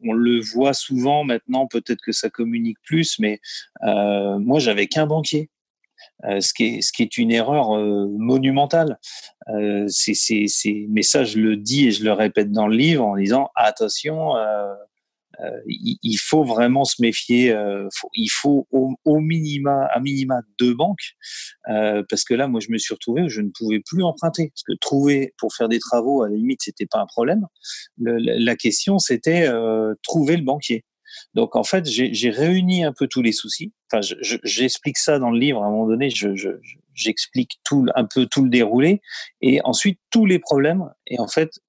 on 0.02 0.14
le 0.14 0.40
voit 0.40 0.72
souvent 0.72 1.22
maintenant. 1.22 1.66
Peut-être 1.66 2.00
que 2.00 2.12
ça 2.12 2.30
communique 2.30 2.78
plus, 2.84 3.18
mais 3.18 3.40
euh, 3.84 4.38
moi, 4.38 4.60
j'avais 4.60 4.86
qu'un 4.86 5.06
banquier. 5.06 5.50
Ce, 6.22 6.52
qui 6.54 6.64
est, 6.64 6.80
ce 6.80 6.92
qui 6.92 7.02
est 7.02 7.18
une 7.18 7.30
erreur 7.30 7.70
monumentale. 8.08 8.98
c'est, 9.88 10.14
c'est, 10.14 10.86
mais 10.88 11.02
ça, 11.02 11.24
je 11.24 11.38
le 11.38 11.56
dis 11.56 11.88
et 11.88 11.90
je 11.92 12.04
le 12.04 12.12
répète 12.12 12.50
dans 12.50 12.68
le 12.68 12.76
livre 12.76 13.04
en 13.04 13.16
disant 13.16 13.50
attention, 13.54 14.34
euh, 15.40 15.60
il, 15.66 16.16
faut 16.16 16.44
vraiment 16.44 16.84
se 16.84 17.00
méfier. 17.00 17.52
Euh, 17.52 17.88
il 18.14 18.28
faut 18.28 18.66
au, 18.70 19.20
minima, 19.20 19.86
à 19.92 20.00
minima 20.00 20.40
deux 20.58 20.74
banques, 20.74 21.14
euh, 21.68 22.02
parce 22.08 22.24
que 22.24 22.34
là, 22.34 22.48
moi, 22.48 22.60
je 22.60 22.70
me 22.70 22.78
suis 22.78 22.94
retrouvé 22.94 23.22
où 23.22 23.28
je 23.28 23.40
ne 23.40 23.50
pouvais 23.50 23.80
plus 23.80 24.02
emprunter, 24.02 24.48
parce 24.48 24.62
que 24.62 24.72
trouver 24.80 25.34
pour 25.38 25.54
faire 25.54 25.68
des 25.68 25.78
travaux, 25.78 26.22
à 26.22 26.28
la 26.28 26.36
limite, 26.36 26.60
c'était 26.62 26.86
pas 26.86 27.00
un 27.00 27.06
problème. 27.06 27.46
la 27.98 28.56
question, 28.56 28.98
c'était 28.98 29.48
trouver 30.02 30.36
le 30.36 30.44
banquier. 30.44 30.84
Donc 31.34 31.56
en 31.56 31.64
fait, 31.64 31.86
j'ai 31.86 32.30
réuni 32.30 32.84
un 32.84 32.92
peu 32.92 33.06
tous 33.06 33.22
les 33.22 33.32
soucis. 33.32 33.72
Enfin, 33.90 34.00
j'explique 34.44 34.98
ça 34.98 35.18
dans 35.18 35.30
le 35.30 35.38
livre. 35.38 35.62
À 35.62 35.66
un 35.66 35.70
moment 35.70 35.86
donné, 35.86 36.08
j'explique 36.94 37.60
tout 37.64 37.86
un 37.94 38.04
peu 38.04 38.26
tout 38.26 38.42
le 38.42 38.50
déroulé 38.50 39.00
et 39.40 39.60
ensuite 39.64 40.00
tous 40.10 40.26
les 40.26 40.38
problèmes. 40.38 40.90
Et 41.06 41.18
en 41.18 41.28
fait, 41.28 41.60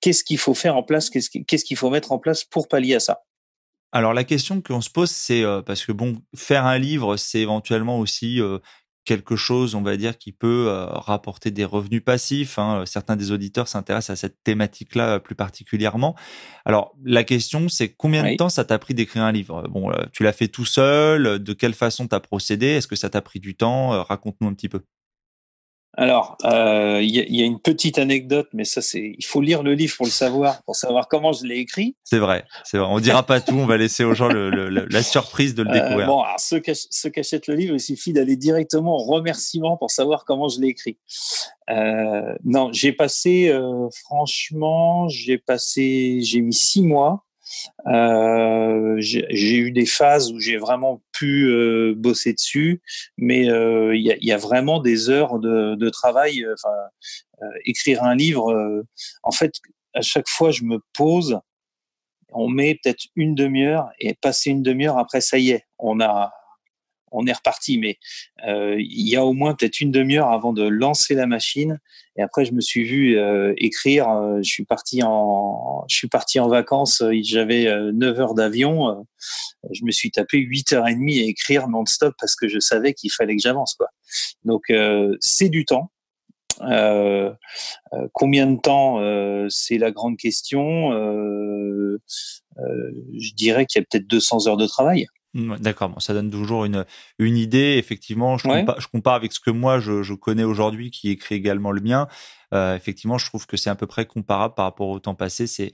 qu'est-ce 0.00 0.24
qu'il 0.24 0.38
faut 0.38 0.54
faire 0.54 0.76
en 0.76 0.82
place, 0.82 1.10
qu'est-ce 1.10 1.64
qu'il 1.64 1.76
faut 1.76 1.90
mettre 1.90 2.12
en 2.12 2.18
place 2.18 2.44
pour 2.44 2.68
pallier 2.68 2.94
à 2.94 3.00
ça? 3.00 3.22
Alors 3.92 4.12
la 4.12 4.24
question 4.24 4.60
qu'on 4.60 4.80
se 4.80 4.90
pose, 4.90 5.10
c'est 5.10 5.42
euh, 5.42 5.62
parce 5.62 5.84
que 5.84 5.92
bon, 5.92 6.20
faire 6.34 6.66
un 6.66 6.78
livre, 6.78 7.16
c'est 7.16 7.40
éventuellement 7.40 7.98
aussi 7.98 8.40
euh, 8.40 8.58
quelque 9.06 9.36
chose, 9.36 9.74
on 9.74 9.80
va 9.80 9.96
dire, 9.96 10.18
qui 10.18 10.32
peut 10.32 10.66
euh, 10.68 10.84
rapporter 10.86 11.50
des 11.50 11.64
revenus 11.64 12.04
passifs. 12.04 12.58
Hein. 12.58 12.84
Certains 12.84 13.16
des 13.16 13.32
auditeurs 13.32 13.68
s'intéressent 13.68 14.10
à 14.10 14.20
cette 14.20 14.42
thématique-là 14.44 15.20
plus 15.20 15.34
particulièrement. 15.34 16.14
Alors 16.66 16.94
la 17.04 17.24
question, 17.24 17.70
c'est 17.70 17.88
combien 17.88 18.30
de 18.30 18.36
temps 18.36 18.50
ça 18.50 18.64
t'a 18.66 18.78
pris 18.78 18.92
d'écrire 18.92 19.22
un 19.22 19.32
livre? 19.32 19.66
Bon, 19.68 19.90
tu 20.12 20.22
l'as 20.22 20.34
fait 20.34 20.48
tout 20.48 20.66
seul? 20.66 21.42
De 21.42 21.52
quelle 21.54 21.74
façon 21.74 22.06
t'as 22.06 22.20
procédé? 22.20 22.66
Est-ce 22.66 22.88
que 22.88 22.96
ça 22.96 23.08
t'a 23.08 23.22
pris 23.22 23.40
du 23.40 23.54
temps? 23.54 24.02
Raconte-nous 24.02 24.48
un 24.48 24.54
petit 24.54 24.68
peu. 24.68 24.82
Alors, 25.98 26.36
euh, 26.44 27.00
il 27.02 27.10
y, 27.10 27.42
a 27.42 27.46
une 27.46 27.58
petite 27.58 27.98
anecdote, 27.98 28.48
mais 28.52 28.64
ça, 28.64 28.82
c'est, 28.82 29.14
il 29.18 29.24
faut 29.24 29.40
lire 29.40 29.62
le 29.62 29.72
livre 29.72 29.96
pour 29.96 30.04
le 30.04 30.12
savoir, 30.12 30.62
pour 30.64 30.76
savoir 30.76 31.08
comment 31.08 31.32
je 31.32 31.46
l'ai 31.46 31.56
écrit. 31.56 31.96
C'est 32.04 32.18
vrai, 32.18 32.44
c'est 32.64 32.76
vrai. 32.76 32.86
On 32.90 33.00
dira 33.00 33.22
pas 33.24 33.40
tout, 33.40 33.54
on 33.54 33.64
va 33.64 33.78
laisser 33.78 34.04
aux 34.04 34.12
gens 34.12 34.28
la 34.28 35.02
surprise 35.02 35.54
de 35.54 35.62
le 35.62 35.70
euh, 35.70 35.72
découvrir. 35.72 36.06
bon, 36.06 36.20
alors 36.20 36.38
ceux, 36.38 36.60
qui 36.60 36.70
achètent 36.70 37.46
le 37.46 37.54
livre, 37.54 37.74
il 37.74 37.80
suffit 37.80 38.12
d'aller 38.12 38.36
directement 38.36 38.96
au 38.96 39.04
remerciement 39.04 39.78
pour 39.78 39.90
savoir 39.90 40.26
comment 40.26 40.48
je 40.48 40.60
l'ai 40.60 40.68
écrit. 40.68 40.98
Euh, 41.70 42.34
non, 42.44 42.70
j'ai 42.72 42.92
passé, 42.92 43.52
franchement, 44.04 45.08
j'ai 45.08 45.38
passé, 45.38 46.20
j'ai 46.20 46.42
mis 46.42 46.54
six 46.54 46.82
mois 46.82 47.25
euh, 47.86 48.96
j'ai 48.98 49.56
eu 49.56 49.70
des 49.72 49.86
phases 49.86 50.32
où 50.32 50.40
j'ai 50.40 50.56
vraiment 50.56 51.02
pu 51.12 51.46
euh, 51.46 51.94
bosser 51.96 52.32
dessus, 52.32 52.82
mais 53.16 53.50
euh, 53.50 53.94
il 53.94 54.02
y, 54.02 54.12
a, 54.12 54.16
y, 54.20 54.32
a, 54.32 54.36
vraiment 54.36 54.80
des 54.80 55.10
heures 55.10 55.38
de, 55.38 55.74
de 55.74 55.88
travail. 55.90 56.44
Enfin, 56.52 56.74
écrire 57.64 58.02
un 58.02 58.14
livre, 58.14 58.84
en 59.22 59.30
fait, 59.30 59.52
à 59.94 60.02
chaque 60.02 60.28
fois, 60.28 60.50
je 60.50 60.64
me 60.64 60.78
pose, 60.94 61.38
on 62.30 62.48
met 62.48 62.78
peut-être 62.82 63.04
une 63.14 63.34
demi-heure 63.34 63.88
et 64.00 64.14
passer 64.14 64.50
une 64.50 64.62
demi-heure 64.62 64.98
après, 64.98 65.20
ça 65.20 65.38
y 65.38 65.50
est, 65.50 65.64
on 65.78 66.00
a 66.00 66.32
on 67.12 67.26
est 67.26 67.32
reparti. 67.32 67.78
Mais 67.78 67.98
euh, 68.46 68.76
il 68.78 69.08
y 69.08 69.16
a 69.16 69.24
au 69.24 69.32
moins 69.32 69.54
peut-être 69.54 69.80
une 69.80 69.90
demi-heure 69.90 70.28
avant 70.28 70.52
de 70.52 70.66
lancer 70.66 71.14
la 71.14 71.26
machine. 71.26 71.78
Et 72.16 72.22
après, 72.22 72.44
je 72.44 72.52
me 72.52 72.60
suis 72.60 72.84
vu 72.84 73.18
euh, 73.18 73.52
écrire. 73.56 74.08
Euh, 74.08 74.38
je 74.42 74.50
suis 74.50 74.64
parti 74.64 75.02
en, 75.02 75.84
je 75.88 75.96
suis 75.96 76.08
parti 76.08 76.40
en 76.40 76.48
vacances. 76.48 77.02
J'avais 77.22 77.66
9 77.92 78.20
heures 78.20 78.34
d'avion. 78.34 79.06
je 79.70 79.84
me 79.84 79.90
suis 79.90 80.10
tapé 80.10 80.38
8 80.38 80.72
heures 80.72 80.88
et 80.88 80.94
demie 80.94 81.20
à 81.20 81.24
écrire 81.24 81.68
non-stop 81.68 82.14
parce 82.18 82.36
que 82.36 82.48
je 82.48 82.58
savais 82.58 82.94
qu'il 82.94 83.12
fallait 83.12 83.36
que 83.36 83.42
j'avance. 83.42 83.74
Quoi. 83.74 83.88
Donc, 84.44 84.72
c'est 85.20 85.48
du 85.48 85.64
temps. 85.64 85.90
combien 88.12 88.46
de 88.46 88.60
temps 88.60 89.48
C'est 89.48 89.78
la 89.78 89.90
grande 89.90 90.16
question. 90.16 90.90
je 92.56 93.34
dirais 93.34 93.66
qu'il 93.66 93.80
y 93.80 93.82
a 93.82 93.86
peut-être 93.90 94.06
200 94.06 94.48
heures 94.48 94.56
de 94.56 94.66
travail. 94.66 95.06
D'accord, 95.36 95.90
bon, 95.90 96.00
ça 96.00 96.14
donne 96.14 96.30
toujours 96.30 96.64
une, 96.64 96.86
une 97.18 97.36
idée. 97.36 97.76
Effectivement, 97.78 98.38
je, 98.38 98.48
compare, 98.48 98.80
je 98.80 98.88
compare 98.88 99.14
avec 99.14 99.32
ce 99.32 99.40
que 99.40 99.50
moi 99.50 99.80
je, 99.80 100.02
je 100.02 100.14
connais 100.14 100.44
aujourd'hui, 100.44 100.90
qui 100.90 101.10
écrit 101.10 101.34
également 101.34 101.72
le 101.72 101.82
mien. 101.82 102.08
Euh, 102.54 102.74
effectivement, 102.74 103.18
je 103.18 103.26
trouve 103.26 103.46
que 103.46 103.58
c'est 103.58 103.68
à 103.68 103.74
peu 103.74 103.86
près 103.86 104.06
comparable 104.06 104.54
par 104.54 104.64
rapport 104.64 104.88
au 104.88 104.98
temps 104.98 105.14
passé. 105.14 105.46
C'est, 105.46 105.72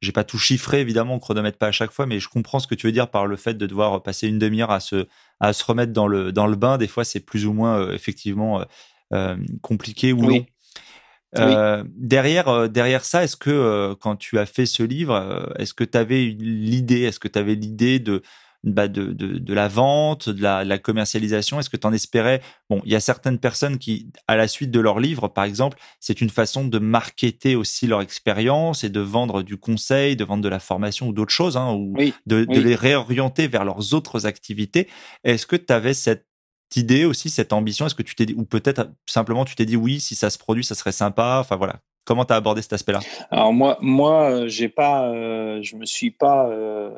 j'ai 0.00 0.12
pas 0.12 0.22
tout 0.22 0.38
chiffré 0.38 0.80
évidemment, 0.80 1.14
on 1.14 1.18
chronomètre 1.18 1.58
pas 1.58 1.66
à 1.66 1.72
chaque 1.72 1.90
fois, 1.90 2.06
mais 2.06 2.20
je 2.20 2.28
comprends 2.28 2.60
ce 2.60 2.68
que 2.68 2.76
tu 2.76 2.86
veux 2.86 2.92
dire 2.92 3.10
par 3.10 3.26
le 3.26 3.36
fait 3.36 3.54
de 3.54 3.66
devoir 3.66 4.00
passer 4.02 4.28
une 4.28 4.38
demi-heure 4.38 4.70
à 4.70 4.78
se, 4.78 5.08
à 5.40 5.52
se 5.52 5.64
remettre 5.64 5.92
dans 5.92 6.06
le, 6.06 6.30
dans 6.30 6.46
le 6.46 6.56
bain. 6.56 6.78
Des 6.78 6.88
fois, 6.88 7.04
c'est 7.04 7.20
plus 7.20 7.46
ou 7.46 7.52
moins 7.52 7.80
euh, 7.80 7.92
effectivement 7.92 8.64
euh, 9.12 9.36
compliqué 9.60 10.12
ou 10.12 10.22
long. 10.22 10.46
derrière, 11.96 12.68
derrière 12.68 13.04
ça, 13.04 13.24
est-ce 13.24 13.36
que 13.36 13.94
quand 13.94 14.14
tu 14.14 14.38
as 14.38 14.46
fait 14.46 14.66
ce 14.66 14.84
livre, 14.84 15.52
est-ce 15.58 15.74
que 15.74 15.84
tu 15.84 15.98
avais 15.98 16.26
l'idée, 16.26 17.02
est-ce 17.02 17.18
que 17.18 17.28
tu 17.28 17.38
avais 17.40 17.56
l'idée 17.56 17.98
de 17.98 18.22
bah, 18.62 18.88
de, 18.88 19.06
de, 19.06 19.38
de, 19.38 19.54
la 19.54 19.68
vente, 19.68 20.28
de 20.28 20.42
la, 20.42 20.64
la 20.64 20.78
commercialisation. 20.78 21.58
Est-ce 21.58 21.70
que 21.70 21.76
tu 21.76 21.86
en 21.86 21.92
espérais? 21.92 22.42
Bon, 22.68 22.82
il 22.84 22.92
y 22.92 22.94
a 22.94 23.00
certaines 23.00 23.38
personnes 23.38 23.78
qui, 23.78 24.12
à 24.28 24.36
la 24.36 24.48
suite 24.48 24.70
de 24.70 24.80
leur 24.80 25.00
livre, 25.00 25.28
par 25.28 25.44
exemple, 25.44 25.78
c'est 25.98 26.20
une 26.20 26.30
façon 26.30 26.66
de 26.66 26.78
marketer 26.78 27.56
aussi 27.56 27.86
leur 27.86 28.02
expérience 28.02 28.84
et 28.84 28.90
de 28.90 29.00
vendre 29.00 29.42
du 29.42 29.56
conseil, 29.56 30.16
de 30.16 30.24
vendre 30.24 30.42
de 30.42 30.48
la 30.48 30.60
formation 30.60 31.08
ou 31.08 31.12
d'autres 31.12 31.32
choses, 31.32 31.56
hein, 31.56 31.72
ou 31.72 31.96
de, 32.26 32.44
de 32.44 32.60
les 32.60 32.74
réorienter 32.74 33.48
vers 33.48 33.64
leurs 33.64 33.94
autres 33.94 34.26
activités. 34.26 34.88
Est-ce 35.24 35.46
que 35.46 35.56
tu 35.56 35.72
avais 35.72 35.94
cette 35.94 36.26
idée 36.76 37.04
aussi, 37.04 37.30
cette 37.30 37.52
ambition? 37.52 37.86
Est-ce 37.86 37.94
que 37.94 38.02
tu 38.02 38.14
t'es 38.14 38.26
dit, 38.26 38.34
ou 38.34 38.44
peut-être 38.44 38.90
simplement 39.06 39.44
tu 39.44 39.54
t'es 39.54 39.66
dit 39.66 39.76
oui, 39.76 40.00
si 40.00 40.14
ça 40.14 40.30
se 40.30 40.38
produit, 40.38 40.64
ça 40.64 40.74
serait 40.74 40.92
sympa? 40.92 41.38
Enfin 41.40 41.56
voilà, 41.56 41.80
Comment 42.04 42.24
tu 42.24 42.32
as 42.32 42.36
abordé 42.36 42.62
cet 42.62 42.72
aspect-là? 42.72 43.00
Alors 43.30 43.52
moi, 43.52 43.78
moi, 43.80 44.30
euh, 44.30 44.48
j'ai 44.48 44.68
pas, 44.68 45.08
euh, 45.08 45.60
je 45.62 45.76
me 45.76 45.84
suis 45.84 46.10
pas 46.10 46.48
euh, 46.48 46.90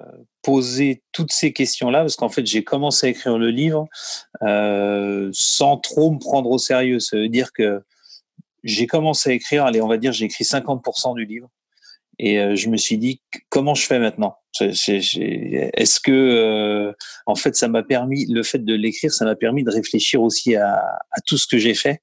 posé 0.43 1.03
toutes 1.13 1.33
ces 1.33 1.53
questions-là 1.53 2.01
parce 2.01 2.17
qu'en 2.17 2.29
fait, 2.29 2.47
j'ai 2.47 2.63
commencé 2.65 3.09
à 3.09 3.11
écrire 3.11 3.37
le 3.37 3.51
livre 3.51 3.89
sans 5.33 5.77
trop 5.79 6.13
me 6.13 6.19
prendre 6.19 6.51
au 6.51 6.59
sérieux. 6.59 7.01
Ça 7.01 7.17
veut 7.17 7.29
dire 7.29 7.53
que 7.53 7.83
j'ai 8.65 8.87
commencé 8.87 9.31
à 9.31 9.33
écrire, 9.33 9.65
allez, 9.65 9.83
on 9.83 9.89
va 9.89 9.99
dire, 9.99 10.13
j'ai 10.13 10.27
écrit 10.27 10.45
50% 10.45 11.17
du 11.17 11.25
livre. 11.25 11.49
Et 12.19 12.57
je 12.57 12.69
me 12.69 12.77
suis 12.77 12.99
dit, 12.99 13.21
comment 13.49 13.75
je 13.75 13.85
fais 13.85 13.99
maintenant? 13.99 14.37
Est-ce 14.61 15.99
que, 15.99 16.95
en 17.27 17.35
fait, 17.35 17.57
ça 17.57 17.67
m'a 17.67 17.83
permis, 17.83 18.27
le 18.27 18.43
fait 18.45 18.65
de 18.65 18.75
l'écrire, 18.75 19.13
ça 19.13 19.25
m'a 19.25 19.35
permis 19.35 19.65
de 19.65 19.71
réfléchir 19.71 20.23
aussi 20.23 20.55
à, 20.55 20.81
tout 21.27 21.39
ce 21.39 21.47
que 21.49 21.59
j'ai 21.59 21.75
fait 21.75 22.01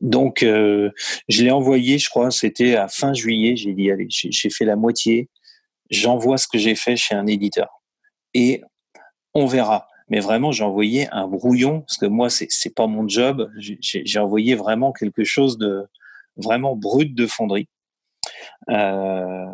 donc, 0.00 0.42
euh, 0.42 0.90
je 1.28 1.44
l'ai 1.44 1.50
envoyé, 1.50 1.98
je 1.98 2.08
crois, 2.08 2.30
c'était 2.30 2.76
à 2.76 2.88
fin 2.88 3.14
juillet. 3.14 3.56
J'ai 3.56 3.72
dit, 3.72 3.90
allez, 3.90 4.06
j'ai 4.08 4.50
fait 4.50 4.64
la 4.64 4.76
moitié. 4.76 5.28
J'envoie 5.90 6.38
ce 6.38 6.48
que 6.48 6.58
j'ai 6.58 6.74
fait 6.74 6.96
chez 6.96 7.14
un 7.14 7.26
éditeur. 7.26 7.82
Et 8.34 8.62
on 9.34 9.46
verra. 9.46 9.88
Mais 10.08 10.20
vraiment, 10.20 10.52
j'ai 10.52 10.64
envoyé 10.64 11.08
un 11.10 11.26
brouillon, 11.28 11.80
parce 11.82 11.96
que 11.96 12.06
moi, 12.06 12.28
c'est, 12.28 12.46
c'est 12.50 12.74
pas 12.74 12.86
mon 12.86 13.08
job. 13.08 13.50
J'ai, 13.58 14.18
envoyé 14.18 14.54
vraiment 14.54 14.92
quelque 14.92 15.24
chose 15.24 15.58
de 15.58 15.86
vraiment 16.36 16.76
brut 16.76 17.14
de 17.14 17.26
fonderie. 17.26 17.68
Euh, 18.70 19.46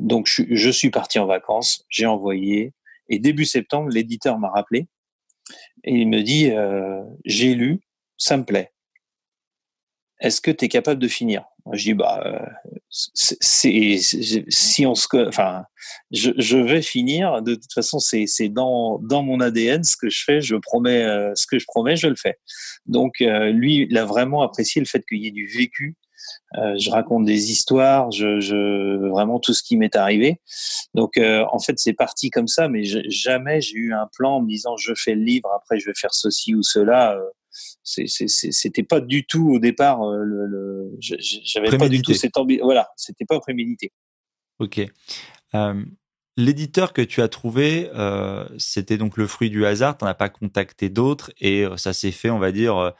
donc, 0.00 0.26
je, 0.28 0.70
suis 0.70 0.90
parti 0.90 1.18
en 1.18 1.26
vacances, 1.26 1.84
j'ai 1.88 2.06
envoyé, 2.06 2.72
et 3.08 3.18
début 3.18 3.44
septembre, 3.44 3.90
l'éditeur 3.90 4.38
m'a 4.38 4.48
rappelé 4.48 4.86
et 5.84 5.94
il 5.94 6.08
me 6.08 6.22
dit 6.22 6.50
euh, 6.50 7.02
j'ai 7.24 7.54
lu, 7.54 7.80
ça 8.22 8.36
me 8.36 8.44
plaît. 8.44 8.72
Est-ce 10.20 10.40
que 10.40 10.52
tu 10.52 10.66
es 10.66 10.68
capable 10.68 11.00
de 11.00 11.08
finir? 11.08 11.44
Je 11.72 11.82
dis 11.82 11.94
bah 11.94 12.22
euh, 12.24 12.38
si 12.88 14.86
on 14.86 14.94
se 14.94 15.28
enfin 15.28 15.64
je, 16.10 16.56
vais 16.56 16.82
finir 16.82 17.40
de 17.42 17.54
toute 17.54 17.72
façon 17.72 17.98
c'est 17.98 18.48
dans 18.48 18.98
dans 18.98 19.22
mon 19.22 19.40
ADN 19.40 19.84
ce 19.84 19.96
que 19.96 20.10
je 20.10 20.24
fais 20.24 20.40
je 20.40 20.56
promets 20.56 21.04
euh, 21.04 21.32
ce 21.36 21.46
que 21.46 21.58
je 21.58 21.64
promets 21.66 21.96
je 21.96 22.08
le 22.08 22.16
fais. 22.16 22.38
Donc 22.86 23.20
euh, 23.20 23.50
lui 23.50 23.86
il 23.88 23.98
a 23.98 24.04
vraiment 24.04 24.42
apprécié 24.42 24.80
le 24.80 24.86
fait 24.86 25.04
qu'il 25.08 25.18
y 25.22 25.26
ait 25.26 25.32
du 25.32 25.46
vécu 25.46 25.96
je 26.54 26.90
raconte 26.90 27.24
des 27.24 27.50
histoires, 27.50 28.12
je, 28.12 29.08
vraiment 29.08 29.40
tout 29.40 29.54
ce 29.54 29.62
qui 29.62 29.76
m'est 29.76 29.96
arrivé. 29.96 30.40
Donc 30.94 31.18
en 31.18 31.58
fait 31.58 31.78
c'est 31.78 31.94
parti 31.94 32.30
comme 32.30 32.46
ça, 32.46 32.68
mais 32.68 32.84
jamais 32.84 33.60
j'ai 33.60 33.76
eu 33.76 33.92
un 33.92 34.08
plan 34.16 34.36
en 34.36 34.42
me 34.42 34.48
disant 34.48 34.76
je 34.76 34.92
fais 34.94 35.14
le 35.16 35.22
livre, 35.22 35.50
après 35.56 35.80
je 35.80 35.86
vais 35.86 35.94
faire 35.96 36.14
ceci 36.14 36.54
ou 36.54 36.62
cela 36.62 37.18
c'était 37.82 38.82
pas 38.82 39.00
du 39.00 39.26
tout 39.26 39.50
au 39.50 39.58
départ 39.58 40.02
euh, 40.02 40.22
le, 40.24 40.96
j'avais 41.00 41.76
pas 41.76 41.88
du 41.88 42.02
tout 42.02 42.14
cette 42.14 42.36
ambition 42.36 42.64
voilà 42.64 42.88
c'était 42.96 43.24
pas 43.24 43.38
prémédité. 43.40 43.92
Ok. 44.58 44.80
Euh, 45.54 45.84
l'éditeur 46.36 46.92
que 46.92 47.02
tu 47.02 47.20
as 47.20 47.28
trouvé 47.28 47.90
euh, 47.94 48.48
c'était 48.58 48.96
donc 48.96 49.16
le 49.16 49.26
fruit 49.26 49.50
du 49.50 49.66
hasard 49.66 49.98
tu 49.98 50.04
n'as 50.04 50.14
pas 50.14 50.28
contacté 50.28 50.88
d'autres 50.88 51.32
et 51.40 51.66
ça 51.76 51.92
s'est 51.92 52.12
fait 52.12 52.30
on 52.30 52.38
va 52.38 52.52
dire 52.52 52.92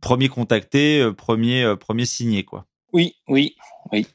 premier 0.00 0.28
contacté 0.28 1.10
premier 1.16 1.74
premier 1.78 2.06
signé 2.06 2.44
quoi. 2.44 2.66
Oui 2.92 3.16
oui 3.28 3.56
oui 3.92 4.06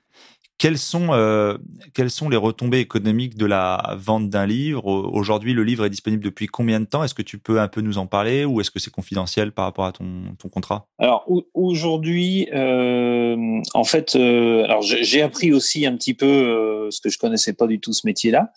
quelles 0.58 0.78
sont, 0.78 1.10
euh, 1.12 1.58
quelles 1.94 2.10
sont 2.10 2.30
les 2.30 2.38
retombées 2.38 2.80
économiques 2.80 3.38
de 3.38 3.46
la 3.46 3.96
vente 3.98 4.30
d'un 4.30 4.46
livre? 4.46 4.86
Aujourd'hui, 4.86 5.54
le 5.54 5.64
livre 5.64 5.86
est 5.86 5.90
disponible 5.90 6.24
depuis 6.24 6.48
combien 6.48 6.80
de 6.80 6.86
temps? 6.86 7.04
Est-ce 7.04 7.14
que 7.14 7.22
tu 7.22 7.38
peux 7.38 7.60
un 7.60 7.68
peu 7.68 7.82
nous 7.82 7.98
en 7.98 8.08
parler 8.08 8.44
ou 8.44 8.60
est-ce 8.60 8.72
que 8.72 8.80
c'est 8.80 8.92
confidentiel 8.92 9.52
par 9.52 9.66
rapport 9.66 9.86
à 9.86 9.92
ton, 9.92 10.36
ton 10.40 10.50
contrat? 10.50 10.88
Alors 10.98 11.26
aujourd'hui, 11.54 12.50
euh, 12.54 13.62
en 13.74 13.84
fait, 13.84 14.16
euh, 14.16 14.64
alors 14.64 14.82
j'ai 14.82 15.22
appris 15.22 15.54
aussi 15.54 15.86
un 15.86 15.96
petit 15.96 16.14
peu 16.14 16.26
euh, 16.26 16.92
ce 16.92 17.02
que 17.02 17.10
je 17.10 17.20
connaissais 17.20 17.54
pas 17.54 17.68
du 17.68 17.80
tout 17.80 17.94
ce 17.94 18.08
métier-là. 18.08 18.52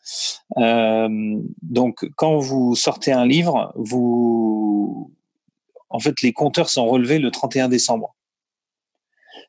Euh, 0.56 1.08
donc, 1.62 2.08
quand 2.16 2.38
vous 2.38 2.74
sortez 2.76 3.12
un 3.12 3.26
livre, 3.26 3.72
vous, 3.76 5.12
en 5.90 5.98
fait, 5.98 6.22
les 6.22 6.32
compteurs 6.32 6.70
sont 6.70 6.86
relevés 6.86 7.18
le 7.18 7.30
31 7.30 7.68
décembre. 7.68 8.14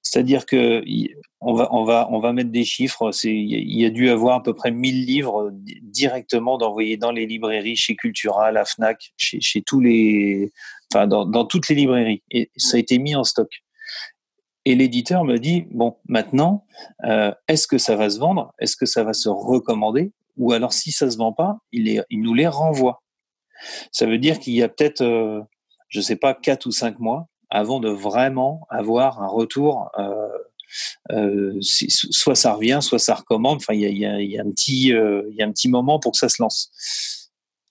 C'est-à-dire 0.02 0.46
que 0.46 0.84
on 1.40 1.54
va, 1.54 1.74
on 1.74 1.84
va, 1.84 2.08
on 2.12 2.20
va 2.20 2.34
mettre 2.34 2.52
des 2.52 2.64
chiffres. 2.64 3.12
Il 3.24 3.80
y 3.80 3.86
a 3.86 3.90
dû 3.90 4.10
avoir 4.10 4.36
à 4.36 4.44
peu 4.44 4.54
près 4.54 4.72
1000 4.72 5.06
livres 5.06 5.52
directement 5.82 6.58
d'envoyer 6.58 6.98
dans 6.98 7.12
les 7.12 7.26
librairies, 7.26 7.76
chez 7.76 7.96
Cultura, 7.96 8.52
la 8.52 8.66
Fnac, 8.66 9.12
chez, 9.18 9.62
tous 9.62 9.80
les, 9.80 10.52
enfin, 10.94 11.08
dans, 11.08 11.26
dans 11.26 11.46
toutes 11.46 11.68
les 11.70 11.76
librairies. 11.76 12.24
Et 12.32 12.52
ça 12.58 12.78
a 12.78 12.80
été 12.80 13.00
mis 13.00 13.16
en 13.16 13.24
stock. 13.24 13.50
Et 14.66 14.76
l'éditeur 14.76 15.24
me 15.24 15.38
dit 15.38 15.66
bon, 15.72 15.98
maintenant, 16.08 16.66
euh, 17.06 17.34
est-ce 17.48 17.68
que 17.68 17.78
ça 17.78 17.96
va 17.96 18.10
se 18.10 18.20
vendre? 18.20 18.54
Est-ce 18.60 18.76
que 18.76 18.86
ça 18.86 19.04
va 19.04 19.14
se 19.14 19.30
recommander? 19.30 20.12
Ou 20.38 20.54
alors, 20.54 20.74
si 20.74 20.92
ça 20.92 21.10
se 21.10 21.18
vend 21.18 21.34
pas, 21.34 21.58
il, 21.72 22.04
il 22.10 22.22
nous 22.22 22.34
les 22.34 22.48
renvoie. 22.48 23.02
Ça 23.92 24.06
veut 24.06 24.18
dire 24.18 24.40
qu'il 24.40 24.54
y 24.54 24.64
a 24.64 24.70
peut-être, 24.70 25.02
euh, 25.02 25.42
je 25.90 26.02
sais 26.02 26.16
pas, 26.16 26.34
quatre 26.34 26.68
ou 26.68 26.72
cinq 26.72 27.00
mois 27.00 27.28
avant 27.52 27.80
de 27.80 27.90
vraiment 27.90 28.66
avoir 28.70 29.22
un 29.22 29.28
retour. 29.28 29.92
Euh, 30.00 30.28
euh, 31.12 31.58
soit 31.62 32.36
ça 32.36 32.54
revient, 32.54 32.80
soit 32.82 33.00
ça 33.00 33.16
recommande. 33.16 33.58
Enfin, 33.58 33.74
il 33.74 33.82
y 33.82 33.86
a, 33.86 33.90
y, 33.90 34.06
a, 34.06 34.22
y 34.22 34.38
a, 34.38 34.42
un 34.42 34.52
petit, 34.52 34.94
euh, 34.94 35.24
y 35.32 35.42
a 35.42 35.46
un 35.46 35.52
petit 35.52 35.70
moment 35.70 36.00
pour 36.00 36.14
que 36.14 36.18
ça 36.18 36.30
se 36.30 36.42
lance. 36.42 36.72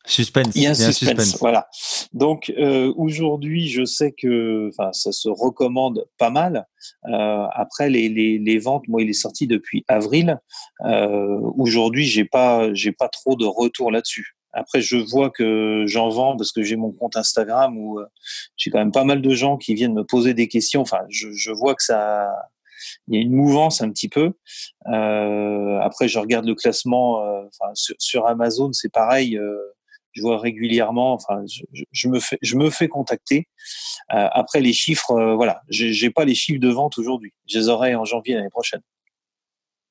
Suspense. 0.06 0.52
Il 0.54 0.62
y 0.62 0.66
a 0.66 0.70
un 0.70 0.74
suspense, 0.74 0.98
suspense. 0.98 1.38
Voilà. 1.40 1.68
Donc 2.12 2.52
euh, 2.58 2.92
aujourd'hui, 2.96 3.68
je 3.68 3.84
sais 3.84 4.12
que, 4.12 4.70
ça 4.92 5.12
se 5.12 5.28
recommande 5.28 6.06
pas 6.18 6.30
mal. 6.30 6.66
Après 7.04 7.88
les, 7.90 8.08
les, 8.08 8.38
les, 8.38 8.58
ventes, 8.58 8.88
moi, 8.88 9.02
il 9.02 9.10
est 9.10 9.14
sorti 9.14 9.46
depuis 9.46 9.84
avril. 9.88 10.38
Aujourd'hui, 11.58 12.04
j'ai 12.04 12.24
pas, 12.24 12.72
j'ai 12.74 12.92
pas 12.92 13.08
trop 13.08 13.36
de 13.36 13.46
retour 13.46 13.90
là-dessus. 13.90 14.36
Après, 14.52 14.80
je 14.80 14.96
vois 14.96 15.30
que 15.30 15.84
j'en 15.86 16.08
vends 16.08 16.36
parce 16.36 16.52
que 16.52 16.62
j'ai 16.62 16.76
mon 16.76 16.92
compte 16.92 17.16
Instagram 17.16 17.76
où 17.78 18.00
euh, 18.00 18.06
j'ai 18.56 18.70
quand 18.70 18.78
même 18.78 18.92
pas 18.92 19.04
mal 19.04 19.22
de 19.22 19.34
gens 19.34 19.56
qui 19.56 19.74
viennent 19.74 19.94
me 19.94 20.04
poser 20.04 20.34
des 20.34 20.48
questions. 20.48 20.80
Enfin, 20.80 21.00
je, 21.08 21.32
je 21.32 21.52
vois 21.52 21.74
que 21.74 21.82
ça, 21.82 22.28
il 23.08 23.14
y 23.14 23.18
a 23.18 23.20
une 23.22 23.32
mouvance 23.32 23.80
un 23.80 23.90
petit 23.90 24.08
peu. 24.08 24.32
Euh, 24.88 25.78
après, 25.80 26.08
je 26.08 26.18
regarde 26.18 26.46
le 26.46 26.54
classement. 26.54 27.24
Euh, 27.24 27.42
enfin, 27.46 27.72
sur, 27.74 28.26
Amazon, 28.26 28.72
c'est 28.72 28.92
pareil. 28.92 29.36
Euh, 29.36 29.56
je 30.12 30.22
vois 30.22 30.38
régulièrement. 30.38 31.12
Enfin, 31.12 31.42
je, 31.46 31.84
je, 31.92 32.08
me 32.08 32.18
fais, 32.18 32.38
je 32.42 32.56
me 32.56 32.70
fais 32.70 32.88
contacter. 32.88 33.48
Euh, 34.12 34.28
après, 34.32 34.60
les 34.60 34.72
chiffres, 34.72 35.12
euh, 35.12 35.34
voilà, 35.34 35.62
j'ai 35.68 36.10
pas 36.10 36.24
les 36.24 36.34
chiffres 36.34 36.60
de 36.60 36.68
vente 36.68 36.98
aujourd'hui. 36.98 37.32
Je 37.46 37.58
les 37.58 37.68
aurai 37.68 37.94
en 37.94 38.04
janvier 38.04 38.34
l'année 38.34 38.50
prochaine. 38.50 38.80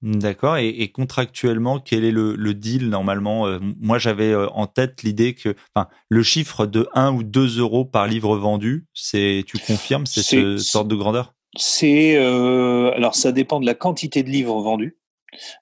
D'accord. 0.01 0.57
Et, 0.57 0.69
et, 0.69 0.91
contractuellement, 0.91 1.79
quel 1.79 2.05
est 2.05 2.11
le, 2.11 2.35
le 2.35 2.53
deal 2.53 2.89
normalement 2.89 3.47
euh, 3.47 3.59
Moi, 3.81 3.97
j'avais 3.97 4.31
euh, 4.31 4.47
en 4.51 4.65
tête 4.65 5.03
l'idée 5.03 5.33
que, 5.33 5.55
enfin, 5.75 5.89
le 6.07 6.23
chiffre 6.23 6.65
de 6.65 6.87
1 6.93 7.11
ou 7.13 7.23
2 7.23 7.59
euros 7.59 7.83
par 7.83 8.07
livre 8.07 8.37
vendu, 8.37 8.85
c'est, 8.93 9.43
tu 9.45 9.57
confirmes, 9.57 10.05
c'est 10.05 10.23
ce 10.23 10.57
sorte 10.57 10.87
de 10.87 10.95
grandeur? 10.95 11.33
C'est 11.57 12.15
euh, 12.15 12.91
alors 12.91 13.15
ça 13.15 13.31
dépend 13.31 13.59
de 13.59 13.65
la 13.65 13.73
quantité 13.73 14.21
de 14.21 14.29
livres 14.29 14.61
vendus, 14.61 14.99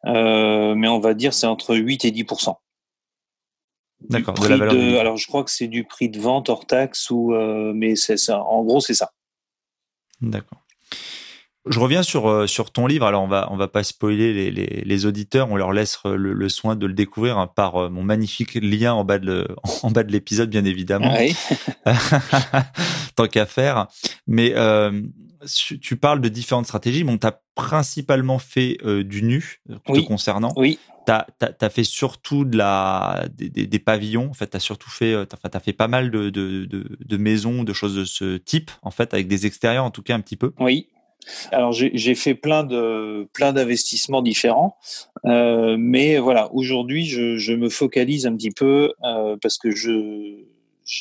euh, 0.06 0.76
mais 0.76 0.90
on 0.90 1.00
va 1.00 1.14
dire 1.14 1.34
c'est 1.34 1.48
entre 1.48 1.78
8 1.78 2.04
et 2.04 2.12
10% 2.12 2.56
D'accord. 4.10 4.34
De 4.34 4.48
la 4.50 4.58
valeur 4.58 4.74
de, 4.76 4.98
alors 4.98 5.16
je 5.16 5.26
crois 5.28 5.46
que 5.46 5.50
c'est 5.50 5.70
du 5.70 5.86
prix 5.86 6.10
de 6.10 6.20
vente 6.20 6.50
hors 6.50 6.66
taxe 6.66 7.10
ou, 7.10 7.34
mais 7.74 7.96
c'est 7.96 8.18
ça. 8.18 8.44
En 8.44 8.64
gros, 8.64 8.82
c'est 8.82 8.94
ça. 8.94 9.12
D'accord. 10.22 10.67
Je 11.70 11.80
reviens 11.80 12.04
sur, 12.04 12.30
euh, 12.30 12.48
sur 12.48 12.72
ton 12.72 12.88
livre. 12.88 13.06
Alors, 13.06 13.24
on 13.24 13.28
va, 13.28 13.48
on 13.52 13.58
va 13.58 13.68
pas 13.68 13.84
spoiler 13.84 14.34
les, 14.34 14.52
les, 14.52 14.84
les 14.86 15.06
auditeurs. 15.06 15.50
On 15.52 15.56
leur 15.56 15.74
laisse 15.74 16.00
le, 16.06 16.34
le 16.34 16.50
soin 16.50 16.76
de 16.76 16.86
le 16.86 16.94
découvrir 16.94 17.38
hein, 17.38 17.48
par 17.48 17.76
euh, 17.76 17.90
mon 17.90 18.04
magnifique 18.04 18.56
lien 18.56 18.94
en 18.94 19.04
bas 19.04 19.20
de, 19.20 19.48
en 19.84 19.92
bas 19.92 20.04
de 20.04 20.12
l'épisode, 20.12 20.50
bien 20.50 20.66
évidemment. 20.66 21.16
Oui. 21.18 21.36
Tant 23.16 23.28
qu'à 23.28 23.46
faire. 23.46 23.88
Mais 24.28 24.54
euh, 24.56 25.02
tu 25.82 25.96
parles 25.98 26.22
de 26.22 26.30
différentes 26.30 26.66
stratégies. 26.66 27.04
Bon, 27.04 27.18
tu 27.18 27.28
as 27.28 27.40
principalement 27.56 28.40
fait 28.40 28.78
euh, 28.84 29.04
du 29.04 29.24
nu 29.24 29.62
oui. 29.90 30.02
te 30.02 30.08
concernant. 30.08 30.54
Oui. 30.56 30.80
Tu 31.06 31.12
as, 31.14 31.26
as, 31.62 31.70
fait 31.70 31.86
surtout 31.86 32.44
de 32.44 32.58
la, 32.58 33.26
des, 33.34 33.50
des, 33.50 33.66
des 33.66 33.80
pavillons. 33.80 34.30
En 34.30 34.34
fait, 34.34 34.50
tu 34.50 34.58
as 34.58 34.60
surtout 34.60 34.90
fait, 34.90 35.14
as, 35.14 35.26
as 35.54 35.60
fait 35.60 35.74
pas 35.74 35.88
mal 35.88 36.12
de, 36.12 36.30
de, 36.30 36.66
de, 36.66 36.98
de 37.00 37.18
maisons, 37.18 37.64
de 37.64 37.72
choses 37.72 37.96
de 37.96 38.04
ce 38.04 38.38
type, 38.38 38.72
en 38.82 38.92
fait, 38.92 39.14
avec 39.14 39.28
des 39.28 39.46
extérieurs 39.46 39.86
en 39.86 39.92
tout 39.92 40.02
cas 40.02 40.16
un 40.16 40.20
petit 40.20 40.36
peu. 40.36 40.54
Oui. 40.60 40.90
Alors 41.52 41.72
j'ai 41.72 42.16
fait 42.16 42.36
plein 42.36 42.64
de 42.64 43.28
plein 43.34 43.54
d'investissements 43.54 44.22
différents, 44.22 44.78
euh, 45.26 45.76
mais 45.78 46.18
voilà 46.20 46.54
aujourd'hui 46.54 47.06
je, 47.06 47.54
me 47.54 47.70
focalise 47.70 48.26
un 48.26 48.36
petit 48.36 48.52
peu 48.52 48.94
euh, 49.04 49.36
parce 49.42 49.58
que 49.58 49.72
je 49.72 50.44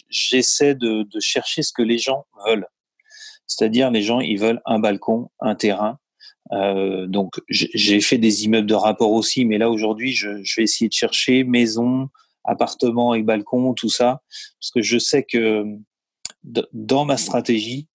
j'essaie 0.08 0.74
de, 0.74 1.04
de, 1.04 1.20
chercher 1.20 1.62
ce 1.62 1.72
que 1.72 1.82
les 1.82 1.98
gens 1.98 2.26
veulent. 2.46 2.66
C'est-à-dire 3.46 3.90
les 3.90 4.02
gens 4.02 4.20
ils 4.20 4.38
veulent 4.38 4.60
un 4.64 4.80
balcon, 4.80 5.30
un 5.40 5.54
terrain. 5.54 5.98
Euh, 6.52 7.06
donc 7.06 7.40
j'ai 7.48 8.00
fait 8.00 8.18
des 8.18 8.44
immeubles 8.44 8.66
de 8.66 8.74
rapport 8.74 9.12
aussi, 9.12 9.44
mais 9.44 9.58
là 9.58 9.70
aujourd'hui 9.70 10.12
je, 10.12 10.42
je, 10.42 10.56
vais 10.56 10.64
essayer 10.64 10.88
de 10.88 10.94
chercher 10.94 11.44
maison, 11.44 12.08
appartement 12.44 13.14
et 13.14 13.22
balcon, 13.22 13.74
tout 13.74 13.88
ça, 13.88 14.22
parce 14.60 14.70
que 14.70 14.82
je 14.82 14.98
sais 14.98 15.24
que 15.24 15.64
dans 16.72 17.04
ma 17.04 17.16
stratégie 17.16 17.88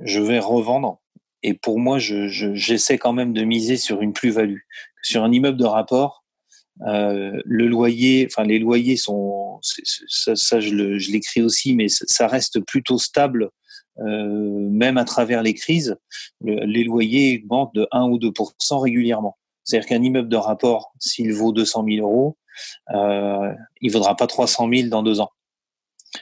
je 0.00 0.20
vais 0.20 0.38
revendre 0.38 1.00
et 1.44 1.52
pour 1.52 1.78
moi, 1.78 1.98
j'essaie 1.98 2.28
je, 2.28 2.54
je, 2.54 2.96
quand 2.96 3.12
même 3.12 3.34
de 3.34 3.42
miser 3.42 3.76
sur 3.76 4.00
une 4.00 4.14
plus-value. 4.14 4.60
Sur 5.02 5.22
un 5.22 5.30
immeuble 5.30 5.58
de 5.58 5.66
rapport, 5.66 6.24
euh, 6.86 7.38
le 7.44 7.68
loyer, 7.68 8.26
enfin 8.28 8.44
les 8.44 8.58
loyers 8.58 8.96
sont, 8.96 9.60
ça, 9.62 10.34
ça 10.34 10.58
je 10.58 10.74
l'écris 11.12 11.42
aussi, 11.42 11.74
mais 11.74 11.86
ça 11.88 12.26
reste 12.26 12.60
plutôt 12.60 12.98
stable, 12.98 13.50
euh, 13.98 14.68
même 14.70 14.96
à 14.96 15.04
travers 15.04 15.42
les 15.42 15.52
crises. 15.52 15.96
Le, 16.40 16.64
les 16.64 16.82
loyers 16.82 17.42
augmentent 17.42 17.74
de 17.74 17.86
1 17.92 18.08
ou 18.08 18.18
2% 18.18 18.80
régulièrement. 18.80 19.36
C'est-à-dire 19.64 19.88
qu'un 19.88 20.02
immeuble 20.02 20.30
de 20.30 20.36
rapport, 20.36 20.92
s'il 20.98 21.32
vaut 21.34 21.52
200 21.52 21.84
000 21.86 22.08
euros, 22.08 22.38
euh, 22.94 23.52
il 23.82 23.92
vaudra 23.92 24.16
pas 24.16 24.26
300 24.26 24.68
000 24.72 24.88
dans 24.88 25.02
deux 25.02 25.20
ans. 25.20 25.30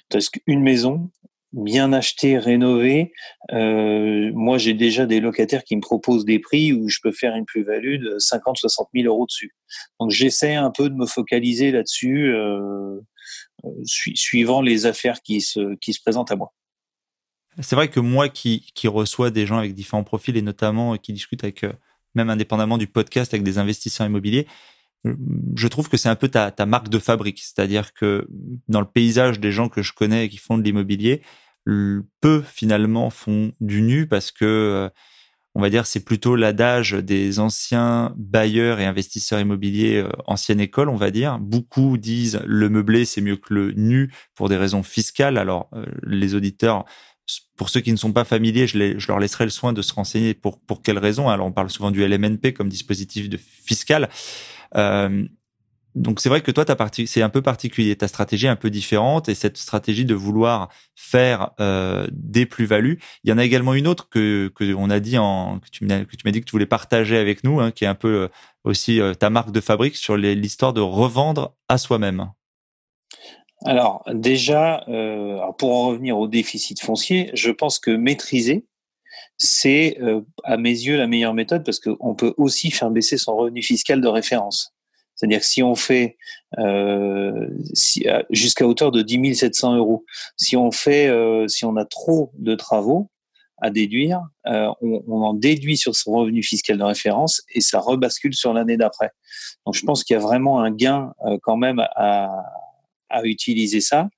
Parce 0.09 0.29
qu'une 0.29 0.63
maison, 0.63 1.11
bien 1.53 1.93
acheté, 1.93 2.39
rénové, 2.39 3.13
euh, 3.53 4.31
moi 4.35 4.59
j'ai 4.59 4.75
déjà 4.75 5.07
des 5.07 5.21
locataires 5.21 5.65
qui 5.65 5.77
me 5.77 5.81
proposent 5.81 6.25
des 6.25 6.39
prix 6.39 6.73
où 6.73 6.89
je 6.89 6.99
peux 7.03 7.13
faire 7.13 7.37
une 7.37 7.45
plus-value 7.45 7.99
de 7.99 8.19
50, 8.19 8.57
60 8.57 8.89
000 8.95 9.07
euros 9.07 9.27
dessus. 9.27 9.55
Donc 10.01 10.11
j'essaie 10.11 10.55
un 10.55 10.71
peu 10.71 10.89
de 10.89 10.95
me 10.95 11.07
focaliser 11.07 11.71
là-dessus, 11.71 12.35
euh, 12.35 13.01
su 13.85 14.17
suivant 14.17 14.63
les 14.63 14.87
affaires 14.87 15.21
qui 15.23 15.41
se, 15.41 15.75
qui 15.77 15.93
se 15.93 16.01
présentent 16.01 16.31
à 16.31 16.37
moi. 16.37 16.53
C'est 17.61 17.77
vrai 17.77 17.89
que 17.89 18.01
moi 18.01 18.31
qui, 18.31 18.65
reçois 18.85 19.31
des 19.31 19.45
gens 19.45 19.59
avec 19.59 19.75
différents 19.75 20.05
profils 20.05 20.37
et 20.37 20.43
notamment 20.43 20.97
qui 20.97 21.13
discutent 21.13 21.45
avec, 21.45 21.65
euh, 21.65 21.73
même 22.15 22.31
indépendamment 22.31 22.79
du 22.79 22.87
podcast, 22.87 23.35
avec 23.35 23.45
des 23.45 23.59
investisseurs 23.59 24.07
immobiliers, 24.07 24.47
je 25.57 25.67
trouve 25.67 25.89
que 25.89 25.97
c'est 25.97 26.09
un 26.09 26.15
peu 26.15 26.29
ta, 26.29 26.53
ta, 26.53 26.65
marque 26.65 26.89
de 26.89 27.01
fabrique. 27.01 27.41
C'est-à-dire 27.41 27.93
que 27.93 28.29
dans 28.69 28.81
le 28.81 28.87
paysage 28.87 29.41
des 29.41 29.51
gens 29.51 29.69
que 29.69 29.83
je 29.83 29.93
connais 29.93 30.29
qui 30.29 30.37
font 30.37 30.57
de 30.57 30.63
l'immobilier, 30.63 31.23
peu 32.21 32.43
finalement 32.43 33.11
font 33.11 33.53
du 33.61 33.83
nu 33.83 34.07
parce 34.07 34.31
que 34.31 34.45
euh, 34.45 34.89
on 35.55 35.61
va 35.61 35.71
dire 35.71 35.87
c'est 35.87 36.05
plutôt 36.05 36.35
l'adage 36.35 36.93
des 36.93 37.39
anciens 37.39 38.13
bailleurs 38.17 38.81
et 38.81 38.87
investisseurs 38.87 39.41
immobiliers 39.41 39.99
euh, 39.99 40.09
ancienne 40.27 40.61
école 40.61 40.89
on 40.89 40.97
va 40.97 41.11
dire 41.11 41.39
beaucoup 41.39 41.99
disent 41.99 42.41
le 42.47 42.69
meublé 42.69 43.05
c'est 43.05 43.21
mieux 43.21 43.37
que 43.37 43.55
le 43.55 43.73
nu 43.73 44.13
pour 44.35 44.49
des 44.49 44.57
raisons 44.57 44.83
fiscales 44.83 45.39
alors 45.39 45.69
euh, 45.75 45.85
les 46.03 46.35
auditeurs 46.35 46.85
pour 47.57 47.71
ceux 47.71 47.81
qui 47.81 47.93
ne 47.93 47.97
sont 47.97 48.13
pas 48.13 48.25
familiers, 48.25 48.67
je, 48.67 49.07
leur 49.07 49.21
laisserai 49.21 49.45
le 49.45 49.51
soin 49.51 49.73
de 49.73 49.81
se 49.81 49.95
renseigner 49.95 50.35
pour 50.35 50.61
pour 50.61 50.83
quelles 50.83 50.99
raisons. 50.99 51.29
Alors 51.29 51.47
on 51.47 51.53
parle 51.53 51.71
souvent 51.71 51.93
du 51.93 52.05
LMNP 52.05 52.53
comme 52.53 52.69
dispositif 52.69 53.29
de 53.29 53.37
fiscal. 53.37 54.11
Donc 55.95 56.21
c'est 56.21 56.29
vrai 56.31 56.41
que 56.41 56.51
toi, 56.51 56.65
c'est 57.07 57.23
un 57.23 57.29
peu 57.29 57.43
particulier. 57.43 57.95
Ta 57.97 58.09
stratégie 58.09 58.47
est 58.47 58.51
un 58.51 58.57
peu 58.57 58.71
différente 58.71 59.29
et 59.29 59.35
cette 59.35 59.59
stratégie 59.59 60.07
de 60.07 60.15
vouloir 60.15 60.71
faire 60.95 61.51
euh, 61.61 62.07
des 62.13 62.47
plus-values. 62.47 62.99
Il 63.25 63.31
y 63.31 63.33
en 63.33 63.39
a 63.39 63.45
également 63.45 63.75
une 63.75 63.87
autre 63.87 64.09
que 64.09 64.51
que 64.55 64.75
on 64.75 64.89
a 64.89 65.01
dit 65.01 65.19
en 65.19 65.59
que 65.59 65.69
tu 65.69 65.85
m'as 65.85 66.05
dit 66.05 66.41
que 66.41 66.47
tu 66.47 66.53
voulais 66.53 66.67
partager 66.67 67.19
avec 67.19 67.45
nous, 67.45 67.61
hein, 67.61 67.73
qui 67.73 67.85
est 67.85 67.89
un 67.89 67.95
peu 67.95 68.23
euh, 68.23 68.29
aussi 68.65 69.01
euh, 69.01 69.13
ta 69.13 69.29
marque 69.29 69.53
de 69.53 69.61
fabrique 69.61 69.97
sur 69.97 70.17
l'histoire 70.17 70.73
de 70.73 70.81
revendre 70.81 71.55
à 71.69 71.77
soi-même. 71.77 72.31
Alors 73.65 74.03
déjà, 74.13 74.85
pour 75.59 75.73
en 75.73 75.87
revenir 75.89 76.19
au 76.19 76.27
déficit 76.27 76.83
foncier, 76.83 77.31
je 77.35 77.51
pense 77.53 77.79
que 77.79 77.93
maîtriser 77.93 78.67
c'est 79.37 79.99
à 80.43 80.57
mes 80.57 80.71
yeux 80.71 80.97
la 80.97 81.07
meilleure 81.07 81.35
méthode 81.35 81.65
parce 81.65 81.79
qu'on 81.79 82.17
peut 82.17 82.35
aussi 82.39 82.73
faire 82.73 82.91
baisser 82.91 83.19
son 83.19 83.37
revenu 83.37 83.63
fiscal 83.63 84.01
de 84.01 84.09
référence. 84.09 84.75
C'est-à-dire 85.23 85.39
que 85.39 85.47
si 85.47 85.63
on 85.63 85.77
fait 85.77 86.17
euh, 86.59 87.49
si, 87.75 88.05
jusqu'à 88.31 88.67
hauteur 88.67 88.91
de 88.91 89.03
10 89.03 89.37
700 89.37 89.77
euros, 89.77 90.05
si 90.37 90.57
on 90.57 90.73
fait, 90.73 91.07
euh, 91.07 91.47
si 91.47 91.65
on 91.65 91.77
a 91.77 91.85
trop 91.85 92.33
de 92.39 92.57
travaux 92.57 93.09
à 93.59 93.71
déduire, 93.71 94.21
euh, 94.49 94.69
on, 94.81 95.23
en 95.23 95.33
déduit 95.33 95.77
sur 95.77 95.95
son 95.95 96.11
revenu 96.11 96.43
fiscal 96.43 96.77
de 96.77 96.83
référence 96.83 97.43
et 97.55 97.61
ça 97.61 97.79
rebascule 97.79 98.35
sur 98.35 98.53
l'année 98.53 98.77
d'après. 98.77 99.13
Donc 99.65 99.77
je 99.77 99.87
pense 99.87 100.03
qu'il 100.03 100.15
y 100.15 100.17
a 100.17 100.21
vraiment 100.21 100.61
un 100.61 100.73
gain 100.73 101.13
euh, 101.25 101.39
quand 101.41 101.57
même 101.57 101.79
à, 101.95 102.45
à 103.13 103.25
utiliser 103.25 103.81
ça. 103.81 104.09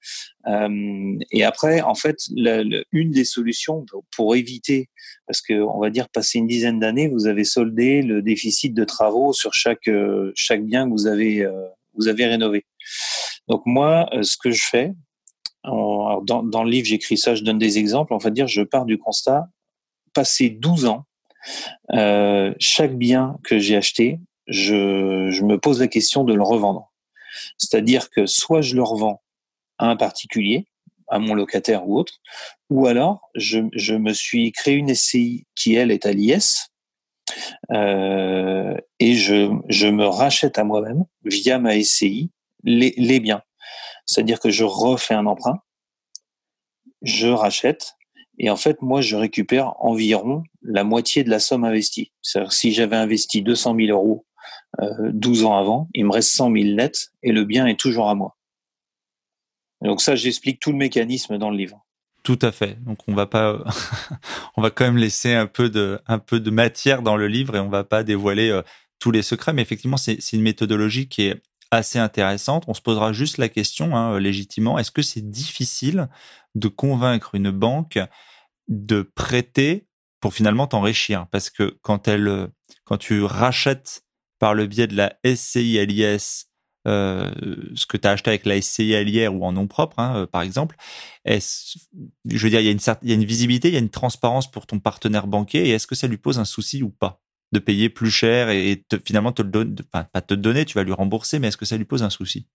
Euh, 0.46 1.18
et 1.30 1.44
après, 1.44 1.82
en 1.82 1.94
fait, 1.94 2.16
une 2.92 3.10
des 3.10 3.24
solutions 3.24 3.84
pour, 4.16 4.36
éviter, 4.36 4.88
parce 5.26 5.40
que 5.40 5.54
on 5.54 5.80
va 5.80 5.90
dire 5.90 6.08
passer 6.08 6.38
une 6.38 6.46
dizaine 6.46 6.78
d'années, 6.78 7.08
vous 7.08 7.26
avez 7.26 7.44
soldé 7.44 8.02
le 8.02 8.22
déficit 8.22 8.74
de 8.74 8.84
travaux 8.84 9.32
sur 9.32 9.52
chaque 9.52 9.88
euh, 9.88 10.32
chaque 10.34 10.64
bien 10.64 10.86
que 10.86 10.90
vous 10.90 11.06
avez 11.06 11.42
euh, 11.42 11.52
vous 11.94 12.08
avez 12.08 12.26
rénové. 12.26 12.64
Donc 13.48 13.62
moi, 13.66 14.08
ce 14.22 14.36
que 14.36 14.50
je 14.50 14.64
fais, 14.64 14.92
dans, 15.64 16.64
le 16.64 16.70
livre 16.70 16.86
j'écris 16.86 17.18
ça, 17.18 17.34
je 17.34 17.42
donne 17.42 17.58
des 17.58 17.78
exemples. 17.78 18.12
On 18.14 18.18
va 18.18 18.30
dire, 18.30 18.46
je 18.46 18.62
pars 18.62 18.86
du 18.86 18.98
constat, 18.98 19.48
passer 20.12 20.48
12 20.48 20.86
ans, 20.86 21.04
chaque 22.58 22.96
bien 22.96 23.36
que 23.44 23.58
j'ai 23.58 23.76
acheté, 23.76 24.18
je 24.48 25.42
me 25.42 25.58
pose 25.58 25.80
la 25.80 25.88
question 25.88 26.24
de 26.24 26.34
le 26.34 26.42
revendre. 26.42 26.90
C'est-à-dire 27.58 28.10
que 28.10 28.26
soit 28.26 28.62
je 28.62 28.74
le 28.74 28.82
revends 28.82 29.22
à 29.78 29.88
un 29.88 29.96
particulier, 29.96 30.66
à 31.08 31.18
mon 31.18 31.34
locataire 31.34 31.88
ou 31.88 31.98
autre, 31.98 32.20
ou 32.70 32.86
alors 32.86 33.30
je, 33.34 33.94
me 33.94 34.12
suis 34.12 34.52
créé 34.52 34.74
une 34.74 34.94
SCI 34.94 35.46
qui, 35.54 35.74
elle, 35.74 35.90
est 35.90 36.06
à 36.06 36.12
l'IS, 36.12 36.70
euh, 37.72 38.76
et 38.98 39.14
je, 39.14 39.88
me 39.88 40.06
rachète 40.06 40.58
à 40.58 40.64
moi-même, 40.64 41.04
via 41.24 41.58
ma 41.58 41.80
SCI, 41.80 42.30
les, 42.62 42.94
les 42.96 43.20
biens. 43.20 43.42
C'est-à-dire 44.06 44.40
que 44.40 44.50
je 44.50 44.64
refais 44.64 45.14
un 45.14 45.26
emprunt, 45.26 45.60
je 47.02 47.28
rachète, 47.28 47.94
et 48.38 48.50
en 48.50 48.56
fait, 48.56 48.82
moi, 48.82 49.00
je 49.00 49.16
récupère 49.16 49.74
environ 49.78 50.42
la 50.62 50.84
moitié 50.84 51.22
de 51.24 51.30
la 51.30 51.38
somme 51.38 51.64
investie. 51.64 52.12
C'est-à-dire 52.20 52.52
si 52.52 52.72
j'avais 52.72 52.96
investi 52.96 53.42
200 53.42 53.76
000 53.76 53.88
euros 53.90 54.26
12 54.78 55.42
euh, 55.42 55.46
ans 55.46 55.56
avant, 55.56 55.88
il 55.94 56.06
me 56.06 56.12
reste 56.12 56.30
100 56.30 56.52
000 56.52 56.74
nets 56.74 57.12
et 57.22 57.32
le 57.32 57.44
bien 57.44 57.66
est 57.66 57.78
toujours 57.78 58.08
à 58.08 58.14
moi. 58.14 58.36
donc 59.82 60.00
ça, 60.00 60.16
j'explique 60.16 60.60
tout 60.60 60.72
le 60.72 60.78
mécanisme 60.78 61.38
dans 61.38 61.50
le 61.50 61.56
livre. 61.56 61.84
Tout 62.24 62.38
à 62.40 62.52
fait. 62.52 62.82
Donc 62.84 62.98
on 63.06 63.14
va 63.14 63.26
pas, 63.26 63.62
on 64.56 64.62
va 64.62 64.70
quand 64.70 64.84
même 64.84 64.96
laisser 64.96 65.34
un 65.34 65.46
peu 65.46 65.68
de, 65.68 66.00
un 66.06 66.18
peu 66.18 66.40
de 66.40 66.50
matière 66.50 67.02
dans 67.02 67.16
le 67.16 67.28
livre 67.28 67.54
et 67.54 67.60
on 67.60 67.68
va 67.68 67.84
pas 67.84 68.02
dévoiler 68.02 68.48
euh, 68.48 68.62
tous 68.98 69.10
les 69.10 69.22
secrets. 69.22 69.52
Mais 69.52 69.62
effectivement, 69.62 69.98
c'est 69.98 70.32
une 70.32 70.42
méthodologie 70.42 71.06
qui 71.06 71.26
est 71.26 71.42
assez 71.70 71.98
intéressante. 71.98 72.64
On 72.66 72.74
se 72.74 72.80
posera 72.80 73.12
juste 73.12 73.36
la 73.36 73.50
question, 73.50 73.94
hein, 73.94 74.18
légitimement, 74.18 74.78
est-ce 74.78 74.90
que 74.90 75.02
c'est 75.02 75.28
difficile 75.28 76.08
de 76.54 76.68
convaincre 76.68 77.34
une 77.34 77.50
banque 77.50 77.98
de 78.68 79.02
prêter 79.02 79.86
pour 80.20 80.32
finalement 80.32 80.66
t'enrichir? 80.66 81.26
Parce 81.30 81.50
que 81.50 81.76
quand 81.82 82.08
elle, 82.08 82.48
quand 82.84 82.96
tu 82.96 83.22
rachètes 83.22 84.03
par 84.44 84.52
le 84.52 84.66
biais 84.66 84.86
de 84.86 84.94
la 84.94 85.14
SCI 85.24 85.86
LIS, 85.86 86.50
euh, 86.86 87.30
ce 87.74 87.86
que 87.86 87.96
tu 87.96 88.06
as 88.06 88.10
acheté 88.10 88.28
avec 88.28 88.44
la 88.44 88.60
SCI 88.60 89.26
ou 89.26 89.42
en 89.42 89.52
nom 89.52 89.66
propre, 89.66 89.98
hein, 89.98 90.16
euh, 90.18 90.26
par 90.26 90.42
exemple, 90.42 90.76
est 91.24 91.78
je 92.26 92.44
veux 92.44 92.50
dire, 92.50 92.60
il 92.60 92.66
y, 92.66 93.10
a 93.10 93.14
une 93.14 93.24
visibilité, 93.24 93.68
il 93.68 93.72
y 93.72 93.78
a 93.78 93.80
une 93.80 93.88
transparence 93.88 94.50
pour 94.50 94.66
ton 94.66 94.80
partenaire 94.80 95.26
banquier, 95.26 95.66
et 95.66 95.70
est-ce 95.70 95.86
que 95.86 95.94
ça 95.94 96.08
lui 96.08 96.18
pose 96.18 96.38
un 96.38 96.44
souci 96.44 96.82
ou 96.82 96.90
pas 96.90 97.22
de 97.52 97.58
payer 97.58 97.88
plus 97.88 98.10
cher 98.10 98.50
et 98.50 98.84
finalement 99.06 99.32
te 99.32 99.40
le 99.40 99.48
donner, 99.48 99.76
pas 99.90 100.20
te 100.20 100.34
donner, 100.34 100.66
tu 100.66 100.74
vas 100.74 100.84
lui 100.84 100.92
rembourser, 100.92 101.38
mais 101.38 101.48
est-ce 101.48 101.56
que 101.56 101.64
ça 101.64 101.78
lui 101.78 101.86
pose 101.86 102.02
un 102.02 102.10
souci? 102.10 102.46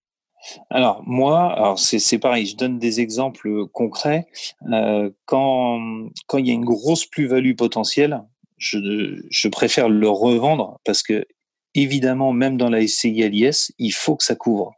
Alors 0.70 1.02
moi, 1.08 1.74
c'est 1.76 2.20
pareil, 2.20 2.46
je 2.46 2.56
donne 2.56 2.78
des 2.78 3.02
exemples 3.02 3.66
concrets. 3.70 4.28
Euh, 4.72 5.10
quand 5.26 5.80
quand 6.28 6.38
il 6.38 6.46
y 6.46 6.52
a 6.52 6.54
une 6.54 6.66
grosse 6.66 7.08
plus-value 7.08 7.56
potentielle, 7.56 8.22
je 8.60 9.48
préfère 9.48 9.90
le 9.90 10.08
revendre 10.08 10.80
parce 10.86 11.02
que 11.02 11.26
évidemment, 11.82 12.34
même 12.34 12.58
dans 12.58 12.70
la 12.70 12.86
SCI 12.86 13.30
il 13.78 13.92
faut 13.92 14.16
que 14.16 14.24
ça 14.24 14.36
couvre. 14.36 14.74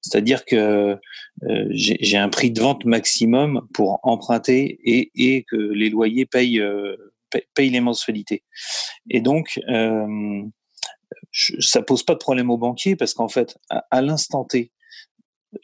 C'est-à-dire 0.00 0.44
que 0.44 0.98
euh, 1.42 1.66
j'ai 1.70 2.16
un 2.16 2.28
prix 2.28 2.50
de 2.50 2.60
vente 2.60 2.84
maximum 2.84 3.66
pour 3.74 4.00
emprunter 4.02 4.78
et, 4.84 5.44
que 5.44 5.56
les 5.56 5.90
loyers 5.90 6.26
payent, 6.26 6.60
euh, 6.60 6.96
payent, 7.54 7.70
les 7.70 7.80
mensualités. 7.80 8.42
Et 9.10 9.20
donc, 9.20 9.60
euh, 9.68 10.42
je, 11.30 11.60
ça 11.60 11.82
pose 11.82 12.02
pas 12.02 12.14
de 12.14 12.18
problème 12.18 12.50
aux 12.50 12.56
banquiers 12.56 12.96
parce 12.96 13.14
qu'en 13.14 13.28
fait, 13.28 13.58
à, 13.68 14.02
l'instant 14.02 14.44
T, 14.44 14.70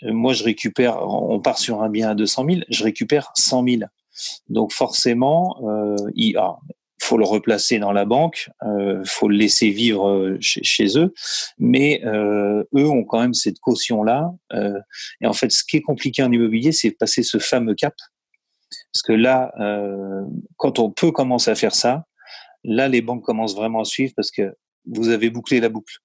euh, 0.02 0.12
moi 0.12 0.32
je 0.32 0.44
récupère, 0.44 0.98
on 1.02 1.40
part 1.40 1.58
sur 1.58 1.82
un 1.82 1.88
bien 1.88 2.10
à 2.10 2.14
200 2.14 2.46
000, 2.48 2.60
je 2.68 2.84
récupère 2.84 3.30
100 3.34 3.64
000. 3.64 3.82
Donc 4.48 4.72
forcément, 4.72 5.56
euh, 5.68 5.96
il, 6.14 6.36
ah, 6.36 6.58
faut 7.06 7.18
le 7.18 7.24
replacer 7.24 7.78
dans 7.78 7.92
la 7.92 8.04
banque, 8.04 8.50
euh, 8.64 9.02
faut 9.04 9.28
le 9.28 9.36
laisser 9.36 9.70
vivre 9.70 10.08
euh, 10.08 10.36
chez, 10.40 10.98
eux, 10.98 11.14
mais 11.58 12.02
euh, 12.04 12.64
eux 12.74 12.88
ont 12.88 13.04
quand 13.04 13.20
même 13.20 13.34
cette 13.34 13.60
caution 13.60 14.02
là. 14.02 14.32
Euh, 14.52 14.78
et 15.20 15.26
en 15.26 15.32
fait, 15.32 15.52
ce 15.52 15.62
qui 15.62 15.76
est 15.76 15.82
compliqué 15.82 16.22
en 16.24 16.32
immobilier, 16.32 16.72
c'est 16.72 16.90
passer 16.90 17.22
ce 17.22 17.38
fameux 17.38 17.74
cap, 17.74 17.94
parce 18.92 19.02
que 19.02 19.12
là, 19.12 19.52
euh, 19.60 20.24
quand 20.56 20.80
on 20.80 20.90
peut 20.90 21.12
commencer 21.12 21.50
à 21.50 21.54
faire 21.54 21.74
ça, 21.74 22.04
là, 22.64 22.88
les 22.88 23.02
banques 23.02 23.22
commencent 23.22 23.54
vraiment 23.54 23.80
à 23.80 23.84
suivre 23.84 24.12
parce 24.16 24.32
que 24.32 24.56
vous 24.86 25.10
avez 25.10 25.30
bouclé 25.30 25.60
la 25.60 25.68
boucle. 25.68 25.98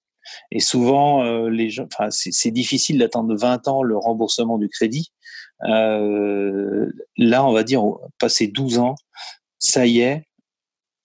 Et 0.52 0.60
souvent, 0.60 1.24
les 1.50 1.72
gens, 1.72 1.88
enfin, 1.92 2.10
c'est 2.12 2.52
difficile 2.52 3.00
d'attendre 3.00 3.36
20 3.36 3.68
ans 3.68 3.82
le 3.82 3.98
remboursement 3.98 4.60
du 4.60 4.70
crédit. 4.70 5.12
là, 5.62 7.44
on 7.44 7.54
va 7.54 7.64
dire, 7.64 7.84
passer 8.20 8.48
12 8.48 8.78
ans, 8.78 8.96
ça 9.58 9.88
y 9.88 10.02
est, 10.02 10.28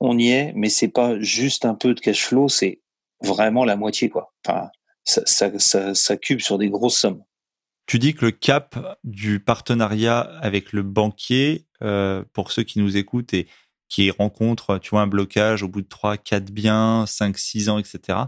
on 0.00 0.18
y 0.18 0.30
est, 0.30 0.52
mais 0.54 0.68
c'est 0.68 0.88
pas 0.88 1.18
juste 1.20 1.64
un 1.64 1.74
peu 1.74 1.94
de 1.94 2.00
cash 2.00 2.24
flow, 2.26 2.48
c'est 2.48 2.80
vraiment 3.22 3.64
la 3.64 3.76
moitié, 3.76 4.08
quoi. 4.08 4.34
Enfin, 4.44 4.68
ça, 5.04 5.94
ça, 5.94 6.16
cube 6.16 6.40
sur 6.40 6.58
des 6.58 6.68
grosses 6.68 6.98
sommes. 6.98 7.22
Tu 7.86 7.98
dis 7.98 8.14
que 8.14 8.24
le 8.24 8.30
cap 8.32 8.98
du 9.04 9.38
partenariat 9.38 10.18
avec 10.18 10.72
le 10.72 10.82
banquier, 10.82 11.66
euh, 11.82 12.24
pour 12.32 12.50
ceux 12.50 12.64
qui 12.64 12.80
nous 12.80 12.96
écoutent 12.96 13.32
et 13.32 13.46
qui 13.88 14.10
rencontrent, 14.10 14.78
tu 14.78 14.90
vois, 14.90 15.02
un 15.02 15.06
blocage 15.06 15.62
au 15.62 15.68
bout 15.68 15.82
de 15.82 15.88
3, 15.88 16.16
4 16.16 16.50
biens, 16.50 17.04
5, 17.06 17.38
6 17.38 17.68
ans, 17.68 17.78
etc. 17.78 18.18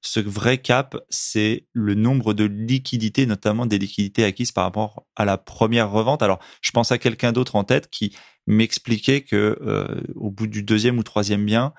Ce 0.00 0.18
vrai 0.20 0.58
cap, 0.58 0.96
c'est 1.08 1.66
le 1.72 1.94
nombre 1.94 2.34
de 2.34 2.44
liquidités, 2.44 3.24
notamment 3.24 3.64
des 3.64 3.78
liquidités 3.78 4.24
acquises 4.24 4.52
par 4.52 4.64
rapport 4.64 5.06
à 5.14 5.24
la 5.24 5.38
première 5.38 5.90
revente. 5.90 6.22
Alors, 6.22 6.40
je 6.60 6.72
pense 6.72 6.90
à 6.90 6.98
quelqu'un 6.98 7.32
d'autre 7.32 7.54
en 7.54 7.64
tête 7.64 7.88
qui 7.88 8.14
m'expliquait 8.46 9.22
que 9.22 9.58
euh, 9.62 10.00
au 10.14 10.30
bout 10.30 10.46
du 10.46 10.62
deuxième 10.62 10.98
ou 10.98 11.02
troisième 11.02 11.44
bien, 11.44 11.72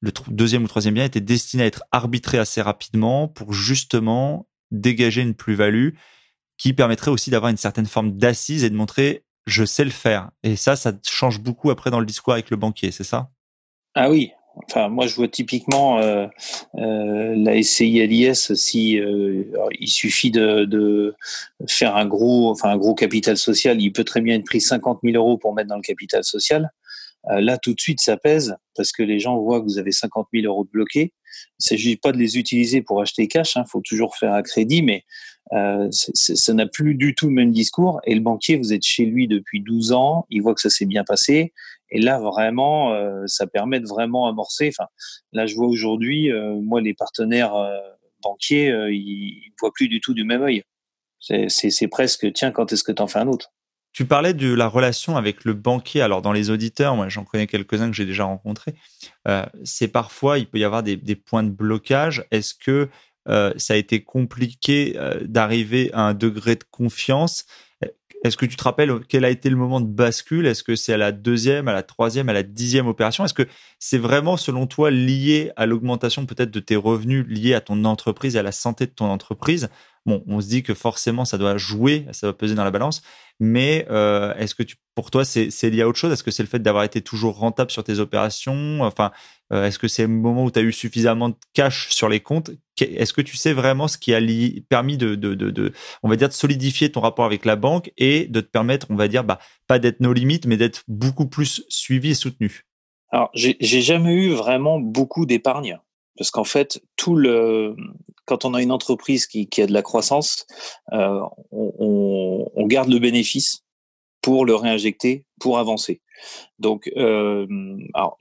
le 0.00 0.12
deuxième 0.28 0.64
ou 0.64 0.68
troisième 0.68 0.94
bien 0.94 1.04
était 1.04 1.20
destiné 1.20 1.64
à 1.64 1.66
être 1.66 1.84
arbitré 1.90 2.38
assez 2.38 2.62
rapidement 2.62 3.28
pour 3.28 3.52
justement 3.52 4.48
dégager 4.70 5.22
une 5.22 5.34
plus-value 5.34 5.90
qui 6.58 6.72
permettrait 6.72 7.10
aussi 7.10 7.30
d'avoir 7.30 7.50
une 7.50 7.56
certaine 7.56 7.86
forme 7.86 8.16
d'assise 8.16 8.64
et 8.64 8.70
de 8.70 8.76
montrer 8.76 9.24
je 9.46 9.64
sais 9.64 9.84
le 9.84 9.90
faire. 9.90 10.30
Et 10.42 10.56
ça, 10.56 10.76
ça 10.76 10.92
change 11.04 11.40
beaucoup 11.40 11.70
après 11.70 11.90
dans 11.90 12.00
le 12.00 12.06
discours 12.06 12.32
avec 12.32 12.50
le 12.50 12.56
banquier, 12.56 12.90
c'est 12.90 13.04
ça? 13.04 13.30
Ah 13.94 14.10
oui, 14.10 14.32
Enfin, 14.64 14.88
moi, 14.88 15.06
je 15.06 15.14
vois 15.14 15.28
typiquement 15.28 15.98
euh, 16.00 16.26
euh, 16.76 17.34
la 17.36 17.62
SCI 17.62 18.06
LIS 18.06 18.54
si 18.54 18.98
euh, 18.98 19.44
il 19.78 19.88
suffit 19.88 20.30
de, 20.30 20.64
de, 20.64 21.14
faire 21.68 21.96
un 21.96 22.06
gros, 22.06 22.50
enfin 22.50 22.70
un 22.70 22.76
gros 22.76 22.94
capital 22.94 23.36
social, 23.36 23.80
il 23.80 23.92
peut 23.92 24.04
très 24.04 24.20
bien 24.20 24.36
être 24.36 24.46
pris 24.46 24.60
50 24.60 25.00
000 25.04 25.16
euros 25.16 25.36
pour 25.36 25.54
mettre 25.54 25.68
dans 25.68 25.76
le 25.76 25.82
capital 25.82 26.24
social. 26.24 26.70
Euh, 27.30 27.40
là, 27.40 27.58
tout 27.58 27.74
de 27.74 27.80
suite, 27.80 28.00
ça 28.00 28.16
pèse 28.16 28.56
parce 28.74 28.92
que 28.92 29.02
les 29.02 29.18
gens 29.18 29.38
voient 29.38 29.60
que 29.60 29.66
vous 29.66 29.78
avez 29.78 29.92
50 29.92 30.28
000 30.32 30.46
euros 30.46 30.64
bloqués. 30.64 31.12
Il 31.12 31.64
ne 31.64 31.68
s'agit 31.68 31.96
pas 31.96 32.12
de 32.12 32.18
les 32.18 32.38
utiliser 32.38 32.82
pour 32.82 33.00
acheter 33.00 33.26
cash. 33.26 33.56
Il 33.56 33.60
hein, 33.60 33.64
faut 33.68 33.80
toujours 33.80 34.16
faire 34.16 34.32
un 34.32 34.42
crédit, 34.42 34.82
mais 34.82 35.04
euh, 35.52 35.88
ça 35.90 36.54
n'a 36.54 36.66
plus 36.66 36.94
du 36.94 37.14
tout 37.14 37.28
le 37.28 37.34
même 37.34 37.52
discours. 37.52 38.00
Et 38.04 38.14
le 38.14 38.20
banquier, 38.20 38.56
vous 38.56 38.72
êtes 38.72 38.84
chez 38.84 39.04
lui 39.04 39.28
depuis 39.28 39.60
12 39.60 39.92
ans, 39.92 40.26
il 40.30 40.42
voit 40.42 40.54
que 40.54 40.60
ça 40.60 40.70
s'est 40.70 40.86
bien 40.86 41.04
passé. 41.04 41.52
Et 41.90 42.00
là, 42.00 42.18
vraiment, 42.18 42.92
euh, 42.92 43.22
ça 43.26 43.46
permet 43.46 43.78
de 43.78 43.86
vraiment 43.86 44.26
amorcer. 44.26 44.68
Enfin, 44.68 44.88
là, 45.32 45.46
je 45.46 45.54
vois 45.54 45.68
aujourd'hui, 45.68 46.32
euh, 46.32 46.54
moi, 46.54 46.80
les 46.80 46.94
partenaires 46.94 47.54
banquiers, 48.22 48.68
ils 48.90 49.50
ne 49.50 49.54
voient 49.60 49.72
plus 49.72 49.88
du 49.88 50.00
tout 50.00 50.14
du 50.14 50.24
même 50.24 50.42
œil. 50.42 50.62
C'est 51.20 51.88
presque, 51.88 52.32
tiens, 52.32 52.50
quand 52.50 52.72
est-ce 52.72 52.84
que 52.84 52.92
tu 52.92 53.02
en 53.02 53.06
fais 53.06 53.20
un 53.20 53.28
autre? 53.28 53.52
Tu 53.92 54.04
parlais 54.04 54.34
de 54.34 54.52
la 54.52 54.68
relation 54.68 55.16
avec 55.16 55.44
le 55.44 55.54
banquier. 55.54 56.02
Alors, 56.02 56.20
dans 56.20 56.32
les 56.32 56.50
auditeurs, 56.50 56.96
moi, 56.96 57.08
j'en 57.08 57.24
connais 57.24 57.46
quelques-uns 57.46 57.88
que 57.88 57.96
j'ai 57.96 58.04
déjà 58.04 58.24
rencontrés. 58.24 58.74
c'est 59.64 59.88
parfois, 59.88 60.38
il 60.38 60.46
peut 60.46 60.58
y 60.58 60.64
avoir 60.64 60.82
des 60.82 61.16
points 61.16 61.44
de 61.44 61.50
blocage. 61.50 62.24
Est-ce 62.32 62.52
que 62.54 62.90
ça 63.26 63.74
a 63.74 63.76
été 63.76 64.02
compliqué 64.02 64.98
d'arriver 65.22 65.90
à 65.92 66.02
un 66.02 66.14
degré 66.14 66.56
de 66.56 66.64
confiance. 66.70 67.44
Est-ce 68.24 68.36
que 68.36 68.46
tu 68.46 68.56
te 68.56 68.64
rappelles 68.64 68.92
quel 69.08 69.24
a 69.24 69.30
été 69.30 69.50
le 69.50 69.56
moment 69.56 69.80
de 69.80 69.86
bascule? 69.86 70.46
Est-ce 70.46 70.64
que 70.64 70.74
c'est 70.74 70.92
à 70.92 70.96
la 70.96 71.12
deuxième, 71.12 71.68
à 71.68 71.72
la 71.72 71.82
troisième, 71.82 72.28
à 72.28 72.32
la 72.32 72.42
dixième 72.42 72.88
opération? 72.88 73.24
Est-ce 73.24 73.34
que 73.34 73.46
c'est 73.78 73.98
vraiment, 73.98 74.36
selon 74.36 74.66
toi, 74.66 74.90
lié 74.90 75.52
à 75.56 75.66
l'augmentation 75.66 76.26
peut-être 76.26 76.50
de 76.50 76.60
tes 76.60 76.76
revenus, 76.76 77.24
lié 77.28 77.54
à 77.54 77.60
ton 77.60 77.84
entreprise 77.84 78.36
à 78.36 78.42
la 78.42 78.52
santé 78.52 78.86
de 78.86 78.90
ton 78.90 79.06
entreprise? 79.06 79.68
Bon, 80.06 80.22
on 80.28 80.40
se 80.40 80.46
dit 80.46 80.62
que 80.62 80.72
forcément, 80.72 81.24
ça 81.24 81.36
doit 81.36 81.56
jouer, 81.56 82.06
ça 82.12 82.28
va 82.28 82.32
peser 82.32 82.54
dans 82.54 82.62
la 82.62 82.70
balance. 82.70 83.02
Mais 83.40 83.86
euh, 83.90 84.34
est-ce 84.36 84.54
que 84.54 84.62
tu, 84.62 84.76
pour 84.94 85.10
toi, 85.10 85.24
c'est 85.24 85.68
lié 85.68 85.82
à 85.82 85.88
autre 85.88 85.98
chose? 85.98 86.12
Est-ce 86.12 86.22
que 86.22 86.30
c'est 86.30 86.44
le 86.44 86.48
fait 86.48 86.60
d'avoir 86.60 86.84
été 86.84 87.02
toujours 87.02 87.36
rentable 87.36 87.72
sur 87.72 87.82
tes 87.82 87.98
opérations? 87.98 88.82
Enfin, 88.82 89.10
euh, 89.52 89.66
est-ce 89.66 89.80
que 89.80 89.88
c'est 89.88 90.02
le 90.02 90.08
moment 90.08 90.44
où 90.44 90.50
tu 90.52 90.60
as 90.60 90.62
eu 90.62 90.72
suffisamment 90.72 91.30
de 91.30 91.34
cash 91.54 91.88
sur 91.90 92.08
les 92.08 92.20
comptes? 92.20 92.52
Est-ce 92.80 93.12
que 93.12 93.20
tu 93.20 93.36
sais 93.36 93.52
vraiment 93.52 93.88
ce 93.88 93.98
qui 93.98 94.14
a 94.14 94.20
permis 94.68 94.96
de, 94.96 95.16
de, 95.16 95.34
de, 95.34 95.72
on 96.04 96.08
va 96.08 96.14
dire, 96.14 96.28
de 96.28 96.34
solidifier 96.34 96.92
ton 96.92 97.00
rapport 97.00 97.24
avec 97.24 97.44
la 97.44 97.56
banque 97.56 97.90
et 97.98 98.26
de 98.28 98.40
te 98.40 98.48
permettre, 98.48 98.86
on 98.90 98.96
va 98.96 99.08
dire, 99.08 99.24
bah, 99.24 99.40
pas 99.66 99.80
d'être 99.80 100.00
nos 100.00 100.12
limites, 100.12 100.46
mais 100.46 100.56
d'être 100.56 100.82
beaucoup 100.86 101.26
plus 101.26 101.64
suivi 101.68 102.10
et 102.10 102.14
soutenu? 102.14 102.62
Alors, 103.10 103.30
j'ai 103.34 103.80
jamais 103.82 104.14
eu 104.14 104.30
vraiment 104.30 104.78
beaucoup 104.78 105.26
d'épargne 105.26 105.78
parce 106.16 106.30
qu'en 106.30 106.44
fait, 106.44 106.80
tout 106.96 107.16
le, 107.16 107.76
quand 108.26 108.44
on 108.44 108.54
a 108.54 108.62
une 108.62 108.72
entreprise 108.72 109.26
qui, 109.26 109.48
qui 109.48 109.62
a 109.62 109.66
de 109.66 109.72
la 109.72 109.82
croissance, 109.82 110.46
euh, 110.92 111.20
on, 111.52 112.50
on, 112.54 112.66
garde 112.66 112.88
le 112.88 112.98
bénéfice 112.98 113.64
pour 114.20 114.44
le 114.44 114.54
réinjecter, 114.54 115.24
pour 115.40 115.58
avancer. 115.58 116.00
Donc, 116.58 116.90
euh, 116.96 117.46
alors, 117.94 118.16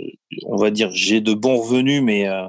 on 0.45 0.57
va 0.57 0.69
dire, 0.69 0.91
j'ai 0.91 1.21
de 1.21 1.33
bons 1.33 1.57
revenus, 1.57 2.01
mais 2.03 2.27
euh, 2.27 2.45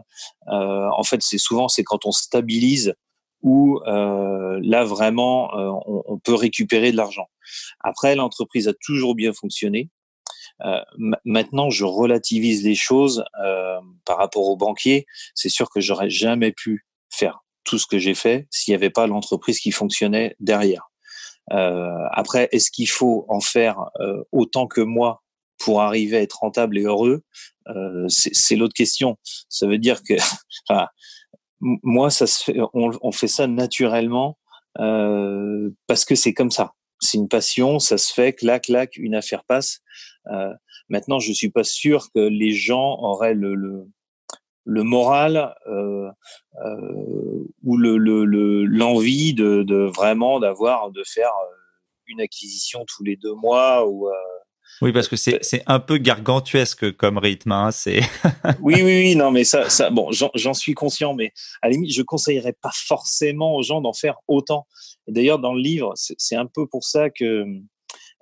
euh 0.49 0.89
en 0.97 1.03
fait, 1.03 1.23
c'est 1.23 1.39
souvent 1.39 1.69
c'est 1.69 1.85
quand 1.85 2.05
on 2.05 2.13
stabilise 2.13 2.95
où 3.43 3.81
euh, 3.87 4.59
là 4.63 4.85
vraiment 4.85 5.51
on, 5.55 6.03
on, 6.07 6.19
peut 6.19 6.35
récupérer 6.35 6.91
de 6.91 6.97
l'argent. 6.97 7.29
Après, 7.81 8.17
l'entreprise 8.17 8.67
a 8.67 8.73
toujours 8.85 9.15
bien 9.15 9.33
fonctionné. 9.33 9.89
Euh, 10.65 10.81
maintenant, 11.25 11.71
je 11.71 11.85
relativise 11.85 12.65
les 12.65 12.75
choses 12.75 13.25
euh, 13.45 13.79
par 14.05 14.19
rapport 14.19 14.49
aux 14.49 14.57
banquiers. 14.57 15.07
C'est 15.35 15.49
sûr 15.49 15.69
que 15.69 15.81
j'aurais 15.81 16.11
jamais 16.11 16.53
pu 16.53 16.87
faire 17.11 17.45
tout 17.65 17.79
ce 17.79 17.87
que 17.87 17.99
j'ai 17.99 18.15
fait 18.15 18.47
s'il 18.51 18.73
n'y 18.73 18.77
avait 18.77 18.91
pas 18.91 19.07
l'entreprise 19.07 19.61
qui 19.61 19.73
fonctionnait 19.73 20.37
derrière. 20.41 20.91
Euh, 21.53 21.91
après, 22.13 22.49
est-ce 22.53 22.71
qu'il 22.71 22.89
faut 22.89 23.27
en 23.29 23.41
faire 23.41 23.91
euh, 24.01 24.23
autant 24.33 24.67
que 24.67 24.81
moi 24.81 25.23
pour 25.59 25.81
arriver 25.81 26.17
à 26.19 26.23
être 26.23 26.41
rentable 26.41 26.79
et 26.79 26.83
heureux? 26.83 27.23
Euh, 27.69 28.07
C'est 28.09 28.57
l'autre 28.57 28.75
question. 28.75 29.19
Ça 29.49 29.67
veut 29.67 29.79
dire 29.79 30.03
que 30.03 30.15
enfin, 30.69 30.87
moi, 31.61 32.11
ça 32.11 32.27
se 32.27 32.43
fait, 32.45 32.57
on, 32.73 32.91
on 33.01 33.13
fait 33.13 33.29
ça 33.29 33.47
naturellement 33.47 34.39
euh, 34.79 35.71
parce 35.87 36.05
que 36.05 36.15
c'est 36.15 36.35
comme 36.35 36.51
ça. 36.51 36.73
C'est 37.01 37.19
une 37.19 37.29
passion, 37.29 37.79
ça 37.79 37.99
se 37.99 38.13
fait, 38.13 38.33
clac, 38.33 38.65
clac, 38.65 38.97
une 38.97 39.15
affaire 39.15 39.45
passe. 39.45 39.81
Euh, 40.29 40.53
maintenant, 40.89 41.19
je 41.19 41.33
suis 41.33 41.51
pas 41.51 41.65
sûr 41.65 42.11
que 42.15 42.21
les 42.21 42.53
gens 42.53 42.99
auraient 43.01 43.35
le, 43.35 43.55
le, 43.55 43.87
le 44.65 44.83
moral 44.83 45.55
euh, 45.67 46.11
euh, 46.65 47.45
ou 47.63 47.77
le 47.77 47.97
l'envie 48.65 49.33
le, 49.33 49.63
de, 49.63 49.63
de, 49.63 49.77
vraiment 49.85 50.41
d'avoir 50.41 50.91
de 50.91 51.03
faire 51.05 51.29
euh, 51.29 51.55
une 52.07 52.21
acquisition 52.21 52.85
tous 52.87 53.05
les 53.05 53.17
deux 53.17 53.35
mois 53.35 53.87
ou 53.87 54.09
euh, 54.09 54.13
oui, 54.83 54.93
parce 54.93 55.09
que 55.09 55.17
c'est 55.17 55.63
un 55.67 55.81
peu 55.81 55.99
gargantuesque 55.99 56.93
comme 56.97 57.19
rythme. 57.19 57.53
Hein, 57.53 57.71
c'est. 57.71 58.01
oui, 58.61 58.75
oui, 58.77 58.83
oui, 58.83 59.17
non, 59.17 59.31
mais 59.31 59.45
ça, 59.45 59.71
ça 59.71 59.91
bon, 59.91 60.11
j'en 60.13 60.55
suis 60.55 60.75
conscient, 60.75 61.15
mais 61.15 61.33
à 61.63 61.69
la 61.69 61.73
limite, 61.73 61.93
je 61.93 62.03
conseillerais 62.03 62.55
pas 62.61 62.73
forcément 62.75 63.55
aux 63.57 63.63
gens 63.63 63.81
d'en 63.81 63.93
faire 63.93 64.17
autant. 64.29 64.67
Et 65.07 65.13
d'ailleurs, 65.13 65.39
dans 65.39 65.55
le 65.55 65.61
livre, 65.61 65.93
c'est 65.97 66.37
un 66.37 66.47
peu 66.47 66.67
pour 66.67 66.85
ça 66.85 67.11
que 67.11 67.47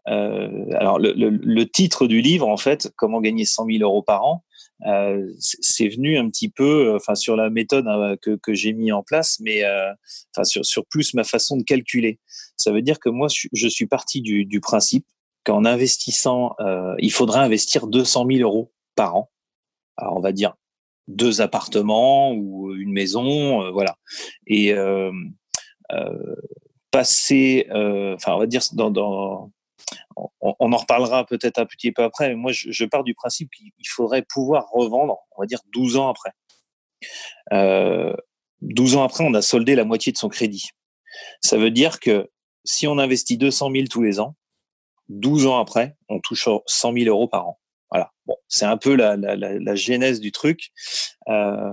euh, 0.07 0.67
alors, 0.79 0.99
le, 0.99 1.13
le, 1.13 1.31
le, 1.31 1.67
titre 1.67 2.07
du 2.07 2.21
livre, 2.21 2.47
en 2.47 2.59
fait, 2.59 2.93
comment 2.97 3.21
gagner 3.21 3.47
100 3.47 3.67
000 3.67 3.79
euros 3.83 4.03
par 4.03 4.25
an, 4.25 4.45
euh, 4.87 5.27
c'est 5.39 5.89
venu 5.89 6.19
un 6.19 6.29
petit 6.29 6.51
peu, 6.51 6.95
enfin, 6.95 7.15
sur 7.15 7.37
la 7.37 7.49
méthode 7.49 7.87
hein, 7.89 8.17
que, 8.21 8.37
que 8.37 8.53
j'ai 8.53 8.73
mis 8.73 8.93
en 8.93 9.03
place, 9.03 9.39
mais 9.41 9.65
euh, 9.65 9.91
enfin, 10.35 10.45
sur, 10.45 10.65
sur 10.65 10.85
plus 10.87 11.15
ma 11.15 11.25
façon 11.25 11.57
de 11.57 11.63
calculer. 11.63 12.19
Ça 12.57 12.71
veut 12.71 12.83
dire 12.83 12.99
que 13.01 13.09
moi, 13.09 13.29
je, 13.31 13.69
suis 13.69 13.87
parti 13.87 14.21
du, 14.21 14.45
du 14.45 14.61
principe 14.61 15.07
qu'en 15.45 15.65
investissant, 15.65 16.55
euh, 16.61 16.95
il 16.99 17.13
faudrait 17.13 17.41
investir 17.41 17.87
200 17.87 18.27
000 18.31 18.41
euros 18.41 18.73
par 18.95 19.17
an. 19.17 19.31
Alors, 19.97 20.17
on 20.17 20.21
va 20.21 20.33
dire 20.33 20.55
deux 21.07 21.41
appartements 21.41 22.33
ou 22.33 22.75
une 22.75 22.93
maison, 22.93 23.71
voilà. 23.73 23.97
Et 24.47 24.73
euh, 24.73 25.13
passer, 26.91 27.67
enfin, 27.71 28.35
on 28.35 28.39
va 28.39 28.47
dire 28.47 28.63
dans, 28.73 28.91
dans 28.91 29.51
on, 30.41 30.73
en 30.73 30.77
reparlera 30.77 31.25
peut-être 31.27 31.59
un 31.59 31.67
petit 31.67 31.93
peu 31.93 32.03
après, 32.03 32.29
mais 32.29 32.35
moi, 32.37 32.53
je, 32.53 32.85
pars 32.85 33.05
du 33.05 33.15
principe 33.15 33.51
qu'il 33.51 33.89
faudrait 33.89 34.23
pouvoir 34.23 34.69
revendre, 34.71 35.19
on 35.37 35.43
va 35.43 35.47
dire, 35.47 35.61
12 35.73 35.97
ans 35.97 36.09
après. 36.09 36.31
Euh, 37.53 38.15
12 38.63 38.97
ans 38.97 39.05
après, 39.05 39.25
on 39.25 39.35
a 39.35 39.43
soldé 39.43 39.75
la 39.75 39.85
moitié 39.85 40.13
de 40.13 40.19
son 40.19 40.29
crédit. 40.29 40.71
Ça 41.41 41.57
veut 41.57 41.71
dire 41.71 42.01
que 42.01 42.31
si 42.65 42.87
on 42.87 42.99
investit 42.99 43.37
200 43.37 43.71
000 43.73 43.85
tous 43.91 44.03
les 44.03 44.21
ans, 44.21 44.35
12 45.09 45.47
ans 45.47 45.59
après, 45.59 45.97
on 46.09 46.21
touche 46.21 46.49
100 46.67 46.93
000 46.93 47.07
euros 47.09 47.29
par 47.29 47.49
an. 47.49 47.61
Voilà. 47.91 48.11
Bon, 48.27 48.37
c'est 48.49 48.65
un 48.65 48.77
peu 48.77 48.95
la, 48.95 49.17
la, 49.17 49.37
la, 49.37 49.75
genèse 49.75 50.21
du 50.21 50.33
truc. 50.33 50.71
Euh, 51.29 51.73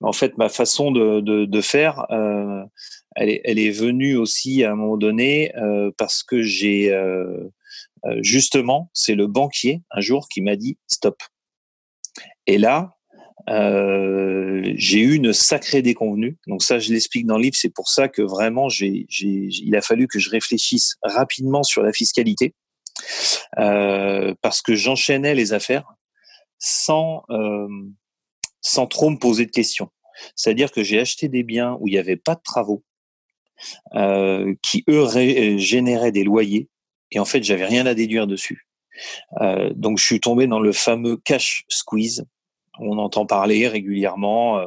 en 0.00 0.12
fait, 0.12 0.36
ma 0.38 0.48
façon 0.48 0.90
de, 0.90 1.20
de, 1.20 1.44
de 1.44 1.60
faire, 1.60 2.06
euh, 2.10 2.62
elle, 3.14 3.30
est, 3.30 3.40
elle, 3.44 3.58
est, 3.58 3.70
venue 3.70 4.16
aussi 4.16 4.62
à 4.64 4.72
un 4.72 4.74
moment 4.74 4.96
donné 4.96 5.56
euh, 5.56 5.90
parce 5.96 6.22
que 6.22 6.42
j'ai 6.42 6.92
euh, 6.92 7.48
euh, 8.04 8.18
justement, 8.22 8.90
c'est 8.92 9.14
le 9.14 9.26
banquier 9.26 9.82
un 9.90 10.00
jour 10.00 10.28
qui 10.28 10.42
m'a 10.42 10.56
dit 10.56 10.78
stop. 10.86 11.16
Et 12.46 12.58
là, 12.58 12.96
euh, 13.48 14.62
j'ai 14.76 15.00
eu 15.00 15.14
une 15.14 15.32
sacrée 15.32 15.82
déconvenue. 15.82 16.38
Donc 16.46 16.62
ça, 16.62 16.78
je 16.78 16.92
l'explique 16.92 17.26
dans 17.26 17.36
le 17.36 17.44
livre. 17.44 17.56
C'est 17.56 17.72
pour 17.72 17.88
ça 17.88 18.08
que 18.08 18.22
vraiment, 18.22 18.68
j'ai, 18.68 19.06
il 19.10 19.76
a 19.76 19.82
fallu 19.82 20.08
que 20.08 20.18
je 20.18 20.30
réfléchisse 20.30 20.96
rapidement 21.02 21.62
sur 21.62 21.82
la 21.82 21.92
fiscalité 21.92 22.54
euh, 23.58 24.34
parce 24.42 24.62
que 24.62 24.74
j'enchaînais 24.74 25.34
les 25.34 25.52
affaires 25.52 25.94
sans 26.58 27.24
euh, 27.30 27.68
sans 28.60 28.86
trop 28.86 29.10
me 29.10 29.18
poser 29.18 29.46
de 29.46 29.50
questions. 29.50 29.90
C'est-à-dire 30.34 30.72
que 30.72 30.82
j'ai 30.82 30.98
acheté 30.98 31.28
des 31.28 31.42
biens 31.42 31.76
où 31.80 31.88
il 31.88 31.92
n'y 31.92 31.98
avait 31.98 32.16
pas 32.16 32.34
de 32.34 32.40
travaux, 32.42 32.82
euh, 33.94 34.54
qui 34.62 34.82
eux 34.88 35.06
généraient 35.58 36.12
des 36.12 36.24
loyers 36.24 36.68
et 37.10 37.18
en 37.18 37.24
fait, 37.24 37.42
j'avais 37.44 37.66
rien 37.66 37.86
à 37.86 37.94
déduire 37.94 38.26
dessus. 38.26 38.66
Donc, 39.74 39.98
je 39.98 40.04
suis 40.04 40.20
tombé 40.20 40.46
dans 40.46 40.58
le 40.58 40.72
fameux 40.72 41.18
cash 41.18 41.64
squeeze. 41.68 42.24
On 42.78 42.98
entend 42.98 43.26
parler 43.26 43.68
régulièrement. 43.68 44.60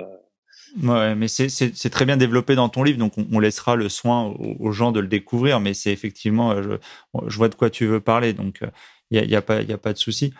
Euh. 0.83 0.87
Ouais, 0.87 1.15
mais 1.15 1.27
c'est 1.27 1.89
très 1.89 2.05
bien 2.05 2.17
développé 2.17 2.55
dans 2.55 2.69
ton 2.69 2.83
livre, 2.83 2.97
donc 2.97 3.13
on, 3.17 3.39
laissera 3.39 3.75
le 3.75 3.89
soin 3.89 4.33
aux, 4.59 4.71
gens 4.71 4.91
de 4.91 4.99
le 4.99 5.07
découvrir. 5.07 5.59
Mais 5.59 5.73
c'est 5.73 5.91
effectivement, 5.91 6.51
euh, 6.51 6.77
je, 7.27 7.37
vois 7.37 7.49
de 7.49 7.55
quoi 7.55 7.69
tu 7.69 7.85
veux 7.85 7.99
parler, 7.99 8.33
donc 8.33 8.61
il 9.11 9.25
n'y 9.25 9.35
a, 9.35 9.41
pas, 9.41 9.63
de 9.63 9.97
souci. 9.97 10.33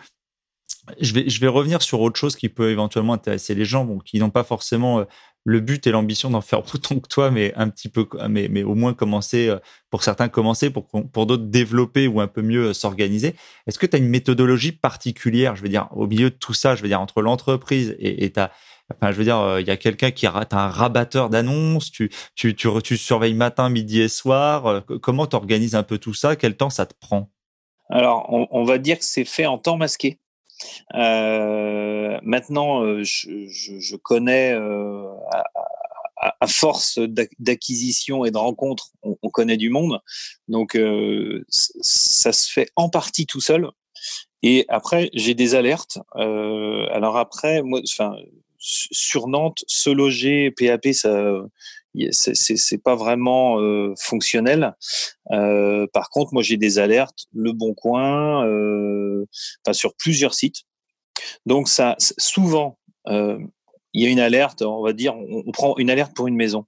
Je 1.00 1.40
vais, 1.40 1.48
revenir 1.48 1.82
sur 1.82 2.00
autre 2.00 2.18
chose 2.18 2.36
qui 2.36 2.48
peut 2.48 2.70
éventuellement 2.70 3.14
intéresser 3.14 3.54
les 3.54 3.64
gens, 3.64 3.84
bon, 3.84 3.98
qui 3.98 4.18
n'ont 4.18 4.30
pas 4.30 4.44
forcément 4.44 5.04
le 5.44 5.60
but 5.60 5.86
et 5.86 5.90
l'ambition 5.90 6.30
d'en 6.30 6.40
faire 6.40 6.60
autant 6.74 6.98
que 6.98 7.08
toi, 7.08 7.30
mais 7.30 7.52
un 7.56 7.68
petit 7.68 7.88
peu, 7.88 8.06
mais, 8.28 8.62
au 8.62 8.74
moins 8.74 8.94
commencer, 8.94 9.48
euh, 9.48 9.58
pour 9.90 10.02
certains 10.02 10.28
commencer, 10.28 10.70
pour, 10.70 10.86
pour 10.86 11.26
d'autres 11.26 11.44
développer 11.44 12.06
ou 12.06 12.20
un 12.20 12.26
peu 12.26 12.42
mieux 12.42 12.68
euh, 12.68 12.72
s'organiser. 12.72 13.34
Est-ce 13.66 13.78
que 13.78 13.86
tu 13.86 13.96
as 13.96 13.98
une 13.98 14.08
méthodologie 14.08 14.72
particulière, 14.72 15.56
je 15.56 15.62
veux 15.62 15.68
dire, 15.68 15.88
au 15.92 16.06
milieu 16.06 16.30
de 16.30 16.34
tout 16.34 16.54
ça, 16.54 16.74
je 16.74 16.82
veux 16.82 16.88
dire, 16.88 17.00
entre 17.00 17.22
l'entreprise 17.22 17.96
et 17.98 18.30
ta, 18.30 18.52
enfin, 18.94 19.12
je 19.12 19.16
veux 19.16 19.24
dire, 19.24 19.38
euh, 19.38 19.60
il 19.60 19.66
y 19.66 19.70
a 19.70 19.76
quelqu'un 19.76 20.10
qui 20.10 20.26
a 20.26 20.46
un 20.50 20.68
rabatteur 20.68 21.30
d'annonces, 21.30 21.90
tu, 21.90 22.10
tu, 22.34 22.54
tu, 22.54 22.96
surveilles 22.96 23.34
matin, 23.34 23.68
midi 23.68 24.00
et 24.00 24.08
soir. 24.08 24.84
comment 25.02 25.26
tu 25.26 25.36
organises 25.36 25.74
un 25.74 25.82
peu 25.82 25.98
tout 25.98 26.14
ça? 26.14 26.36
Quel 26.36 26.56
temps 26.56 26.70
ça 26.70 26.86
te 26.86 26.94
prend? 26.98 27.30
Alors, 27.90 28.26
on, 28.30 28.64
va 28.64 28.78
dire 28.78 28.98
que 28.98 29.04
c'est 29.04 29.24
fait 29.24 29.46
en 29.46 29.58
temps 29.58 29.76
masqué. 29.76 30.20
Euh, 30.94 32.18
maintenant, 32.22 32.84
euh, 32.84 33.02
je, 33.02 33.96
connais 33.96 34.52
euh, 34.52 35.12
à, 36.16 36.46
force 36.46 37.00
d'acquisition 37.38 38.24
et 38.24 38.30
de 38.30 38.36
rencontres, 38.36 38.90
on, 39.02 39.16
on, 39.22 39.28
connaît 39.28 39.56
du 39.56 39.70
monde. 39.70 40.00
Donc, 40.46 40.76
euh, 40.76 41.44
ça 41.48 42.32
se 42.32 42.50
fait 42.50 42.70
en 42.76 42.88
partie 42.88 43.26
tout 43.26 43.40
seul. 43.40 43.70
Et 44.42 44.64
après, 44.68 45.10
j'ai 45.12 45.34
des 45.34 45.54
alertes. 45.54 45.98
Euh, 46.16 46.86
alors 46.92 47.16
après, 47.16 47.62
moi, 47.62 47.80
enfin, 47.88 48.16
sur 48.60 49.26
Nantes, 49.26 49.64
se 49.66 49.90
loger, 49.90 50.50
PAP, 50.50 50.92
ça, 50.92 51.42
c'est 52.12 52.82
pas 52.82 52.94
vraiment 52.94 53.60
euh, 53.60 53.94
fonctionnel. 53.98 54.76
Euh, 55.32 55.86
par 55.92 56.10
contre, 56.10 56.32
moi 56.32 56.42
j'ai 56.42 56.56
des 56.56 56.78
alertes, 56.78 57.26
Le 57.34 57.52
Bon 57.52 57.74
Coin, 57.74 58.46
euh, 58.46 59.26
sur 59.72 59.94
plusieurs 59.96 60.34
sites. 60.34 60.62
Donc 61.46 61.68
ça, 61.68 61.96
souvent, 61.98 62.78
il 63.06 63.48
y 63.94 64.06
a 64.06 64.08
une 64.08 64.20
alerte. 64.20 64.62
On 64.62 64.82
va 64.82 64.92
dire, 64.92 65.14
on, 65.16 65.50
prend 65.52 65.76
une 65.78 65.90
alerte 65.90 66.14
pour 66.14 66.28
une 66.28 66.36
maison. 66.36 66.66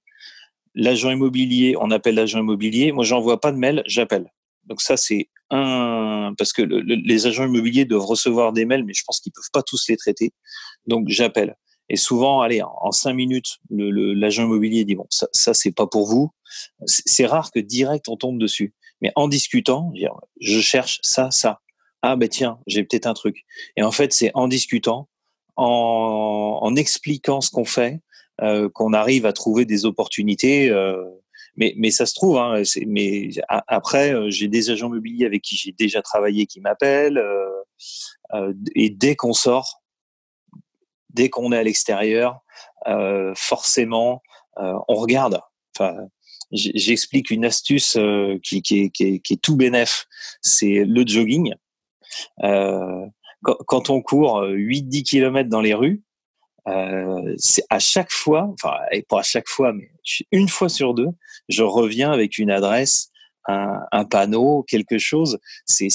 L'agent 0.75 1.11
immobilier, 1.11 1.77
on 1.79 1.91
appelle 1.91 2.15
l'agent 2.15 2.41
immobilier. 2.41 2.93
Moi, 2.93 3.05
j'envoie 3.05 3.41
pas 3.41 3.53
de 3.53 3.59
mail, 3.59 3.83
j'appelle. 3.87 4.33
Donc 4.65 4.81
ça, 4.81 4.97
c'est 4.97 5.29
un 5.51 6.35
parce 6.39 6.53
que 6.53 6.63
les 6.63 7.27
agents 7.27 7.45
immobiliers 7.45 7.85
doivent 7.85 8.07
recevoir 8.07 8.53
des 8.53 8.65
mails, 8.65 8.85
mais 8.85 8.95
je 8.95 9.03
pense 9.05 9.21
qu'ils 9.21 9.33
peuvent 9.33 9.51
pas 9.53 9.63
tous 9.63 9.89
les 9.89 9.97
traiter. 9.97 10.33
Donc 10.87 11.09
j'appelle. 11.09 11.57
Et 11.93 11.97
souvent, 11.97 12.41
allez, 12.41 12.63
en, 12.63 12.91
cinq 12.91 13.13
minutes, 13.13 13.59
l'agent 13.69 14.45
immobilier 14.45 14.87
dit 14.87 14.95
bon, 14.95 15.07
ça, 15.11 15.29
ça 15.33 15.53
c'est 15.53 15.73
pas 15.73 15.87
pour 15.87 16.09
vous. 16.09 16.31
C'est 16.87 17.27
rare 17.27 17.51
que 17.53 17.61
direct 17.61 18.09
on 18.09 18.17
tombe 18.17 18.41
dessus. 18.41 18.73
Mais 19.03 19.13
en 19.15 19.29
discutant, 19.29 19.93
je 20.41 20.61
cherche 20.61 21.01
ça, 21.03 21.31
ça. 21.31 21.61
Ah 22.01 22.17
ben 22.17 22.31
tiens, 22.31 22.59
j'ai 22.67 22.83
peut-être 22.83 23.07
un 23.07 23.13
truc. 23.13 23.45
Et 23.77 23.83
en 23.83 23.93
fait, 23.93 24.15
c'est 24.15 24.31
en 24.33 24.49
discutant, 24.49 25.11
en, 25.57 26.61
en 26.63 26.77
expliquant 26.77 27.43
ce 27.43 27.51
qu'on 27.51 27.67
fait, 27.67 28.01
euh, 28.41 28.71
qu'on 28.71 28.95
arrive 28.95 29.27
à 29.27 29.35
trouver 29.35 29.67
des 29.67 29.85
opportunités. 29.85 30.71
Euh, 30.71 31.05
mais, 31.57 31.75
mais 31.77 31.91
ça 31.91 32.07
se 32.07 32.15
trouve. 32.15 32.39
Hein, 32.39 32.63
mais 32.87 33.29
après, 33.69 34.15
euh, 34.15 34.31
j'ai 34.31 34.49
des 34.49 34.71
agents 34.71 34.89
immobiliers 34.89 35.27
avec 35.27 35.43
qui 35.43 35.57
j'ai 35.57 35.73
déjà 35.73 36.01
travaillé 36.01 36.47
qui 36.47 36.61
m'appellent. 36.61 37.19
Euh, 37.19 37.51
euh, 38.33 38.55
et 38.75 38.89
dès 38.89 39.15
qu'on 39.15 39.35
sort, 39.35 39.82
dès 41.13 41.29
qu'on 41.29 41.53
est 41.53 41.59
à 41.59 41.63
l'extérieur, 41.63 42.41
euh, 42.87 43.33
forcément, 43.35 44.23
on 44.57 44.95
regarde. 44.95 45.41
Enfin, 45.75 45.97
j'explique 46.53 47.31
une 47.31 47.47
astuce 47.47 47.97
qui, 48.43 48.61
qui, 48.61 48.81
est, 48.81 48.91
qui, 48.91 49.21
qui, 49.21 49.33
est, 49.33 49.43
tout 49.43 49.57
bénef. 49.57 50.07
C'est 50.43 50.85
le 50.85 51.07
jogging. 51.07 51.55
Quand, 52.43 53.57
quand, 53.67 53.91
on 53.91 54.03
court 54.03 54.43
8-10 54.43 55.05
km 55.05 55.49
dans 55.49 55.63
les 55.63 55.75
rues, 55.75 56.03
euh, 56.69 57.35
c'est 57.39 57.65
à 57.71 57.79
chaque 57.79 58.13
fois, 58.13 58.53
enfin, 58.53 58.77
et 58.93 59.03
pas 59.03 59.21
à 59.21 59.23
chaque 59.23 59.49
fois, 59.49 59.73
mais 59.73 59.91
une 60.31 60.49
fois 60.49 60.69
sur 60.69 60.95
deux, 60.95 61.09
je 61.49 61.63
reviens 61.63 62.13
avec 62.13 62.39
une 62.39 62.51
adresse, 62.51 63.11
un, 63.47 63.81
un 63.93 64.05
panneau, 64.05 64.65
quelque 64.69 64.99
chose. 64.99 65.39
C'est, 65.67 65.89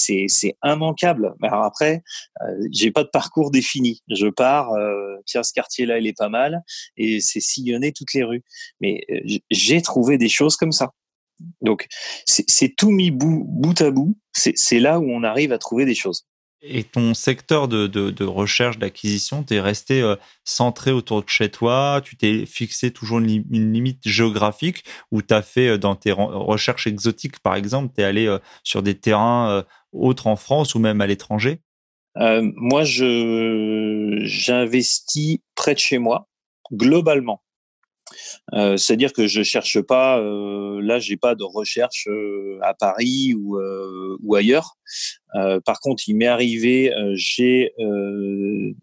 immanquable. 0.64 1.34
Alors 1.42 1.64
après, 1.64 2.04
euh, 2.42 2.68
j'ai 2.72 2.92
pas 2.92 3.04
de 3.04 3.10
parcours 3.10 3.52
défini. 3.52 4.02
Je 4.10 4.28
pars, 4.28 4.72
euh, 4.74 5.18
tiens, 5.26 5.44
ce 5.44 5.54
quartier-là, 5.54 6.00
il 6.00 6.08
est 6.08 6.18
pas 6.18 6.30
mal, 6.30 6.64
et 6.98 7.20
c'est 7.20 7.40
sillonner 7.40 7.92
toutes 7.92 8.14
les 8.14 8.24
rues. 8.24 8.44
Mais 8.82 9.02
euh, 9.10 9.38
j'ai 9.50 9.82
trouvé 9.82 10.18
des 10.18 10.30
choses 10.30 10.56
comme 10.56 10.72
ça. 10.72 10.92
Donc, 11.62 11.88
c'est, 12.26 12.76
tout 12.76 12.90
mis 12.90 13.12
bout, 13.12 13.46
bout 13.48 13.80
à 13.82 13.92
bout. 13.92 14.18
C'est 14.34 14.80
là 14.80 15.00
où 15.00 15.10
on 15.10 15.24
arrive 15.24 15.54
à 15.54 15.60
trouver 15.60 15.86
des 15.86 15.94
choses. 15.94 16.26
Et 16.64 16.84
ton 16.84 17.14
secteur 17.14 17.68
de, 17.68 17.86
de, 17.86 18.10
de 18.10 18.24
recherche, 18.24 18.80
d'acquisition, 18.80 19.44
tu 19.44 19.54
es 19.54 19.60
resté 19.60 20.02
euh, 20.02 20.16
centré 20.44 20.92
autour 20.92 21.24
de 21.24 21.30
chez 21.30 21.50
toi, 21.50 22.02
tu 22.04 22.18
t'es 22.18 22.48
fixé 22.48 22.90
toujours 22.90 23.20
une, 23.20 23.44
limite 23.52 24.08
géographique 24.08 24.84
ou 25.12 25.22
tu 25.22 25.36
as 25.36 25.44
fait 25.44 25.68
euh, 25.68 25.78
dans 25.78 25.96
tes 25.96 26.12
recherches 26.12 26.88
exotiques, 26.88 27.40
par 27.40 27.54
exemple, 27.56 27.94
tu 27.96 28.02
es 28.02 28.06
allé 28.06 28.26
euh, 28.26 28.40
sur 28.64 28.82
des 28.82 28.96
terrains 28.96 29.64
autres 29.92 30.26
en 30.26 30.36
France 30.36 30.74
ou 30.74 30.80
même 30.80 31.00
à 31.02 31.08
l'étranger? 31.08 31.62
Moi, 32.16 32.84
j'investis 34.24 35.38
près 35.54 35.76
de 35.76 35.80
chez 35.80 36.00
moi, 36.00 36.28
globalement. 36.74 37.44
Euh, 38.54 38.78
c'est-à-dire 38.78 39.14
que 39.14 39.28
je 39.28 39.44
cherche 39.44 39.82
pas, 39.82 40.20
euh, 40.20 40.80
là, 40.82 41.00
j'ai 41.00 41.18
pas 41.18 41.36
de 41.36 41.44
recherche 41.44 42.08
euh, 42.08 42.60
à 42.62 42.74
Paris 42.74 43.34
ou, 43.36 43.58
ou 44.24 44.36
ailleurs. 44.36 44.78
par 45.66 45.80
contre, 45.80 46.04
il 46.08 46.16
m'est 46.16 46.28
arrivé, 46.28 46.94
j'ai 47.14 47.74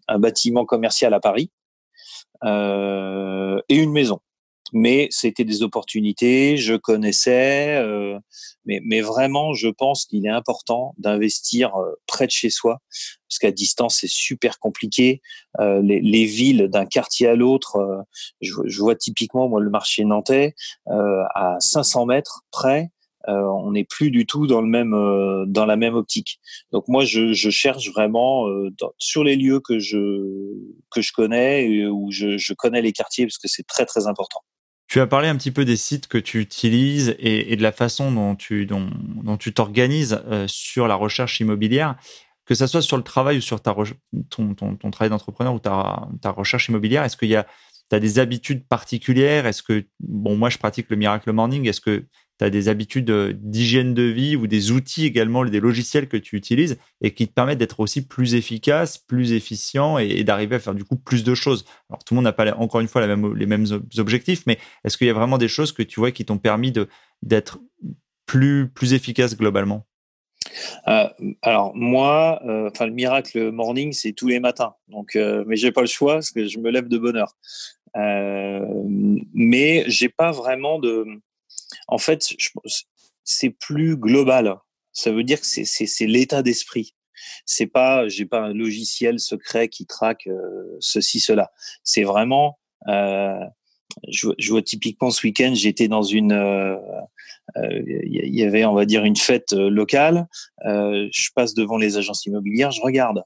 un 0.07 0.19
bâtiment 0.19 0.65
commercial 0.65 1.13
à 1.13 1.19
Paris 1.19 1.51
et 2.43 3.75
une 3.75 3.91
maison 3.91 4.19
mais 4.73 5.07
c'était 5.11 5.43
des 5.43 5.61
opportunités, 5.63 6.57
je 6.57 6.75
connaissais, 6.75 7.75
euh, 7.77 8.17
mais, 8.65 8.81
mais, 8.83 9.01
vraiment, 9.01 9.53
je 9.53 9.67
pense 9.67 10.05
qu'il 10.05 10.25
est 10.25 10.29
important 10.29 10.95
d'investir 10.97 11.75
euh, 11.75 11.91
près 12.07 12.25
de 12.25 12.31
chez 12.31 12.49
soi, 12.49 12.81
parce 13.29 13.39
qu'à 13.39 13.51
distance, 13.51 13.97
c'est 13.99 14.09
super 14.09 14.59
compliqué. 14.59 15.21
Euh, 15.59 15.81
les, 15.81 15.99
les, 15.99 16.25
villes 16.25 16.67
d'un 16.67 16.85
quartier 16.85 17.27
à 17.27 17.35
l'autre, 17.35 17.77
euh, 17.77 18.01
je, 18.41 18.53
je, 18.65 18.79
vois 18.79 18.95
typiquement, 18.95 19.49
moi, 19.49 19.61
le 19.61 19.69
marché 19.69 20.05
nantais, 20.05 20.55
euh, 20.87 21.23
à 21.35 21.57
500 21.59 22.05
mètres 22.05 22.41
près, 22.51 22.89
on 23.27 23.71
n'est 23.71 23.85
plus 23.85 24.11
du 24.11 24.27
tout 24.27 24.45
dans 24.45 24.61
le 24.61 24.67
même 24.67 24.91
dans 25.47 25.65
la 25.65 25.75
même 25.77 25.95
optique. 25.95 26.39
Donc 26.71 26.87
moi, 26.87 27.05
je, 27.05 27.33
je 27.33 27.49
cherche 27.49 27.89
vraiment 27.89 28.47
dans, 28.79 28.91
sur 28.99 29.23
les 29.23 29.35
lieux 29.35 29.59
que 29.59 29.79
je 29.79 29.97
que 30.91 31.01
je 31.01 31.11
connais 31.11 31.67
et 31.67 31.87
où 31.87 32.11
je, 32.11 32.37
je 32.37 32.53
connais 32.53 32.83
les 32.83 32.91
quartiers 32.91 33.25
parce 33.25 33.39
que 33.39 33.47
c'est 33.47 33.65
très 33.65 33.87
très 33.87 34.05
important. 34.05 34.41
Tu 34.95 35.01
as 35.01 35.07
parlé 35.07 35.27
un 35.27 35.35
petit 35.35 35.51
peu 35.51 35.65
des 35.65 35.75
sites 35.75 36.07
que 36.07 36.17
tu 36.17 36.39
utilises 36.39 37.17
et, 37.19 37.53
de 37.57 37.61
la 37.61 37.73
façon 37.73 38.13
dont 38.13 38.37
tu 38.37 39.53
t'organises 39.53 40.21
euh, 40.27 40.45
sur 40.47 40.87
la 40.87 40.95
recherche 40.95 41.41
immobilière, 41.41 41.97
que 42.45 42.55
ça 42.55 42.65
soit 42.65 42.81
sur 42.81 42.95
le 42.95 43.03
travail 43.03 43.39
ou 43.39 43.41
sur 43.41 43.59
ton, 43.61 43.83
travail 44.93 45.09
d'entrepreneur 45.09 45.53
ou 45.53 45.59
ta, 45.59 46.31
recherche 46.31 46.69
immobilière. 46.69 47.03
Est-ce 47.03 47.17
qu'il 47.17 47.27
y 47.27 47.35
a 47.35 47.45
as 47.91 47.99
des 47.99 48.19
habitudes 48.19 48.65
particulières? 48.69 49.45
Est-ce 49.45 49.63
que 49.63 49.85
bon 49.99 50.37
moi 50.37 50.49
je 50.49 50.59
pratique 50.59 50.89
le 50.89 50.95
miracle 50.95 51.29
morning 51.33 51.67
Est-ce 51.67 51.81
que 51.81 52.05
tu 52.37 52.45
as 52.45 52.49
des 52.49 52.69
habitudes 52.69 53.09
euh, 53.09 53.33
d'hygiène 53.35 53.93
de 53.93 54.03
vie 54.03 54.35
ou 54.35 54.47
des 54.47 54.71
outils 54.71 55.05
également, 55.05 55.45
des 55.45 55.59
logiciels 55.59 56.07
que 56.07 56.17
tu 56.17 56.35
utilises 56.35 56.77
et 57.01 57.13
qui 57.13 57.27
te 57.27 57.33
permettent 57.33 57.59
d'être 57.59 57.79
aussi 57.79 58.05
plus 58.05 58.35
efficace, 58.35 58.97
plus 58.97 59.33
efficient 59.33 59.97
et, 59.97 60.23
d'arriver 60.23 60.55
à 60.55 60.59
faire 60.59 60.75
du 60.75 60.83
coup 60.83 60.97
plus 60.97 61.23
de 61.23 61.35
choses. 61.35 61.65
Alors 61.89 62.03
tout 62.03 62.13
le 62.13 62.17
monde 62.17 62.25
n'a 62.25 62.33
pas 62.33 62.53
encore 62.55 62.81
une 62.81 62.87
fois 62.87 63.05
les 63.05 63.45
mêmes 63.45 63.65
objectifs, 63.97 64.43
mais 64.47 64.57
est-ce 64.83 64.97
qu'il 64.97 65.07
y 65.07 65.09
a 65.09 65.13
vraiment 65.13 65.37
des 65.37 65.47
choses 65.47 65.71
que 65.71 65.83
tu 65.83 65.99
vois 65.99 66.11
qui 66.11 66.25
t'ont 66.25 66.37
permis 66.37 66.73
d'être 67.21 67.59
plus, 68.25 68.69
plus 68.69 68.93
efficace 68.93 69.37
globalement? 69.37 69.85
Euh, 70.87 71.07
alors 71.41 71.75
moi, 71.75 72.41
euh, 72.45 72.69
enfin 72.71 72.85
le 72.85 72.93
miracle 72.93 73.51
morning, 73.51 73.93
c'est 73.93 74.13
tous 74.13 74.27
les 74.27 74.39
matins. 74.39 74.75
Donc, 74.87 75.15
euh, 75.15 75.43
mais 75.47 75.55
j'ai 75.55 75.71
pas 75.71 75.81
le 75.81 75.87
choix 75.87 76.15
parce 76.15 76.31
que 76.31 76.45
je 76.47 76.59
me 76.59 76.69
lève 76.69 76.87
de 76.87 76.97
bonne 76.97 77.17
heure. 77.17 77.35
Mais 79.33 79.85
j'ai 79.87 80.09
pas 80.09 80.31
vraiment 80.31 80.79
de, 80.79 81.05
en 81.87 81.97
fait, 81.97 82.27
c'est 83.23 83.49
plus 83.49 83.97
global. 83.97 84.57
Ça 84.91 85.11
veut 85.11 85.23
dire 85.23 85.41
que 85.41 85.45
c'est 85.45 86.05
l'état 86.05 86.41
d'esprit. 86.41 86.95
C'est 87.45 87.67
pas, 87.67 88.07
j'ai 88.07 88.25
pas 88.25 88.41
un 88.41 88.53
logiciel 88.53 89.19
secret 89.19 89.67
qui 89.67 89.85
traque 89.85 90.27
euh, 90.27 90.77
ceci, 90.79 91.19
cela. 91.19 91.51
C'est 91.83 92.03
vraiment, 92.03 92.59
euh, 92.87 93.39
je, 94.09 94.29
je, 94.37 94.51
vois 94.51 94.61
typiquement 94.61 95.11
ce 95.11 95.25
week-end, 95.25 95.53
j'étais 95.53 95.87
dans 95.87 96.03
une, 96.03 96.31
il 96.31 96.33
euh, 96.33 96.77
euh, 97.57 97.81
y 97.87 98.43
avait, 98.43 98.65
on 98.65 98.73
va 98.73 98.85
dire, 98.85 99.03
une 99.03 99.15
fête 99.15 99.53
locale. 99.53 100.27
je 100.63 101.29
passe 101.35 101.53
devant 101.53 101.77
les 101.77 101.97
agences 101.97 102.25
immobilières, 102.25 102.71
je 102.71 102.81
regarde. 102.81 103.23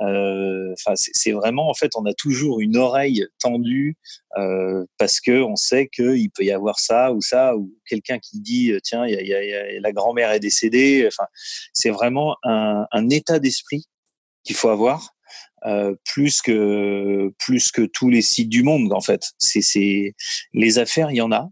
Euh, 0.00 0.72
enfin, 0.72 0.94
c'est 0.96 1.32
vraiment 1.32 1.68
en 1.68 1.74
fait, 1.74 1.90
on 1.96 2.06
a 2.06 2.14
toujours 2.14 2.60
une 2.60 2.76
oreille 2.76 3.26
tendue 3.40 3.96
euh, 4.38 4.84
parce 4.98 5.20
que 5.20 5.42
on 5.42 5.54
sait 5.54 5.88
qu'il 5.88 6.30
peut 6.30 6.44
y 6.44 6.50
avoir 6.50 6.78
ça 6.80 7.12
ou 7.12 7.20
ça 7.20 7.56
ou 7.56 7.70
quelqu'un 7.86 8.18
qui 8.18 8.40
dit 8.40 8.72
tiens, 8.82 9.06
y 9.06 9.14
a, 9.14 9.22
y 9.22 9.54
a, 9.54 9.80
la 9.80 9.92
grand-mère 9.92 10.32
est 10.32 10.40
décédée. 10.40 11.04
Enfin, 11.06 11.28
c'est 11.74 11.90
vraiment 11.90 12.36
un, 12.42 12.86
un 12.90 13.10
état 13.10 13.38
d'esprit 13.38 13.84
qu'il 14.44 14.56
faut 14.56 14.70
avoir. 14.70 15.14
Euh, 15.64 15.94
plus 16.04 16.42
que 16.42 17.32
plus 17.38 17.70
que 17.70 17.82
tous 17.82 18.08
les 18.10 18.22
sites 18.22 18.48
du 18.48 18.64
monde 18.64 18.92
en 18.92 19.00
fait. 19.00 19.30
C'est 19.38 20.14
les 20.52 20.78
affaires, 20.78 21.12
il 21.12 21.18
y 21.18 21.20
en 21.20 21.30
a, 21.30 21.48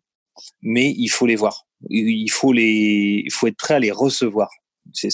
mais 0.62 0.92
il 0.96 1.08
faut 1.08 1.26
les 1.26 1.36
voir. 1.36 1.66
Il 1.88 2.30
faut 2.30 2.52
les, 2.52 3.22
il 3.24 3.32
faut 3.32 3.46
être 3.46 3.56
prêt 3.56 3.74
à 3.74 3.78
les 3.78 3.92
recevoir. 3.92 4.50
C'est 4.92 5.10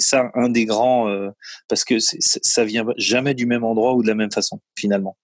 ça 0.00 0.30
un 0.34 0.48
des 0.48 0.64
grands, 0.64 1.08
euh, 1.08 1.30
parce 1.68 1.84
que 1.84 1.96
ça 1.98 2.64
vient 2.64 2.84
jamais 2.96 3.34
du 3.34 3.46
même 3.46 3.64
endroit 3.64 3.94
ou 3.94 4.02
de 4.02 4.08
la 4.08 4.14
même 4.14 4.32
façon, 4.32 4.60
finalement. 4.78 5.16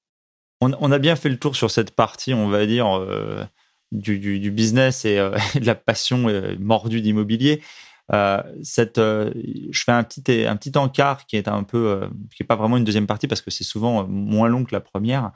On, 0.61 0.91
a 0.91 0.99
bien 0.99 1.15
fait 1.15 1.29
le 1.29 1.39
tour 1.39 1.55
sur 1.55 1.71
cette 1.71 1.93
partie, 1.93 2.35
on 2.35 2.49
va 2.49 2.67
dire, 2.67 2.99
euh, 2.99 3.45
du, 3.93 4.51
business 4.51 5.05
et 5.05 5.19
euh, 5.19 5.37
de 5.55 5.65
la 5.65 5.77
passion 5.77 6.27
mordue 6.59 7.01
d'immobilier. 7.01 7.63
je 8.11 8.55
fais 8.75 9.93
un 9.93 10.03
petit, 10.03 10.47
un 10.47 10.57
petit 10.57 10.77
encart 10.77 11.27
qui 11.27 11.37
est 11.37 11.47
un 11.47 11.63
peu, 11.63 12.09
qui 12.35 12.43
est 12.43 12.47
pas 12.47 12.57
vraiment 12.57 12.77
une 12.77 12.85
deuxième 12.85 13.07
partie 13.07 13.29
parce 13.29 13.41
que 13.41 13.53
c'est 13.53 13.65
souvent 13.65 14.07
moins 14.09 14.49
long 14.49 14.65
que 14.65 14.75
la 14.75 14.81
première 14.81 15.33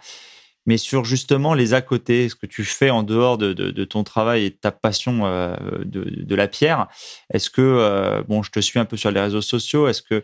mais 0.67 0.77
sur 0.77 1.05
justement 1.05 1.55
les 1.55 1.75
à 1.75 1.81
côté, 1.81 2.29
ce 2.29 2.35
que 2.35 2.47
tu 2.47 2.65
fais 2.65 2.91
en 2.91 3.03
dehors 3.03 3.39
de, 3.39 3.53
de, 3.53 3.85
ton 3.85 4.05
travail 4.05 4.45
et 4.45 4.51
de 4.51 4.55
ta 4.55 4.71
passion 4.71 5.27
euh, 5.27 5.57
de, 5.85 6.05
de, 6.05 6.35
la 6.35 6.49
pierre. 6.49 6.87
Est-ce 7.33 7.51
que, 7.51 7.61
euh, 7.61 8.23
bon, 8.23 8.43
je 8.43 8.51
te 8.51 8.61
suis 8.61 8.79
un 8.79 8.85
peu 8.85 8.97
sur 8.97 9.11
les 9.11 9.21
réseaux 9.21 9.43
sociaux, 9.43 9.89
est-ce 9.89 10.03
que 10.03 10.23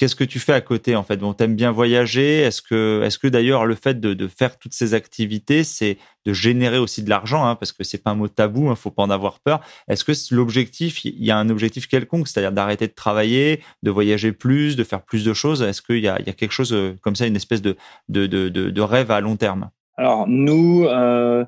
Qu'est-ce 0.00 0.16
que 0.16 0.24
tu 0.24 0.38
fais 0.38 0.54
à 0.54 0.62
côté 0.62 0.96
en 0.96 1.02
fait? 1.02 1.18
Bon, 1.18 1.34
t'aimes 1.34 1.54
bien 1.54 1.72
voyager. 1.72 2.38
Est-ce 2.38 2.62
que, 2.62 3.02
est-ce 3.04 3.18
que 3.18 3.26
d'ailleurs 3.26 3.66
le 3.66 3.74
fait 3.74 4.00
de, 4.00 4.28
faire 4.28 4.58
toutes 4.58 4.72
ces 4.72 4.94
activités, 4.94 5.62
c'est 5.62 5.98
de 6.24 6.32
générer 6.32 6.78
aussi 6.78 7.02
de 7.02 7.10
l'argent, 7.10 7.44
hein, 7.44 7.54
parce 7.54 7.72
que 7.72 7.84
c'est 7.84 8.02
pas 8.02 8.12
un 8.12 8.14
mot 8.14 8.26
tabou, 8.26 8.70
hein, 8.70 8.76
faut 8.76 8.90
pas 8.90 9.02
en 9.02 9.10
avoir 9.10 9.40
peur. 9.40 9.60
Est-ce 9.88 10.04
que 10.06 10.12
l'objectif, 10.34 11.04
il 11.04 11.22
y 11.22 11.30
a 11.30 11.36
un 11.36 11.50
objectif 11.50 11.86
quelconque, 11.86 12.28
c'est-à-dire 12.28 12.52
d'arrêter 12.52 12.86
de 12.86 12.94
travailler, 12.94 13.62
de 13.82 13.90
voyager 13.90 14.32
plus, 14.32 14.74
de 14.74 14.84
faire 14.84 15.02
plus 15.02 15.22
de 15.22 15.34
choses? 15.34 15.60
Est-ce 15.60 15.82
qu'il 15.82 15.98
y 15.98 16.08
a, 16.08 16.18
il 16.18 16.26
y 16.26 16.30
a 16.30 16.32
quelque 16.32 16.52
chose 16.52 16.72
euh, 16.72 16.96
comme 17.02 17.14
ça, 17.14 17.26
une 17.26 17.36
espèce 17.36 17.60
de, 17.60 17.76
de, 18.08 18.26
de, 18.26 18.48
de 18.48 18.80
rêve 18.80 19.10
à 19.10 19.20
long 19.20 19.36
terme? 19.36 19.68
Alors 20.00 20.26
nous, 20.26 20.86
euh, 20.86 21.44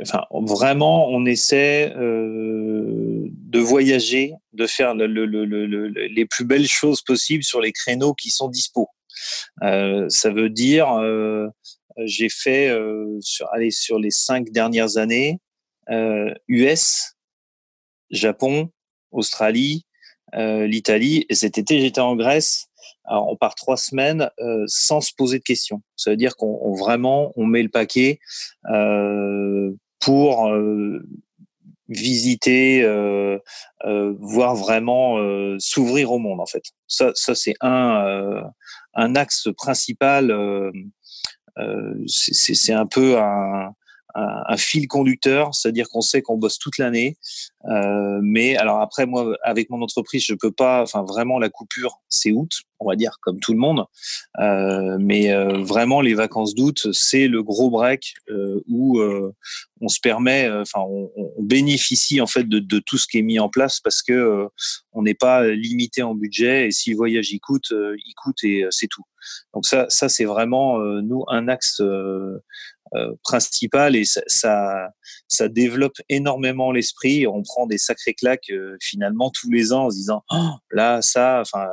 enfin 0.00 0.24
vraiment, 0.30 1.08
on 1.08 1.26
essaie 1.26 1.92
euh, 1.96 3.26
de 3.32 3.58
voyager, 3.58 4.32
de 4.52 4.68
faire 4.68 4.94
les 4.94 6.26
plus 6.26 6.44
belles 6.44 6.68
choses 6.68 7.02
possibles 7.02 7.42
sur 7.42 7.60
les 7.60 7.72
créneaux 7.72 8.14
qui 8.14 8.30
sont 8.30 8.48
dispo. 8.48 8.86
ça 9.60 10.30
veut 10.30 10.50
dire, 10.50 10.86
j'ai 12.04 12.28
fait 12.28 12.72
sur, 13.22 13.48
allez, 13.52 13.72
sur 13.72 13.98
les 13.98 14.12
cinq 14.12 14.52
dernières 14.52 14.96
années, 14.96 15.40
US, 16.46 17.16
Japon, 18.12 18.70
Australie, 19.10 19.84
l'Italie, 20.32 21.26
et 21.28 21.34
cet 21.34 21.58
été 21.58 21.80
j'étais 21.80 22.00
en 22.00 22.14
Grèce 22.14 22.69
alors, 23.04 23.28
on 23.28 23.36
part 23.36 23.54
trois 23.54 23.76
semaines 23.76 24.30
euh, 24.40 24.64
sans 24.66 25.00
se 25.00 25.12
poser 25.16 25.38
de 25.38 25.44
questions. 25.44 25.82
Ça 25.96 26.10
veut 26.10 26.16
dire 26.16 26.36
qu'on 26.36 26.74
vraiment 26.74 27.32
on 27.36 27.46
met 27.46 27.62
le 27.62 27.68
paquet 27.68 28.20
euh, 28.70 29.72
pour 30.00 30.48
euh, 30.48 31.00
visiter, 31.88 32.86
voir 33.84 34.54
vraiment 34.54 35.18
s'ouvrir 35.58 36.12
au 36.12 36.18
monde 36.18 36.40
en 36.40 36.46
fait. 36.46 36.62
Ça, 36.86 37.10
ça 37.14 37.34
c'est 37.34 37.54
un 37.60 38.44
un 38.94 39.16
axe 39.16 39.48
principal. 39.56 40.32
c'est 42.06 42.72
un 42.72 42.86
peu 42.86 43.18
un, 43.18 43.74
un, 44.14 44.56
fil 44.56 44.88
conducteur, 44.88 45.54
c'est-à-dire 45.54 45.88
qu'on 45.88 46.00
sait 46.00 46.22
qu'on 46.22 46.36
bosse 46.36 46.58
toute 46.58 46.78
l'année. 46.78 47.16
Euh, 47.66 48.20
mais 48.22 48.56
alors 48.56 48.80
après, 48.80 49.06
moi, 49.06 49.36
avec 49.42 49.70
mon 49.70 49.82
entreprise, 49.82 50.24
je 50.24 50.34
peux 50.34 50.50
pas. 50.50 50.82
Enfin, 50.82 51.02
vraiment, 51.02 51.38
la 51.38 51.50
coupure, 51.50 52.00
c'est 52.08 52.32
août, 52.32 52.50
on 52.78 52.88
va 52.88 52.96
dire, 52.96 53.18
comme 53.20 53.38
tout 53.40 53.52
le 53.52 53.58
monde. 53.58 53.84
Euh, 54.38 54.96
mais 54.98 55.32
euh, 55.32 55.62
vraiment, 55.62 56.00
les 56.00 56.14
vacances 56.14 56.54
d'août, 56.54 56.88
c'est 56.92 57.28
le 57.28 57.42
gros 57.42 57.70
break 57.70 58.14
euh, 58.30 58.62
où 58.68 58.98
euh, 58.98 59.32
on 59.80 59.88
se 59.88 60.00
permet, 60.00 60.50
enfin, 60.50 60.80
on, 60.80 61.10
on, 61.16 61.42
bénéficie 61.42 62.20
en 62.20 62.26
fait 62.26 62.44
de, 62.44 62.58
de, 62.58 62.78
tout 62.78 62.98
ce 62.98 63.06
qui 63.06 63.18
est 63.18 63.22
mis 63.22 63.38
en 63.38 63.48
place 63.48 63.80
parce 63.80 64.02
que 64.02 64.46
on 64.92 65.02
n'est 65.02 65.14
pas 65.14 65.46
limité 65.48 66.02
en 66.02 66.14
budget 66.14 66.68
et 66.68 66.70
si 66.70 66.90
le 66.90 66.96
voyage 66.96 67.30
il 67.32 67.40
coûte, 67.40 67.72
il 67.72 68.14
coûte 68.14 68.44
et 68.44 68.66
c'est 68.70 68.88
tout. 68.88 69.02
Donc 69.54 69.66
ça, 69.66 69.86
ça 69.88 70.08
c'est 70.08 70.24
vraiment 70.24 70.78
nous 70.78 71.24
un 71.28 71.48
axe 71.48 71.80
euh, 71.80 72.38
principal 73.22 73.96
et 73.96 74.04
ça, 74.04 74.22
ça, 75.28 75.48
développe 75.48 75.96
énormément 76.08 76.72
l'esprit. 76.72 77.26
On 77.26 77.42
prend 77.42 77.66
des 77.66 77.78
sacrés 77.78 78.14
claques 78.14 78.50
euh, 78.50 78.76
finalement 78.80 79.30
tous 79.30 79.50
les 79.50 79.72
ans 79.72 79.86
en 79.86 79.90
se 79.90 79.96
disant 79.96 80.22
oh, 80.30 80.50
là 80.70 81.02
ça, 81.02 81.40
enfin. 81.40 81.66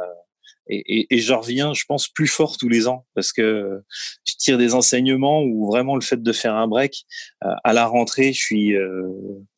Et, 0.70 1.08
et, 1.16 1.20
je 1.20 1.32
reviens, 1.32 1.74
je 1.74 1.86
pense, 1.88 2.10
plus 2.10 2.28
fort 2.28 2.58
tous 2.58 2.68
les 2.68 2.90
ans 2.90 3.06
parce 3.16 3.32
que 3.32 3.82
je 4.28 4.34
tire 4.38 4.58
des 4.58 4.74
enseignements 4.74 5.42
où 5.42 5.66
vraiment 5.66 5.96
le 5.96 6.02
fait 6.02 6.22
de 6.22 6.34
faire 6.34 6.56
un 6.56 6.68
break 6.68 7.06
euh, 7.46 7.54
à 7.64 7.72
la 7.72 7.86
rentrée, 7.86 8.34
je 8.34 8.42
suis 8.42 8.76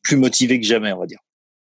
plus 0.02 0.16
motivé 0.16 0.60
que 0.60 0.66
jamais, 0.66 0.92
on 0.92 1.00
va 1.00 1.06
dire. 1.06 1.18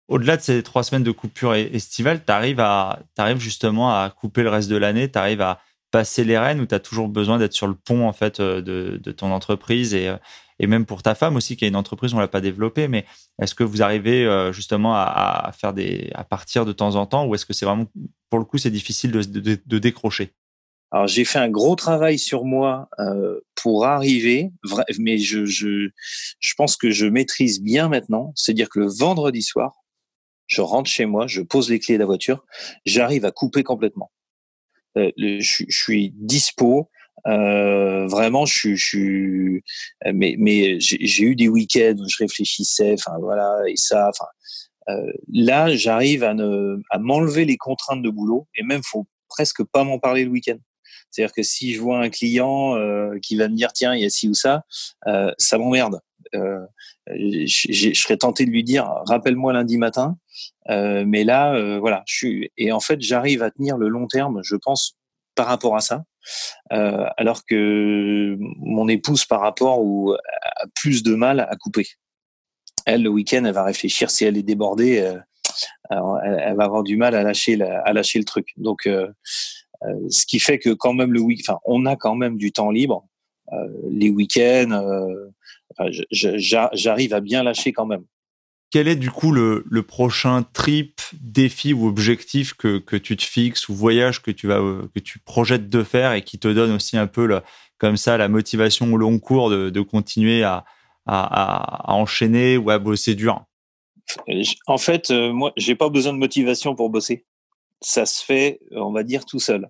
Au-delà 0.07 0.37
de 0.37 0.43
ces 0.43 0.63
trois 0.63 0.85
semaines 0.85 1.03
de 1.03 1.11
coupure 1.11 1.55
estivale, 1.55 2.25
tu 2.25 2.31
à, 2.31 3.01
arrives 3.19 3.41
justement 3.41 3.91
à 3.91 4.11
couper 4.11 4.45
le 4.45 4.51
reste 4.51 4.69
de 4.69 4.77
l'année, 4.77 5.11
tu 5.11 5.19
arrives 5.19 5.41
à, 5.41 5.61
passer 5.93 6.25
les 6.25 6.39
rênes 6.39 6.61
ou 6.61 6.67
tu 6.67 6.75
as 6.75 6.81
toujours 6.81 7.07
besoin 7.07 7.39
d'être 7.39 7.53
sur 7.53 7.69
le 7.69 7.75
pont 7.75 8.09
en 8.09 8.13
fait 8.13 8.41
euh, 8.41 8.61
de, 8.61 9.13
ton 9.13 9.31
entreprise 9.31 9.95
et, 9.95 10.09
euh, 10.09 10.17
et, 10.59 10.67
même 10.67 10.87
pour 10.87 11.03
ta 11.03 11.15
femme 11.15 11.37
aussi 11.37 11.57
qui 11.57 11.65
a 11.67 11.69
une 11.69 11.77
entreprise 11.77 12.15
on 12.15 12.19
l'a 12.19 12.29
pas 12.29 12.41
développée 12.41 12.89
mais 12.89 13.05
est-ce 13.41 13.55
que 13.55 13.63
vous 13.63 13.83
arrivez 13.83 14.25
euh, 14.25 14.53
justement 14.53 14.95
à, 14.97 15.53
faire 15.57 15.75
des 15.75 16.11
à 16.15 16.25
partir 16.25 16.65
de 16.65 16.73
temps 16.73 16.97
en 16.97 17.07
temps 17.07 17.27
ou 17.27 17.35
est-ce 17.35 17.47
que 17.47 17.53
c'est 17.53 17.67
vraiment 17.67 17.87
pour 18.31 18.41
le 18.41 18.47
coup 18.47 18.59
c'est 18.59 18.71
difficile 18.71 19.13
de, 19.13 19.23
de, 19.23 19.79
décrocher? 19.79 20.33
Alors 20.91 21.07
j'ai 21.07 21.25
fait 21.27 21.39
un 21.39 21.51
gros 21.51 21.77
travail 21.77 22.19
sur 22.19 22.45
moi 22.45 22.89
pour 23.55 23.87
arriver, 23.87 24.51
mais 24.99 25.17
je, 25.17 25.47
je, 25.47 25.89
je 26.39 26.55
pense 26.55 26.77
que 26.77 26.91
je 26.91 27.07
maîtrise 27.07 27.63
bien 27.63 27.89
maintenant. 27.89 28.33
C'est-à-dire 28.37 28.69
que 28.69 28.79
le 28.79 28.89
vendredi 28.89 29.41
soir, 29.41 29.73
je 30.49 30.61
rentre 30.61 30.91
chez 30.91 31.07
moi, 31.07 31.27
je 31.27 31.41
pose 31.41 31.71
les 31.71 31.79
clés 31.79 31.95
de 31.95 32.01
la 32.01 32.05
voiture, 32.05 32.45
j'arrive 32.85 33.25
à 33.25 33.31
couper 33.31 33.63
complètement. 33.63 34.11
Euh, 34.99 35.11
je, 35.19 35.65
suis 35.69 36.13
dispo. 36.17 36.91
Euh, 37.27 38.07
vraiment, 38.07 38.47
je, 38.47 38.75
je 38.75 39.61
mais, 40.13 40.35
mais 40.39 40.81
j'ai 40.81 41.25
eu 41.25 41.37
des 41.37 41.49
week-ends 41.49 41.95
où 41.99 42.09
je 42.09 42.17
réfléchissais, 42.19 42.95
enfin 42.95 43.17
voilà, 43.21 43.61
et 43.69 43.77
ça, 43.77 44.09
enfin. 44.09 44.27
Euh, 44.89 45.13
là, 45.33 45.73
j'arrive 45.77 46.25
à, 46.25 46.35
à 46.91 46.99
m'enlever 46.99 47.45
les 47.45 47.57
contraintes 47.57 48.03
de 48.03 48.11
boulot 48.11 48.49
et 48.57 48.65
même 48.65 48.81
faut 48.85 49.07
presque 49.29 49.63
pas 49.63 49.85
m'en 49.85 50.01
parler 50.01 50.25
le 50.25 50.31
week-end. 50.31 50.59
C'est-à-dire 51.13 51.35
que 51.35 51.43
si 51.43 51.75
je 51.75 51.81
vois 51.81 51.99
un 51.99 52.09
client 52.09 52.75
euh, 52.77 53.19
qui 53.21 53.37
va 53.37 53.49
me 53.49 53.55
dire 53.55 53.73
tiens 53.73 53.95
il 53.95 54.03
y 54.03 54.05
a 54.05 54.11
ci 54.11 54.29
ou 54.29 54.35
ça, 54.35 54.65
euh, 55.07 55.31
ça 55.39 55.59
m'emmerde. 55.59 56.01
Euh, 56.35 56.61
je, 57.09 57.93
serais 57.93 58.17
tenté 58.17 58.47
de 58.47 58.51
lui 58.51 58.65
dire 58.65 58.91
rappelle-moi 59.07 59.53
lundi 59.53 59.77
matin 59.77 60.17
euh, 60.71 61.05
mais 61.07 61.25
là, 61.25 61.55
euh, 61.55 61.79
voilà, 61.79 62.03
je 62.07 62.15
suis 62.15 62.53
et 62.57 62.73
en 62.73 62.81
fait, 62.81 63.01
j'arrive 63.01 63.43
à 63.43 63.51
tenir 63.51 63.77
le 63.77 63.89
long 63.89 64.07
terme, 64.07 64.41
je 64.45 64.57
pense, 64.57 64.97
par 65.35 65.47
rapport 65.47 65.77
à 65.77 65.81
ça. 65.81 66.05
Euh, 66.73 67.07
alors 67.17 67.45
que 67.45 68.37
mon 68.39 68.89
épouse, 68.89 69.25
par 69.25 69.41
rapport 69.41 69.83
ou 69.83 70.13
a 70.13 70.67
plus 70.75 71.03
de 71.03 71.15
mal 71.15 71.41
à 71.41 71.57
couper. 71.57 71.87
Elle, 72.87 73.03
le 73.03 73.11
week-end, 73.11 73.45
elle 73.45 73.55
va 73.55 73.65
réfléchir 73.65 74.11
si 74.11 74.25
elle 74.25 74.37
est 74.37 74.43
débordée, 74.43 74.95
elle, 74.95 75.25
elle, 75.91 76.57
va 76.57 76.65
avoir 76.65 76.83
du 76.83 76.97
mal 76.97 77.15
à 77.15 77.23
lâcher, 77.23 77.61
à 77.61 77.93
lâcher 77.93 78.19
le 78.19 78.25
truc. 78.25 78.49
Donc, 78.57 78.89
ce 80.09 80.27
qui 80.27 80.39
fait 80.39 80.59
que 80.59 80.71
quand 80.71 80.93
même 80.93 81.13
le 81.13 81.21
week, 81.21 81.45
enfin, 81.47 81.59
on 81.65 81.87
a 81.87 81.97
quand 81.97 82.15
même 82.15 82.37
du 82.39 82.53
temps 82.53 82.71
libre. 82.71 83.05
les 83.91 84.11
week-ends, 84.11 84.95
j'arrive 86.11 87.15
à 87.15 87.21
bien 87.21 87.43
lâcher 87.43 87.73
quand 87.73 87.87
même 87.87 88.05
quel 88.73 88.89
est 88.89 88.97
du 88.97 89.11
coup 89.11 89.33
le, 89.33 89.83
prochain 89.83 90.43
trip, 90.43 91.01
défi 91.21 91.75
ou 91.75 91.87
objectif 91.87 92.55
que, 92.55 92.79
tu 92.97 93.17
te 93.17 93.23
fixes 93.23 93.69
ou 93.69 93.75
voyage 93.75 94.23
que 94.23 94.31
tu 94.31 94.49
vas 94.49 94.61
tu 95.05 95.19
projettes 95.19 95.69
de 95.69 95.85
faire 95.85 96.15
et 96.15 96.23
qui 96.23 96.39
te 96.39 96.49
donne 96.49 96.73
aussi 96.73 96.97
un 96.97 97.07
peu 97.07 97.41
comme 97.77 97.99
ça 97.99 98.17
la 98.17 98.29
motivation 98.29 98.93
au 98.93 98.97
long 98.97 99.19
cours 99.19 99.51
de, 99.51 99.81
continuer 99.83 100.43
à, 100.43 100.65
enchaîner 101.07 102.57
ou 102.57 102.71
à 102.71 102.79
bosser 102.79 103.15
dur? 103.15 103.45
En 104.67 104.79
fait, 104.79 105.11
euh, 105.11 105.33
moi, 105.33 105.53
j'ai 105.57 105.75
pas 105.75 105.89
besoin 105.89 106.13
de 106.13 106.19
motivation 106.19 106.75
pour 106.75 106.91
bosser 106.91 107.25
ça 107.83 108.07
se 108.07 108.25
fait, 108.25 108.61
on 108.71 108.93
va 108.93 109.03
dire, 109.03 109.25
tout 109.25 109.39
seul. 109.39 109.69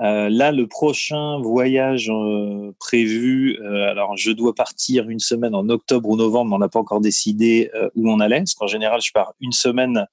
Euh, 0.00 0.28
là, 0.30 0.50
le 0.52 0.66
prochain 0.66 1.38
voyage 1.40 2.10
euh, 2.10 2.72
prévu, 2.78 3.58
euh, 3.60 3.90
alors 3.90 4.16
je 4.16 4.30
dois 4.32 4.54
partir 4.54 5.08
une 5.08 5.18
semaine 5.18 5.54
en 5.54 5.68
octobre 5.68 6.08
ou 6.08 6.16
novembre, 6.16 6.54
on 6.54 6.58
n'a 6.58 6.68
pas 6.68 6.80
encore 6.80 7.00
décidé 7.00 7.70
euh, 7.74 7.88
où 7.94 8.10
on 8.10 8.20
allait, 8.20 8.38
parce 8.38 8.54
qu'en 8.54 8.66
général, 8.66 9.00
je 9.02 9.12
pars 9.12 9.34
une 9.40 9.52
semaine 9.52 10.06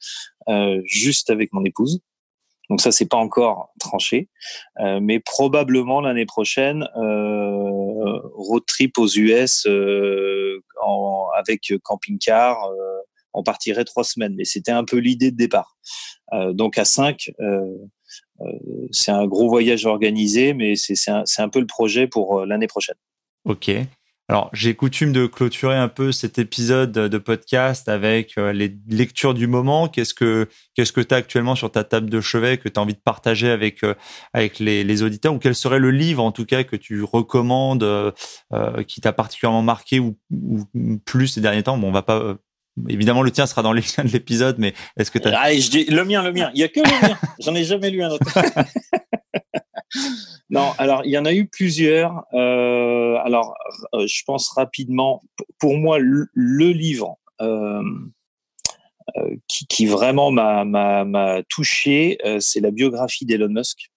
euh, 0.50 0.82
juste 0.86 1.30
avec 1.30 1.54
mon 1.54 1.64
épouse. 1.64 2.02
Donc 2.70 2.82
ça, 2.82 2.92
c'est 2.92 3.08
pas 3.08 3.16
encore 3.16 3.70
tranché, 3.80 4.28
mais 5.00 5.22
probablement 5.22 6.02
l'année 6.02 6.26
prochaine, 6.26 6.86
road 6.94 8.64
trip 8.68 8.98
aux 8.98 9.08
US 9.08 9.66
en, 10.84 11.28
avec 11.38 11.72
camping-car 11.82 12.58
on 13.38 13.44
partirait 13.44 13.86
trois 13.86 14.04
semaines. 14.04 14.36
Mais 14.36 14.46
c'était 14.46 14.72
un 14.72 14.84
peu 14.84 14.98
l'idée 14.98 15.32
de 15.32 15.38
départ. 15.38 15.78
Euh, 16.34 16.54
donc 16.54 16.78
à 16.78 16.86
cinq, 16.86 17.32
euh, 17.40 17.62
euh, 18.42 18.46
c'est 18.92 19.12
un 19.12 19.28
gros 19.28 19.50
voyage 19.50 19.86
organisé, 19.86 20.54
mais 20.54 20.76
c'est 20.76 21.10
un, 21.10 21.50
peu 21.50 21.60
le 21.60 21.68
projet 21.68 22.08
pour 22.08 22.46
l'année 22.46 22.68
prochaine. 22.68 22.96
Ok. 23.46 23.72
Alors, 24.30 24.50
j'ai 24.52 24.76
coutume 24.76 25.14
de 25.14 25.26
clôturer 25.26 25.78
un 25.78 25.88
peu 25.88 26.12
cet 26.12 26.38
épisode 26.38 26.92
de 26.92 27.18
podcast 27.18 27.88
avec 27.88 28.36
les 28.36 28.76
lectures 28.90 29.34
du 29.34 29.48
moment. 29.48 29.88
Qu'est-ce 29.88 30.14
que 30.14 30.50
qu'est-ce 30.76 30.92
que 30.92 31.00
tu 31.00 31.16
as 31.16 31.18
actuellement 31.18 31.56
sur 31.56 31.72
ta 31.72 31.86
table 31.86 32.10
de 32.10 32.20
chevet 32.20 32.58
que 32.58 32.68
tu 32.68 32.78
as 32.78 32.84
envie 32.84 32.94
de 32.94 33.00
partager 33.00 33.50
avec 33.50 33.86
avec 34.34 34.60
les, 34.60 35.02
auditeurs? 35.02 35.34
Ou 35.34 35.40
quel 35.40 35.56
serait 35.56 35.80
le 35.80 35.92
livre 35.92 36.22
en 36.22 36.34
tout 36.34 36.44
cas 36.44 36.66
que 36.66 36.76
tu 36.76 37.04
recommandes 37.04 38.14
qui 38.86 39.00
t'a 39.00 39.14
particulièrement 39.14 39.62
marqué 39.62 40.00
ou, 40.00 40.18
ou, 40.30 40.66
plus 41.06 41.30
ces 41.30 41.40
derniers 41.40 41.64
temps? 41.64 41.78
Bon, 41.78 41.88
on 41.88 41.94
va 41.94 42.02
pas 42.02 42.38
Évidemment, 42.90 43.24
le 43.24 43.32
tien 43.32 43.46
sera 43.46 43.64
dans 43.64 43.74
les 43.74 43.82
liens 43.82 44.04
de 44.04 44.10
l'épisode, 44.10 44.58
mais 44.60 44.74
est-ce 44.98 45.12
que 45.12 45.20
tu 45.20 45.28
as... 45.28 45.54
je 45.54 45.70
dis 45.70 45.86
le 45.86 46.04
mien, 46.06 46.24
le 46.24 46.32
mien. 46.32 46.52
Il 46.54 46.60
y 46.60 46.64
a 46.64 46.68
que 46.68 46.80
le 46.80 47.08
mien. 47.08 47.18
J'en 47.40 47.56
ai 47.56 47.64
jamais 47.64 47.90
lu 47.90 48.04
un 48.04 48.10
autre. 48.10 48.26
non, 50.50 50.72
alors 50.78 51.02
il 51.06 51.12
y 51.12 51.18
en 51.18 51.26
a 51.26 51.34
eu 51.34 51.48
plusieurs. 51.48 52.24
Euh, 52.34 53.18
alors, 53.24 53.56
euh, 53.94 54.06
je 54.08 54.24
pense 54.26 54.50
rapidement. 54.50 55.24
Pour 55.60 55.78
moi, 55.78 56.00
le, 56.00 56.28
livre 56.36 57.18
euh, 57.42 57.82
euh, 59.18 59.36
qui, 59.48 59.66
qui, 59.68 59.86
vraiment 59.86 60.32
m'a 60.32 61.42
touché, 61.50 62.18
c'est 62.40 62.60
la 62.60 62.72
biographie 62.72 63.26
d'Elon 63.26 63.50
Musk, 63.50 63.92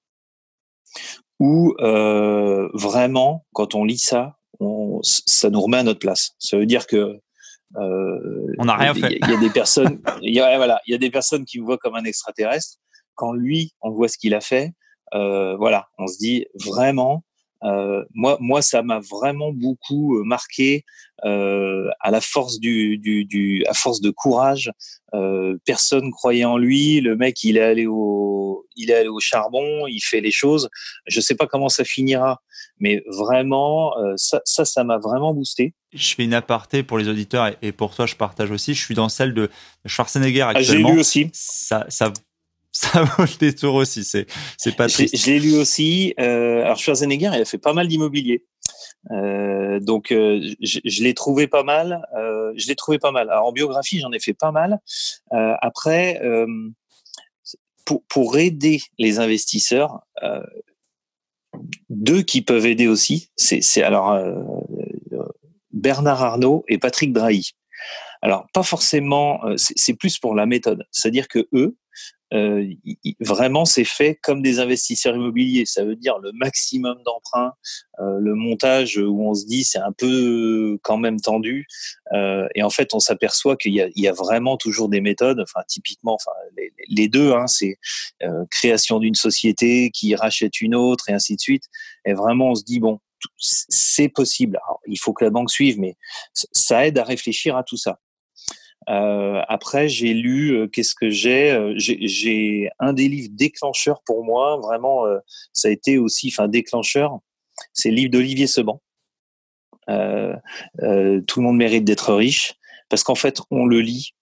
où 1.39 1.75
vraiment, 1.79 3.45
quand 3.53 3.75
on 3.75 3.85
lit 3.85 3.99
ça, 3.99 4.37
on, 4.59 5.01
ça 5.03 5.51
nous 5.51 5.61
remet 5.61 5.79
à 5.79 5.83
notre 5.83 6.01
place. 6.01 6.33
Ça 6.39 6.57
veut 6.57 6.67
dire 6.67 6.87
que 6.87 7.21
euh, 7.77 8.53
on 8.59 8.65
n'a 8.65 8.77
rien 8.77 8.95
fait. 8.95 9.19
Il 9.21 9.31
y, 9.31 9.35
a 9.35 9.37
des 9.39 9.51
personnes, 9.51 10.01
il 10.23 10.35
y 10.35 10.41
a, 10.41 10.57
voilà, 10.57 10.81
il 10.87 10.93
y 10.93 10.95
a 10.95 10.99
des 10.99 11.11
personnes 11.11 11.45
qui 11.45 11.61
me 11.61 11.65
voient 11.65 11.79
comme 11.79 11.95
un 11.95 12.05
extraterrestre. 12.05 12.79
Quand 13.15 13.33
lui, 13.33 13.73
on 13.81 13.91
voit 13.91 14.09
ce 14.09 14.19
qu'il 14.19 14.35
a 14.35 14.41
fait, 14.41 14.73
euh, 15.15 15.57
voilà, 15.57 15.87
on 15.99 16.07
se 16.07 16.19
dit 16.19 16.47
vraiment, 16.67 17.23
Euh, 17.63 18.05
moi, 18.15 18.39
moi, 18.41 18.63
ça 18.63 18.83
m'a 18.83 19.01
vraiment 19.01 19.53
beaucoup 19.53 20.17
euh, 20.17 20.25
marqué 20.25 20.85
euh, 21.27 21.91
à 22.01 22.11
la 22.11 22.23
force 22.23 22.59
du, 22.59 22.97
du, 22.97 23.27
du, 23.27 23.65
à 23.69 23.75
force 23.75 24.01
de 24.01 24.11
courage. 24.11 24.71
Euh, 25.15 25.59
personne 25.67 26.11
croyait 26.11 26.47
en 26.47 26.57
lui. 26.57 27.03
Le 27.03 27.17
mec, 27.17 27.45
il 27.45 27.59
est 27.59 27.69
allé 27.73 27.87
au, 27.87 28.40
il 28.81 28.91
est 28.91 28.95
allé 28.95 29.09
au 29.09 29.21
charbon. 29.21 29.87
Il 29.87 30.01
fait 30.01 30.21
les 30.21 30.31
choses. 30.31 30.69
Je 31.07 31.21
sais 31.21 31.35
pas 31.35 31.47
comment 31.47 31.69
ça 31.69 31.85
finira, 31.85 32.43
mais 32.79 33.03
vraiment, 33.07 33.97
euh, 33.99 34.15
ça, 34.17 34.41
ça, 34.45 34.85
m'a 34.85 34.99
vraiment 34.99 35.35
boosté. 35.35 35.75
Je 35.93 36.15
fais 36.15 36.25
une 36.25 36.35
aparté 36.35 36.83
pour 36.83 36.99
les 36.99 37.09
auditeurs 37.09 37.51
et, 37.63 37.73
pour 37.73 37.95
toi, 37.95 38.07
je 38.07 38.15
partage 38.15 38.51
aussi. 38.51 38.75
Je 38.75 38.85
suis 38.85 38.95
dans 38.95 39.09
celle 39.09 39.35
de 39.35 39.51
Schwarzenegger 39.87 40.43
actuellement. 40.43 40.89
Ah, 40.89 40.91
J'ai 40.91 40.95
lu 40.95 41.01
aussi. 41.01 41.31
Ça, 41.33 41.87
ça 41.89 42.13
ça 42.73 43.03
vaut 43.19 43.25
le 43.25 43.39
détour 43.39 43.75
aussi. 43.75 44.05
C'est, 44.05 44.27
c'est 44.57 44.77
pas 44.77 44.89
triste. 44.89 45.17
Je 45.17 45.31
l'ai 45.31 45.39
lu 45.39 45.57
aussi. 45.57 46.15
Euh, 46.21 46.63
alors 46.63 46.77
Schwarzenegger, 46.77 47.31
il 47.35 47.41
a 47.41 47.45
fait 47.45 47.59
pas 47.59 47.73
mal 47.73 47.89
d'immobilier. 47.89 48.45
Euh, 49.11 49.81
donc 49.81 50.13
euh, 50.13 50.41
je, 50.61 50.79
je 50.85 51.03
l'ai 51.03 51.15
trouvé 51.15 51.47
pas 51.47 51.63
mal. 51.63 52.07
Je 52.57 52.67
l'ai 52.67 52.77
trouvé 52.77 52.99
pas 52.99 53.11
mal. 53.11 53.31
Alors 53.31 53.47
en 53.47 53.53
biographie, 53.53 54.01
j'en 54.01 54.13
ai 54.13 54.21
fait 54.21 54.35
pas 54.35 54.53
mal. 54.53 54.79
Après, 55.31 56.21
pour, 57.85 58.03
pour 58.05 58.39
aider 58.39 58.81
les 58.99 59.19
investisseurs, 59.19 60.01
deux 61.89 62.23
qui 62.23 62.43
peuvent 62.43 62.67
aider 62.67 62.87
aussi, 62.87 63.31
c'est, 63.37 63.83
alors 63.83 64.19
Bernard 65.73 66.23
Arnault 66.23 66.65
et 66.69 66.79
Patrick 66.79 67.13
Drahi. 67.13 67.51
Alors 68.23 68.47
pas 68.53 68.63
forcément, 68.63 69.41
c'est 69.57 69.95
plus 69.95 70.19
pour 70.19 70.35
la 70.35 70.47
méthode. 70.47 70.85
C'est-à-dire 70.91 71.29
que 71.29 71.49
eux, 71.53 71.77
euh, 72.33 72.65
vraiment 73.21 73.65
c'est 73.65 73.85
fait 73.85 74.17
comme 74.23 74.43
des 74.43 74.61
investisseurs 74.61 75.17
immobiliers. 75.17 75.67
Ça 75.67 75.85
veut 75.85 75.97
dire 75.97 76.19
le 76.19 76.31
maximum 76.33 76.99
d'emprunts, 77.05 77.53
euh, 78.01 78.19
le 78.21 78.35
montage 78.35 78.99
où 78.99 79.29
on 79.29 79.35
se 79.35 79.47
dit 79.47 79.65
c'est 79.65 79.79
un 79.79 79.93
peu 79.93 80.79
quand 80.83 80.97
même 80.97 81.21
tendu. 81.21 81.67
Euh, 82.13 82.47
et 82.55 82.63
en 82.63 82.71
fait, 82.71 82.95
on 82.95 83.01
s'aperçoit 83.01 83.57
qu'il 83.57 83.75
y 83.75 83.93
y 83.97 84.09
a 84.09 84.13
vraiment 84.13 84.57
toujours 84.57 84.89
des 84.89 85.01
méthodes. 85.01 85.41
Enfin, 85.41 85.63
typiquement, 85.69 86.15
enfin 86.15 86.33
les, 86.57 86.73
les 86.89 87.09
deux, 87.09 87.33
hein, 87.33 87.47
c'est 87.47 87.79
euh, 88.23 88.45
création 88.51 88.99
d'une 88.99 89.15
société 89.15 89.91
qui 89.91 90.15
rachète 90.15 90.61
une 90.61 90.75
autre 90.75 91.09
et 91.09 91.13
ainsi 91.13 91.37
de 91.37 91.41
suite. 91.41 91.65
Et 92.05 92.15
vraiment, 92.15 92.51
on 92.51 92.55
se 92.55 92.65
dit 92.65 92.81
bon, 92.81 93.01
c'est 93.37 94.09
possible. 94.09 94.59
Alors, 94.65 94.81
il 94.87 94.99
faut 94.99 95.13
que 95.13 95.25
la 95.25 95.31
banque 95.31 95.51
suive, 95.51 95.79
mais 95.79 95.97
ça 96.33 96.87
aide 96.87 96.99
à 96.99 97.05
réfléchir 97.05 97.57
à 97.57 97.65
tout 97.65 97.77
ça. 97.77 97.99
Euh, 98.89 99.43
après, 99.49 99.89
j'ai 99.89 100.15
lu, 100.15 100.53
euh, 100.53 100.67
qu'est-ce 100.67 100.95
que 100.95 101.11
j'ai 101.11 101.51
euh, 101.51 101.75
J'ai 101.77 102.71
un 102.79 102.93
des 102.93 103.09
livres 103.09 103.31
déclencheurs 103.33 104.03
pour 104.05 104.25
moi, 104.25 104.57
vraiment, 104.59 105.05
ça 105.53 105.69
a 105.69 105.71
été 105.71 105.99
aussi, 105.99 106.29
enfin 106.29 106.49
déclencheur, 106.49 107.19
c'est 107.73 107.91
le 107.91 107.97
livre 107.97 108.11
d'Olivier 108.11 108.47
Seban. 108.47 108.81
tout 109.87 111.41
le 111.41 111.43
monde 111.43 111.57
mérite 111.57 111.85
d'être 111.85 112.15
riche, 112.15 112.55
parce 112.89 113.03
qu'en 113.03 113.15
fait, 113.15 113.41
on 113.51 113.67
le 113.67 113.81
lit 113.81 114.15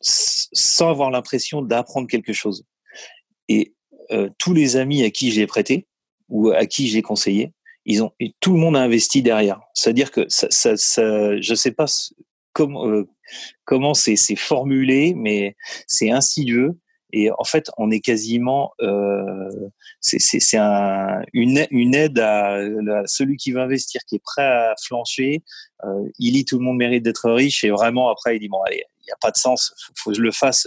sans 0.00 0.90
avoir 0.90 1.10
l'impression 1.10 1.62
d'apprendre 1.62 2.08
quelque 2.08 2.32
chose. 2.32 2.64
Et 3.48 3.74
tous 4.38 4.52
les 4.52 4.76
amis 4.76 5.02
à 5.02 5.10
qui 5.10 5.30
j'ai 5.32 5.46
prêté 5.46 5.86
ou 6.28 6.50
à 6.50 6.66
qui 6.66 6.88
j'ai 6.88 7.00
conseillé, 7.00 7.52
ils 7.86 8.02
ont, 8.02 8.12
tout 8.40 8.52
le 8.52 8.58
monde 8.58 8.76
a 8.76 8.80
investi 8.80 9.22
derrière. 9.22 9.60
C'est-à-dire 9.74 10.10
que 10.10 10.26
ça, 10.28 10.46
ça, 10.50 10.76
ça, 10.76 11.40
je 11.40 11.54
sais 11.54 11.72
pas 11.72 11.86
comment, 12.54 12.88
euh, 12.88 13.06
comment 13.64 13.92
c'est 13.92 14.16
formulé, 14.36 15.12
mais 15.14 15.56
c'est 15.86 16.10
insidieux. 16.10 16.78
Et 17.16 17.30
en 17.30 17.44
fait, 17.44 17.70
on 17.78 17.92
est 17.92 18.00
quasiment, 18.00 18.72
euh, 18.80 19.48
c'est 20.00 20.56
un, 20.56 21.22
une, 21.32 21.64
une 21.70 21.94
aide 21.94 22.18
à, 22.18 22.58
celui 23.06 23.36
qui 23.36 23.52
veut 23.52 23.60
investir, 23.60 24.00
qui 24.08 24.16
est 24.16 24.22
prêt 24.22 24.42
à 24.42 24.74
flancher. 24.84 25.44
Euh, 25.84 26.08
il 26.18 26.32
lit 26.32 26.44
tout 26.44 26.58
le 26.58 26.64
monde 26.64 26.76
mérite 26.76 27.04
d'être 27.04 27.30
riche 27.30 27.62
et 27.62 27.70
vraiment 27.70 28.10
après 28.10 28.36
il 28.36 28.40
dit 28.40 28.48
bon 28.48 28.60
allez, 28.62 28.82
il 28.98 29.04
n'y 29.04 29.12
a 29.12 29.16
pas 29.20 29.30
de 29.30 29.36
sens, 29.36 29.72
faut, 29.86 29.92
faut 29.96 30.10
que 30.10 30.16
je 30.16 30.22
le 30.22 30.32
fasse. 30.32 30.66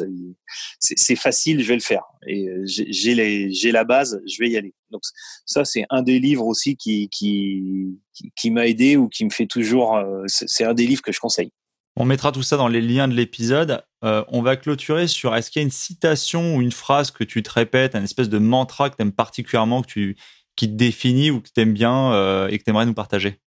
C'est 0.80 1.18
facile, 1.18 1.62
je 1.62 1.68
vais 1.68 1.74
le 1.74 1.82
faire. 1.82 2.04
Et 2.26 2.48
euh, 2.48 2.64
j'ai 2.66 3.72
la 3.74 3.84
base, 3.84 4.22
je 4.26 4.38
vais 4.40 4.50
y 4.50 4.56
aller. 4.56 4.74
Donc 4.90 5.02
ça, 5.46 5.66
c'est 5.66 5.84
un 5.90 6.02
des 6.02 6.20
livres 6.20 6.46
aussi 6.46 6.78
qui 6.78 7.10
qui, 7.10 8.00
qui, 8.14 8.32
qui 8.38 8.52
m'a 8.52 8.68
aidé 8.68 8.96
ou 8.96 9.10
qui 9.10 9.26
me 9.26 9.32
fait 9.32 9.48
toujours. 9.48 9.98
Euh, 9.98 10.24
c'est 10.28 10.64
un 10.64 10.74
des 10.74 10.88
livres 10.88 11.02
que 11.02 11.12
je 11.12 11.20
conseille. 11.20 11.52
On 12.00 12.06
mettra 12.06 12.32
tout 12.32 12.44
ça 12.44 12.58
dans 12.58 12.68
les 12.68 12.80
liens 12.80 13.08
de 13.08 13.16
l'épisode. 13.16 13.84
Euh, 14.04 14.24
on 14.28 14.44
va 14.44 14.56
clôturer 14.56 15.08
sur 15.08 15.36
est-ce 15.36 15.50
qu'il 15.50 15.62
y 15.62 15.64
a 15.64 15.66
une 15.66 15.72
citation 15.72 16.56
ou 16.56 16.62
une 16.62 16.72
phrase 16.72 17.10
que 17.10 17.24
tu 17.24 17.42
te 17.42 17.50
répètes, 17.50 17.96
un 17.96 18.04
espèce 18.04 18.30
de 18.30 18.38
mantra 18.38 18.92
que 18.92 18.98
tu 18.98 19.02
aimes 19.02 19.12
particulièrement, 19.12 19.82
que 19.82 19.88
tu, 19.88 20.18
qui 20.56 20.68
te 20.70 20.76
définit 20.76 21.32
ou 21.32 21.42
que 21.42 21.50
tu 21.52 21.60
aimes 21.60 21.74
bien 21.74 22.14
euh, 22.14 22.50
et 22.50 22.60
que 22.60 22.64
tu 22.64 22.70
aimerais 22.70 22.86
nous 22.86 22.94
partager? 22.94 23.40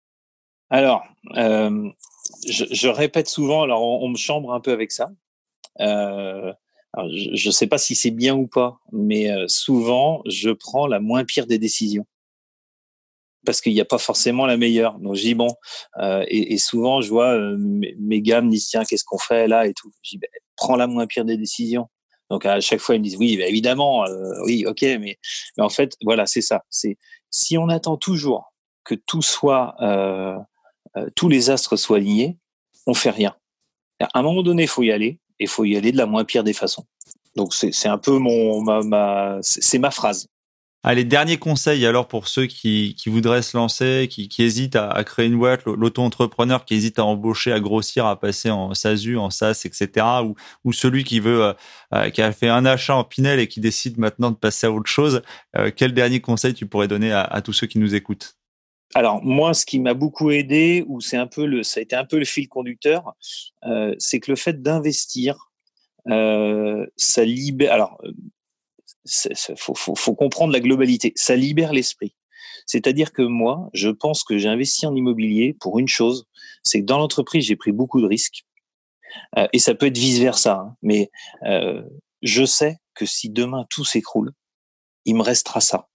Alors, 0.71 1.03
euh, 1.35 1.89
je, 2.47 2.87
répète 2.87 3.27
souvent, 3.27 3.61
alors 3.61 3.83
on, 3.83 4.09
me 4.09 4.17
chambre 4.17 4.51
un 4.51 4.59
peu 4.59 4.71
avec 4.71 4.91
ça. 4.91 5.11
Je 5.77 6.55
ne 6.97 7.51
sais 7.51 7.67
pas 7.67 7.77
si 7.77 7.93
c'est 7.93 8.09
bien 8.09 8.35
ou 8.35 8.47
pas, 8.47 8.79
mais 8.91 9.29
souvent, 9.47 10.23
je 10.25 10.49
prends 10.49 10.87
la 10.87 10.99
moins 10.99 11.23
pire 11.23 11.45
des 11.45 11.59
décisions 11.59 12.07
parce 13.45 13.61
qu'il 13.61 13.73
n'y 13.73 13.81
a 13.81 13.85
pas 13.85 13.97
forcément 13.97 14.45
la 14.45 14.57
meilleure. 14.57 14.99
Donc 14.99 15.15
dis 15.15 15.35
bon, 15.35 15.49
euh, 15.99 16.23
et, 16.27 16.53
et, 16.53 16.57
souvent 16.57 17.01
je 17.01 17.09
vois 17.09 17.33
euh, 17.33 17.55
mes, 17.57 17.95
mes 17.99 18.21
gars 18.21 18.41
disent 18.41 18.67
tiens 18.67 18.83
qu'est-ce 18.83 19.03
qu'on 19.05 19.17
fait 19.17 19.47
là 19.47 19.65
et 19.65 19.73
tout. 19.73 19.91
Dis 20.03 20.17
ben, 20.17 20.29
prends 20.55 20.75
la 20.75 20.87
moins 20.87 21.07
pire 21.07 21.25
des 21.25 21.37
décisions. 21.37 21.87
Donc 22.29 22.45
à 22.45 22.59
chaque 22.59 22.79
fois 22.79 22.95
ils 22.95 22.99
me 22.99 23.03
disent 23.03 23.17
oui 23.17 23.37
ben, 23.37 23.47
évidemment 23.47 24.05
euh, 24.05 24.43
oui 24.45 24.65
ok 24.67 24.81
mais 24.81 25.17
mais 25.57 25.63
en 25.63 25.69
fait 25.69 25.93
voilà 26.03 26.25
c'est 26.25 26.41
ça 26.41 26.63
c'est 26.69 26.97
si 27.31 27.57
on 27.57 27.69
attend 27.69 27.97
toujours 27.97 28.53
que 28.83 28.95
tout 28.95 29.21
soit 29.21 29.75
euh, 29.81 30.37
euh, 30.97 31.09
tous 31.15 31.29
les 31.29 31.49
astres 31.49 31.75
soient 31.75 31.97
alignés 31.97 32.37
on 32.87 32.93
fait 32.93 33.09
rien. 33.09 33.35
À 33.99 34.19
un 34.19 34.21
moment 34.21 34.43
donné 34.43 34.63
il 34.63 34.69
faut 34.69 34.83
y 34.83 34.91
aller 34.91 35.19
et 35.39 35.45
il 35.45 35.47
faut 35.47 35.65
y 35.65 35.75
aller 35.75 35.91
de 35.91 35.97
la 35.97 36.05
moins 36.05 36.23
pire 36.23 36.43
des 36.43 36.53
façons. 36.53 36.85
Donc 37.35 37.53
c'est 37.53 37.87
un 37.87 37.97
peu 37.97 38.17
mon 38.17 38.61
ma, 38.61 38.81
ma 38.81 39.37
c'est 39.41 39.79
ma 39.79 39.91
phrase. 39.91 40.27
Allez, 40.81 41.03
dernier 41.03 41.35
conseil 41.35 41.85
alors 41.85 42.07
pour 42.07 42.29
ceux 42.29 42.45
qui, 42.45 42.95
qui 42.97 43.09
voudraient 43.09 43.41
se 43.41 43.57
lancer, 43.57 44.07
qui, 44.09 44.29
qui 44.29 44.43
hésitent 44.43 44.77
à, 44.77 45.03
créer 45.03 45.25
une 45.25 45.37
boîte, 45.37 45.65
l'auto-entrepreneur 45.65 46.63
qui 46.63 46.73
hésite 46.73 46.99
à 46.99 47.03
embaucher, 47.03 47.51
à 47.51 47.59
grossir, 47.59 48.05
à 48.05 48.17
passer 48.17 48.49
en 48.49 48.73
SASU, 48.73 49.17
en 49.17 49.29
SAS, 49.29 49.65
etc. 49.65 50.05
Ou, 50.23 50.35
ou 50.63 50.71
celui 50.71 51.03
qui 51.03 51.19
veut, 51.19 51.43
euh, 51.43 51.53
euh, 51.93 52.09
qui 52.09 52.21
a 52.21 52.31
fait 52.31 52.47
un 52.47 52.65
achat 52.65 52.95
en 52.95 53.03
Pinel 53.03 53.41
et 53.41 53.49
qui 53.49 53.59
décide 53.59 53.97
maintenant 53.97 54.31
de 54.31 54.37
passer 54.37 54.67
à 54.67 54.71
autre 54.71 54.89
chose. 54.89 55.21
Euh, 55.57 55.69
quel 55.75 55.93
dernier 55.93 56.21
conseil 56.21 56.53
tu 56.53 56.65
pourrais 56.65 56.87
donner 56.87 57.11
à, 57.11 57.41
tous 57.41 57.51
ceux 57.51 57.67
qui 57.67 57.77
nous 57.77 57.93
écoutent? 57.93 58.37
Alors 58.95 59.21
moi, 59.21 59.53
ce 59.53 59.65
qui 59.65 59.81
m'a 59.81 59.93
beaucoup 59.93 60.31
aidé, 60.31 60.85
ou 60.87 61.01
c'est 61.01 61.17
un 61.17 61.27
peu 61.27 61.45
le, 61.45 61.61
ça 61.61 61.81
a 61.81 61.83
été 61.83 61.97
un 61.97 62.05
peu 62.05 62.17
le 62.17 62.25
fil 62.25 62.47
conducteur, 62.47 63.15
c'est 63.97 64.21
que 64.21 64.31
le 64.31 64.37
fait 64.37 64.61
d'investir, 64.61 65.51
ça 66.07 67.25
libère. 67.25 67.73
Alors 67.73 68.01
faut, 69.57 69.75
faut, 69.75 69.95
faut, 69.95 70.15
comprendre 70.15 70.53
la 70.53 70.59
globalité. 70.59 71.13
Ça 71.15 71.35
libère 71.35 71.73
l'esprit. 71.73 72.15
C'est-à-dire 72.65 73.13
que 73.13 73.21
moi, 73.21 73.69
je 73.73 73.89
pense 73.89 74.23
que 74.23 74.37
j'ai 74.37 74.47
investi 74.47 74.85
en 74.85 74.95
immobilier 74.95 75.55
pour 75.59 75.79
une 75.79 75.87
chose, 75.87 76.25
c'est 76.63 76.81
que 76.81 76.85
dans 76.85 76.97
l'entreprise, 76.97 77.45
j'ai 77.45 77.55
pris 77.55 77.71
beaucoup 77.71 78.01
de 78.01 78.05
risques. 78.05 78.45
Euh, 79.37 79.47
et 79.53 79.59
ça 79.59 79.73
peut 79.73 79.87
être 79.87 79.97
vice-versa. 79.97 80.53
Hein, 80.53 80.75
mais 80.81 81.09
euh, 81.43 81.81
je 82.21 82.45
sais 82.45 82.77
que 82.93 83.05
si 83.05 83.29
demain 83.29 83.65
tout 83.69 83.85
s'écroule, 83.85 84.33
il 85.05 85.15
me 85.15 85.23
restera 85.23 85.61
ça. 85.61 85.87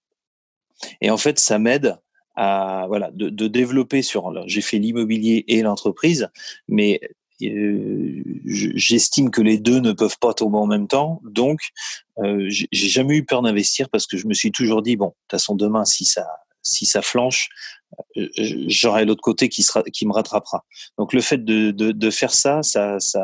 Et 1.01 1.11
en 1.11 1.17
fait, 1.17 1.39
ça 1.39 1.59
m'aide 1.59 1.97
à 2.35 2.87
voilà 2.89 3.11
de, 3.13 3.29
de 3.29 3.47
développer 3.47 4.03
sur. 4.03 4.33
J'ai 4.49 4.61
fait 4.61 4.79
l'immobilier 4.79 5.45
et 5.47 5.63
l'entreprise, 5.63 6.29
mais 6.67 7.01
j'estime 7.41 9.31
que 9.31 9.43
les 9.43 9.59
deux 9.59 9.81
ne 9.81 9.93
peuvent 9.93 10.19
pas 10.21 10.35
tomber 10.35 10.59
en 10.59 10.67
même 10.67 10.89
temps. 10.89 11.21
Donc, 11.25 11.61
euh, 12.19 12.47
j'ai 12.49 12.89
jamais 12.89 13.17
eu 13.17 13.25
peur 13.25 13.43
d'investir 13.43 13.89
parce 13.91 14.07
que 14.07 14.17
je 14.17 14.27
me 14.27 14.35
suis 14.35 14.53
toujours 14.53 14.83
dit 14.83 14.97
bon, 14.97 15.09
de 15.09 15.11
toute 15.11 15.31
façon 15.33 15.55
demain 15.55 15.85
si 15.85 16.05
ça 16.05 16.27
si 16.63 16.87
ça 16.87 17.03
flanche, 17.03 17.49
euh, 18.17 18.29
j'aurai 18.69 19.05
l'autre 19.05 19.21
côté 19.21 19.49
qui 19.49 19.63
sera 19.63 19.83
qui 19.83 20.07
me 20.07 20.13
rattrapera. 20.13 20.65
Donc 20.99 21.13
le 21.13 21.21
fait 21.21 21.45
de, 21.45 21.71
de, 21.71 21.93
de 21.93 22.11
faire 22.11 22.33
ça, 22.33 22.63
ça, 22.63 22.99
ça, 23.01 23.21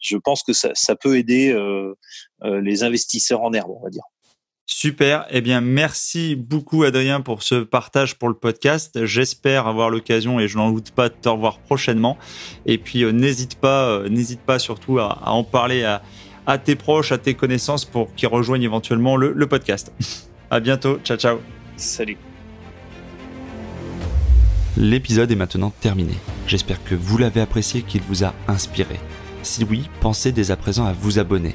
je 0.00 0.16
pense 0.16 0.42
que 0.42 0.52
ça, 0.52 0.70
ça 0.74 0.94
peut 0.94 1.16
aider 1.16 1.50
euh, 1.50 1.94
euh, 2.44 2.60
les 2.60 2.82
investisseurs 2.82 3.42
en 3.42 3.52
herbe, 3.52 3.70
on 3.70 3.82
va 3.82 3.90
dire. 3.90 4.04
Super. 4.66 5.26
Eh 5.30 5.42
bien, 5.42 5.60
merci 5.60 6.36
beaucoup, 6.36 6.84
Adrien, 6.84 7.20
pour 7.20 7.42
ce 7.42 7.56
partage 7.56 8.16
pour 8.16 8.28
le 8.28 8.34
podcast. 8.34 9.04
J'espère 9.04 9.66
avoir 9.66 9.90
l'occasion, 9.90 10.40
et 10.40 10.48
je 10.48 10.56
n'en 10.56 10.70
doute 10.70 10.90
pas, 10.90 11.10
de 11.10 11.14
te 11.14 11.28
revoir 11.28 11.58
prochainement. 11.58 12.16
Et 12.64 12.78
puis, 12.78 13.04
euh, 13.04 13.12
n'hésite 13.12 13.56
pas, 13.56 13.84
euh, 13.88 14.08
n'hésite 14.08 14.40
pas 14.40 14.58
surtout 14.58 14.98
à, 14.98 15.18
à 15.22 15.32
en 15.32 15.44
parler 15.44 15.84
à, 15.84 16.02
à, 16.46 16.56
tes 16.56 16.76
proches, 16.76 17.12
à 17.12 17.18
tes 17.18 17.34
connaissances 17.34 17.84
pour 17.84 18.14
qu'ils 18.14 18.28
rejoignent 18.28 18.64
éventuellement 18.64 19.16
le, 19.16 19.32
le 19.32 19.46
podcast. 19.46 19.92
à 20.50 20.60
bientôt. 20.60 20.98
Ciao, 21.04 21.18
ciao. 21.18 21.40
Salut. 21.76 22.16
L'épisode 24.76 25.30
est 25.30 25.36
maintenant 25.36 25.70
terminé. 25.70 26.14
J'espère 26.46 26.82
que 26.84 26.94
vous 26.94 27.18
l'avez 27.18 27.40
apprécié, 27.40 27.82
qu'il 27.82 28.00
vous 28.02 28.24
a 28.24 28.34
inspiré. 28.48 28.98
Si 29.42 29.62
oui, 29.62 29.88
pensez 30.00 30.32
dès 30.32 30.50
à 30.50 30.56
présent 30.56 30.86
à 30.86 30.92
vous 30.92 31.18
abonner. 31.18 31.54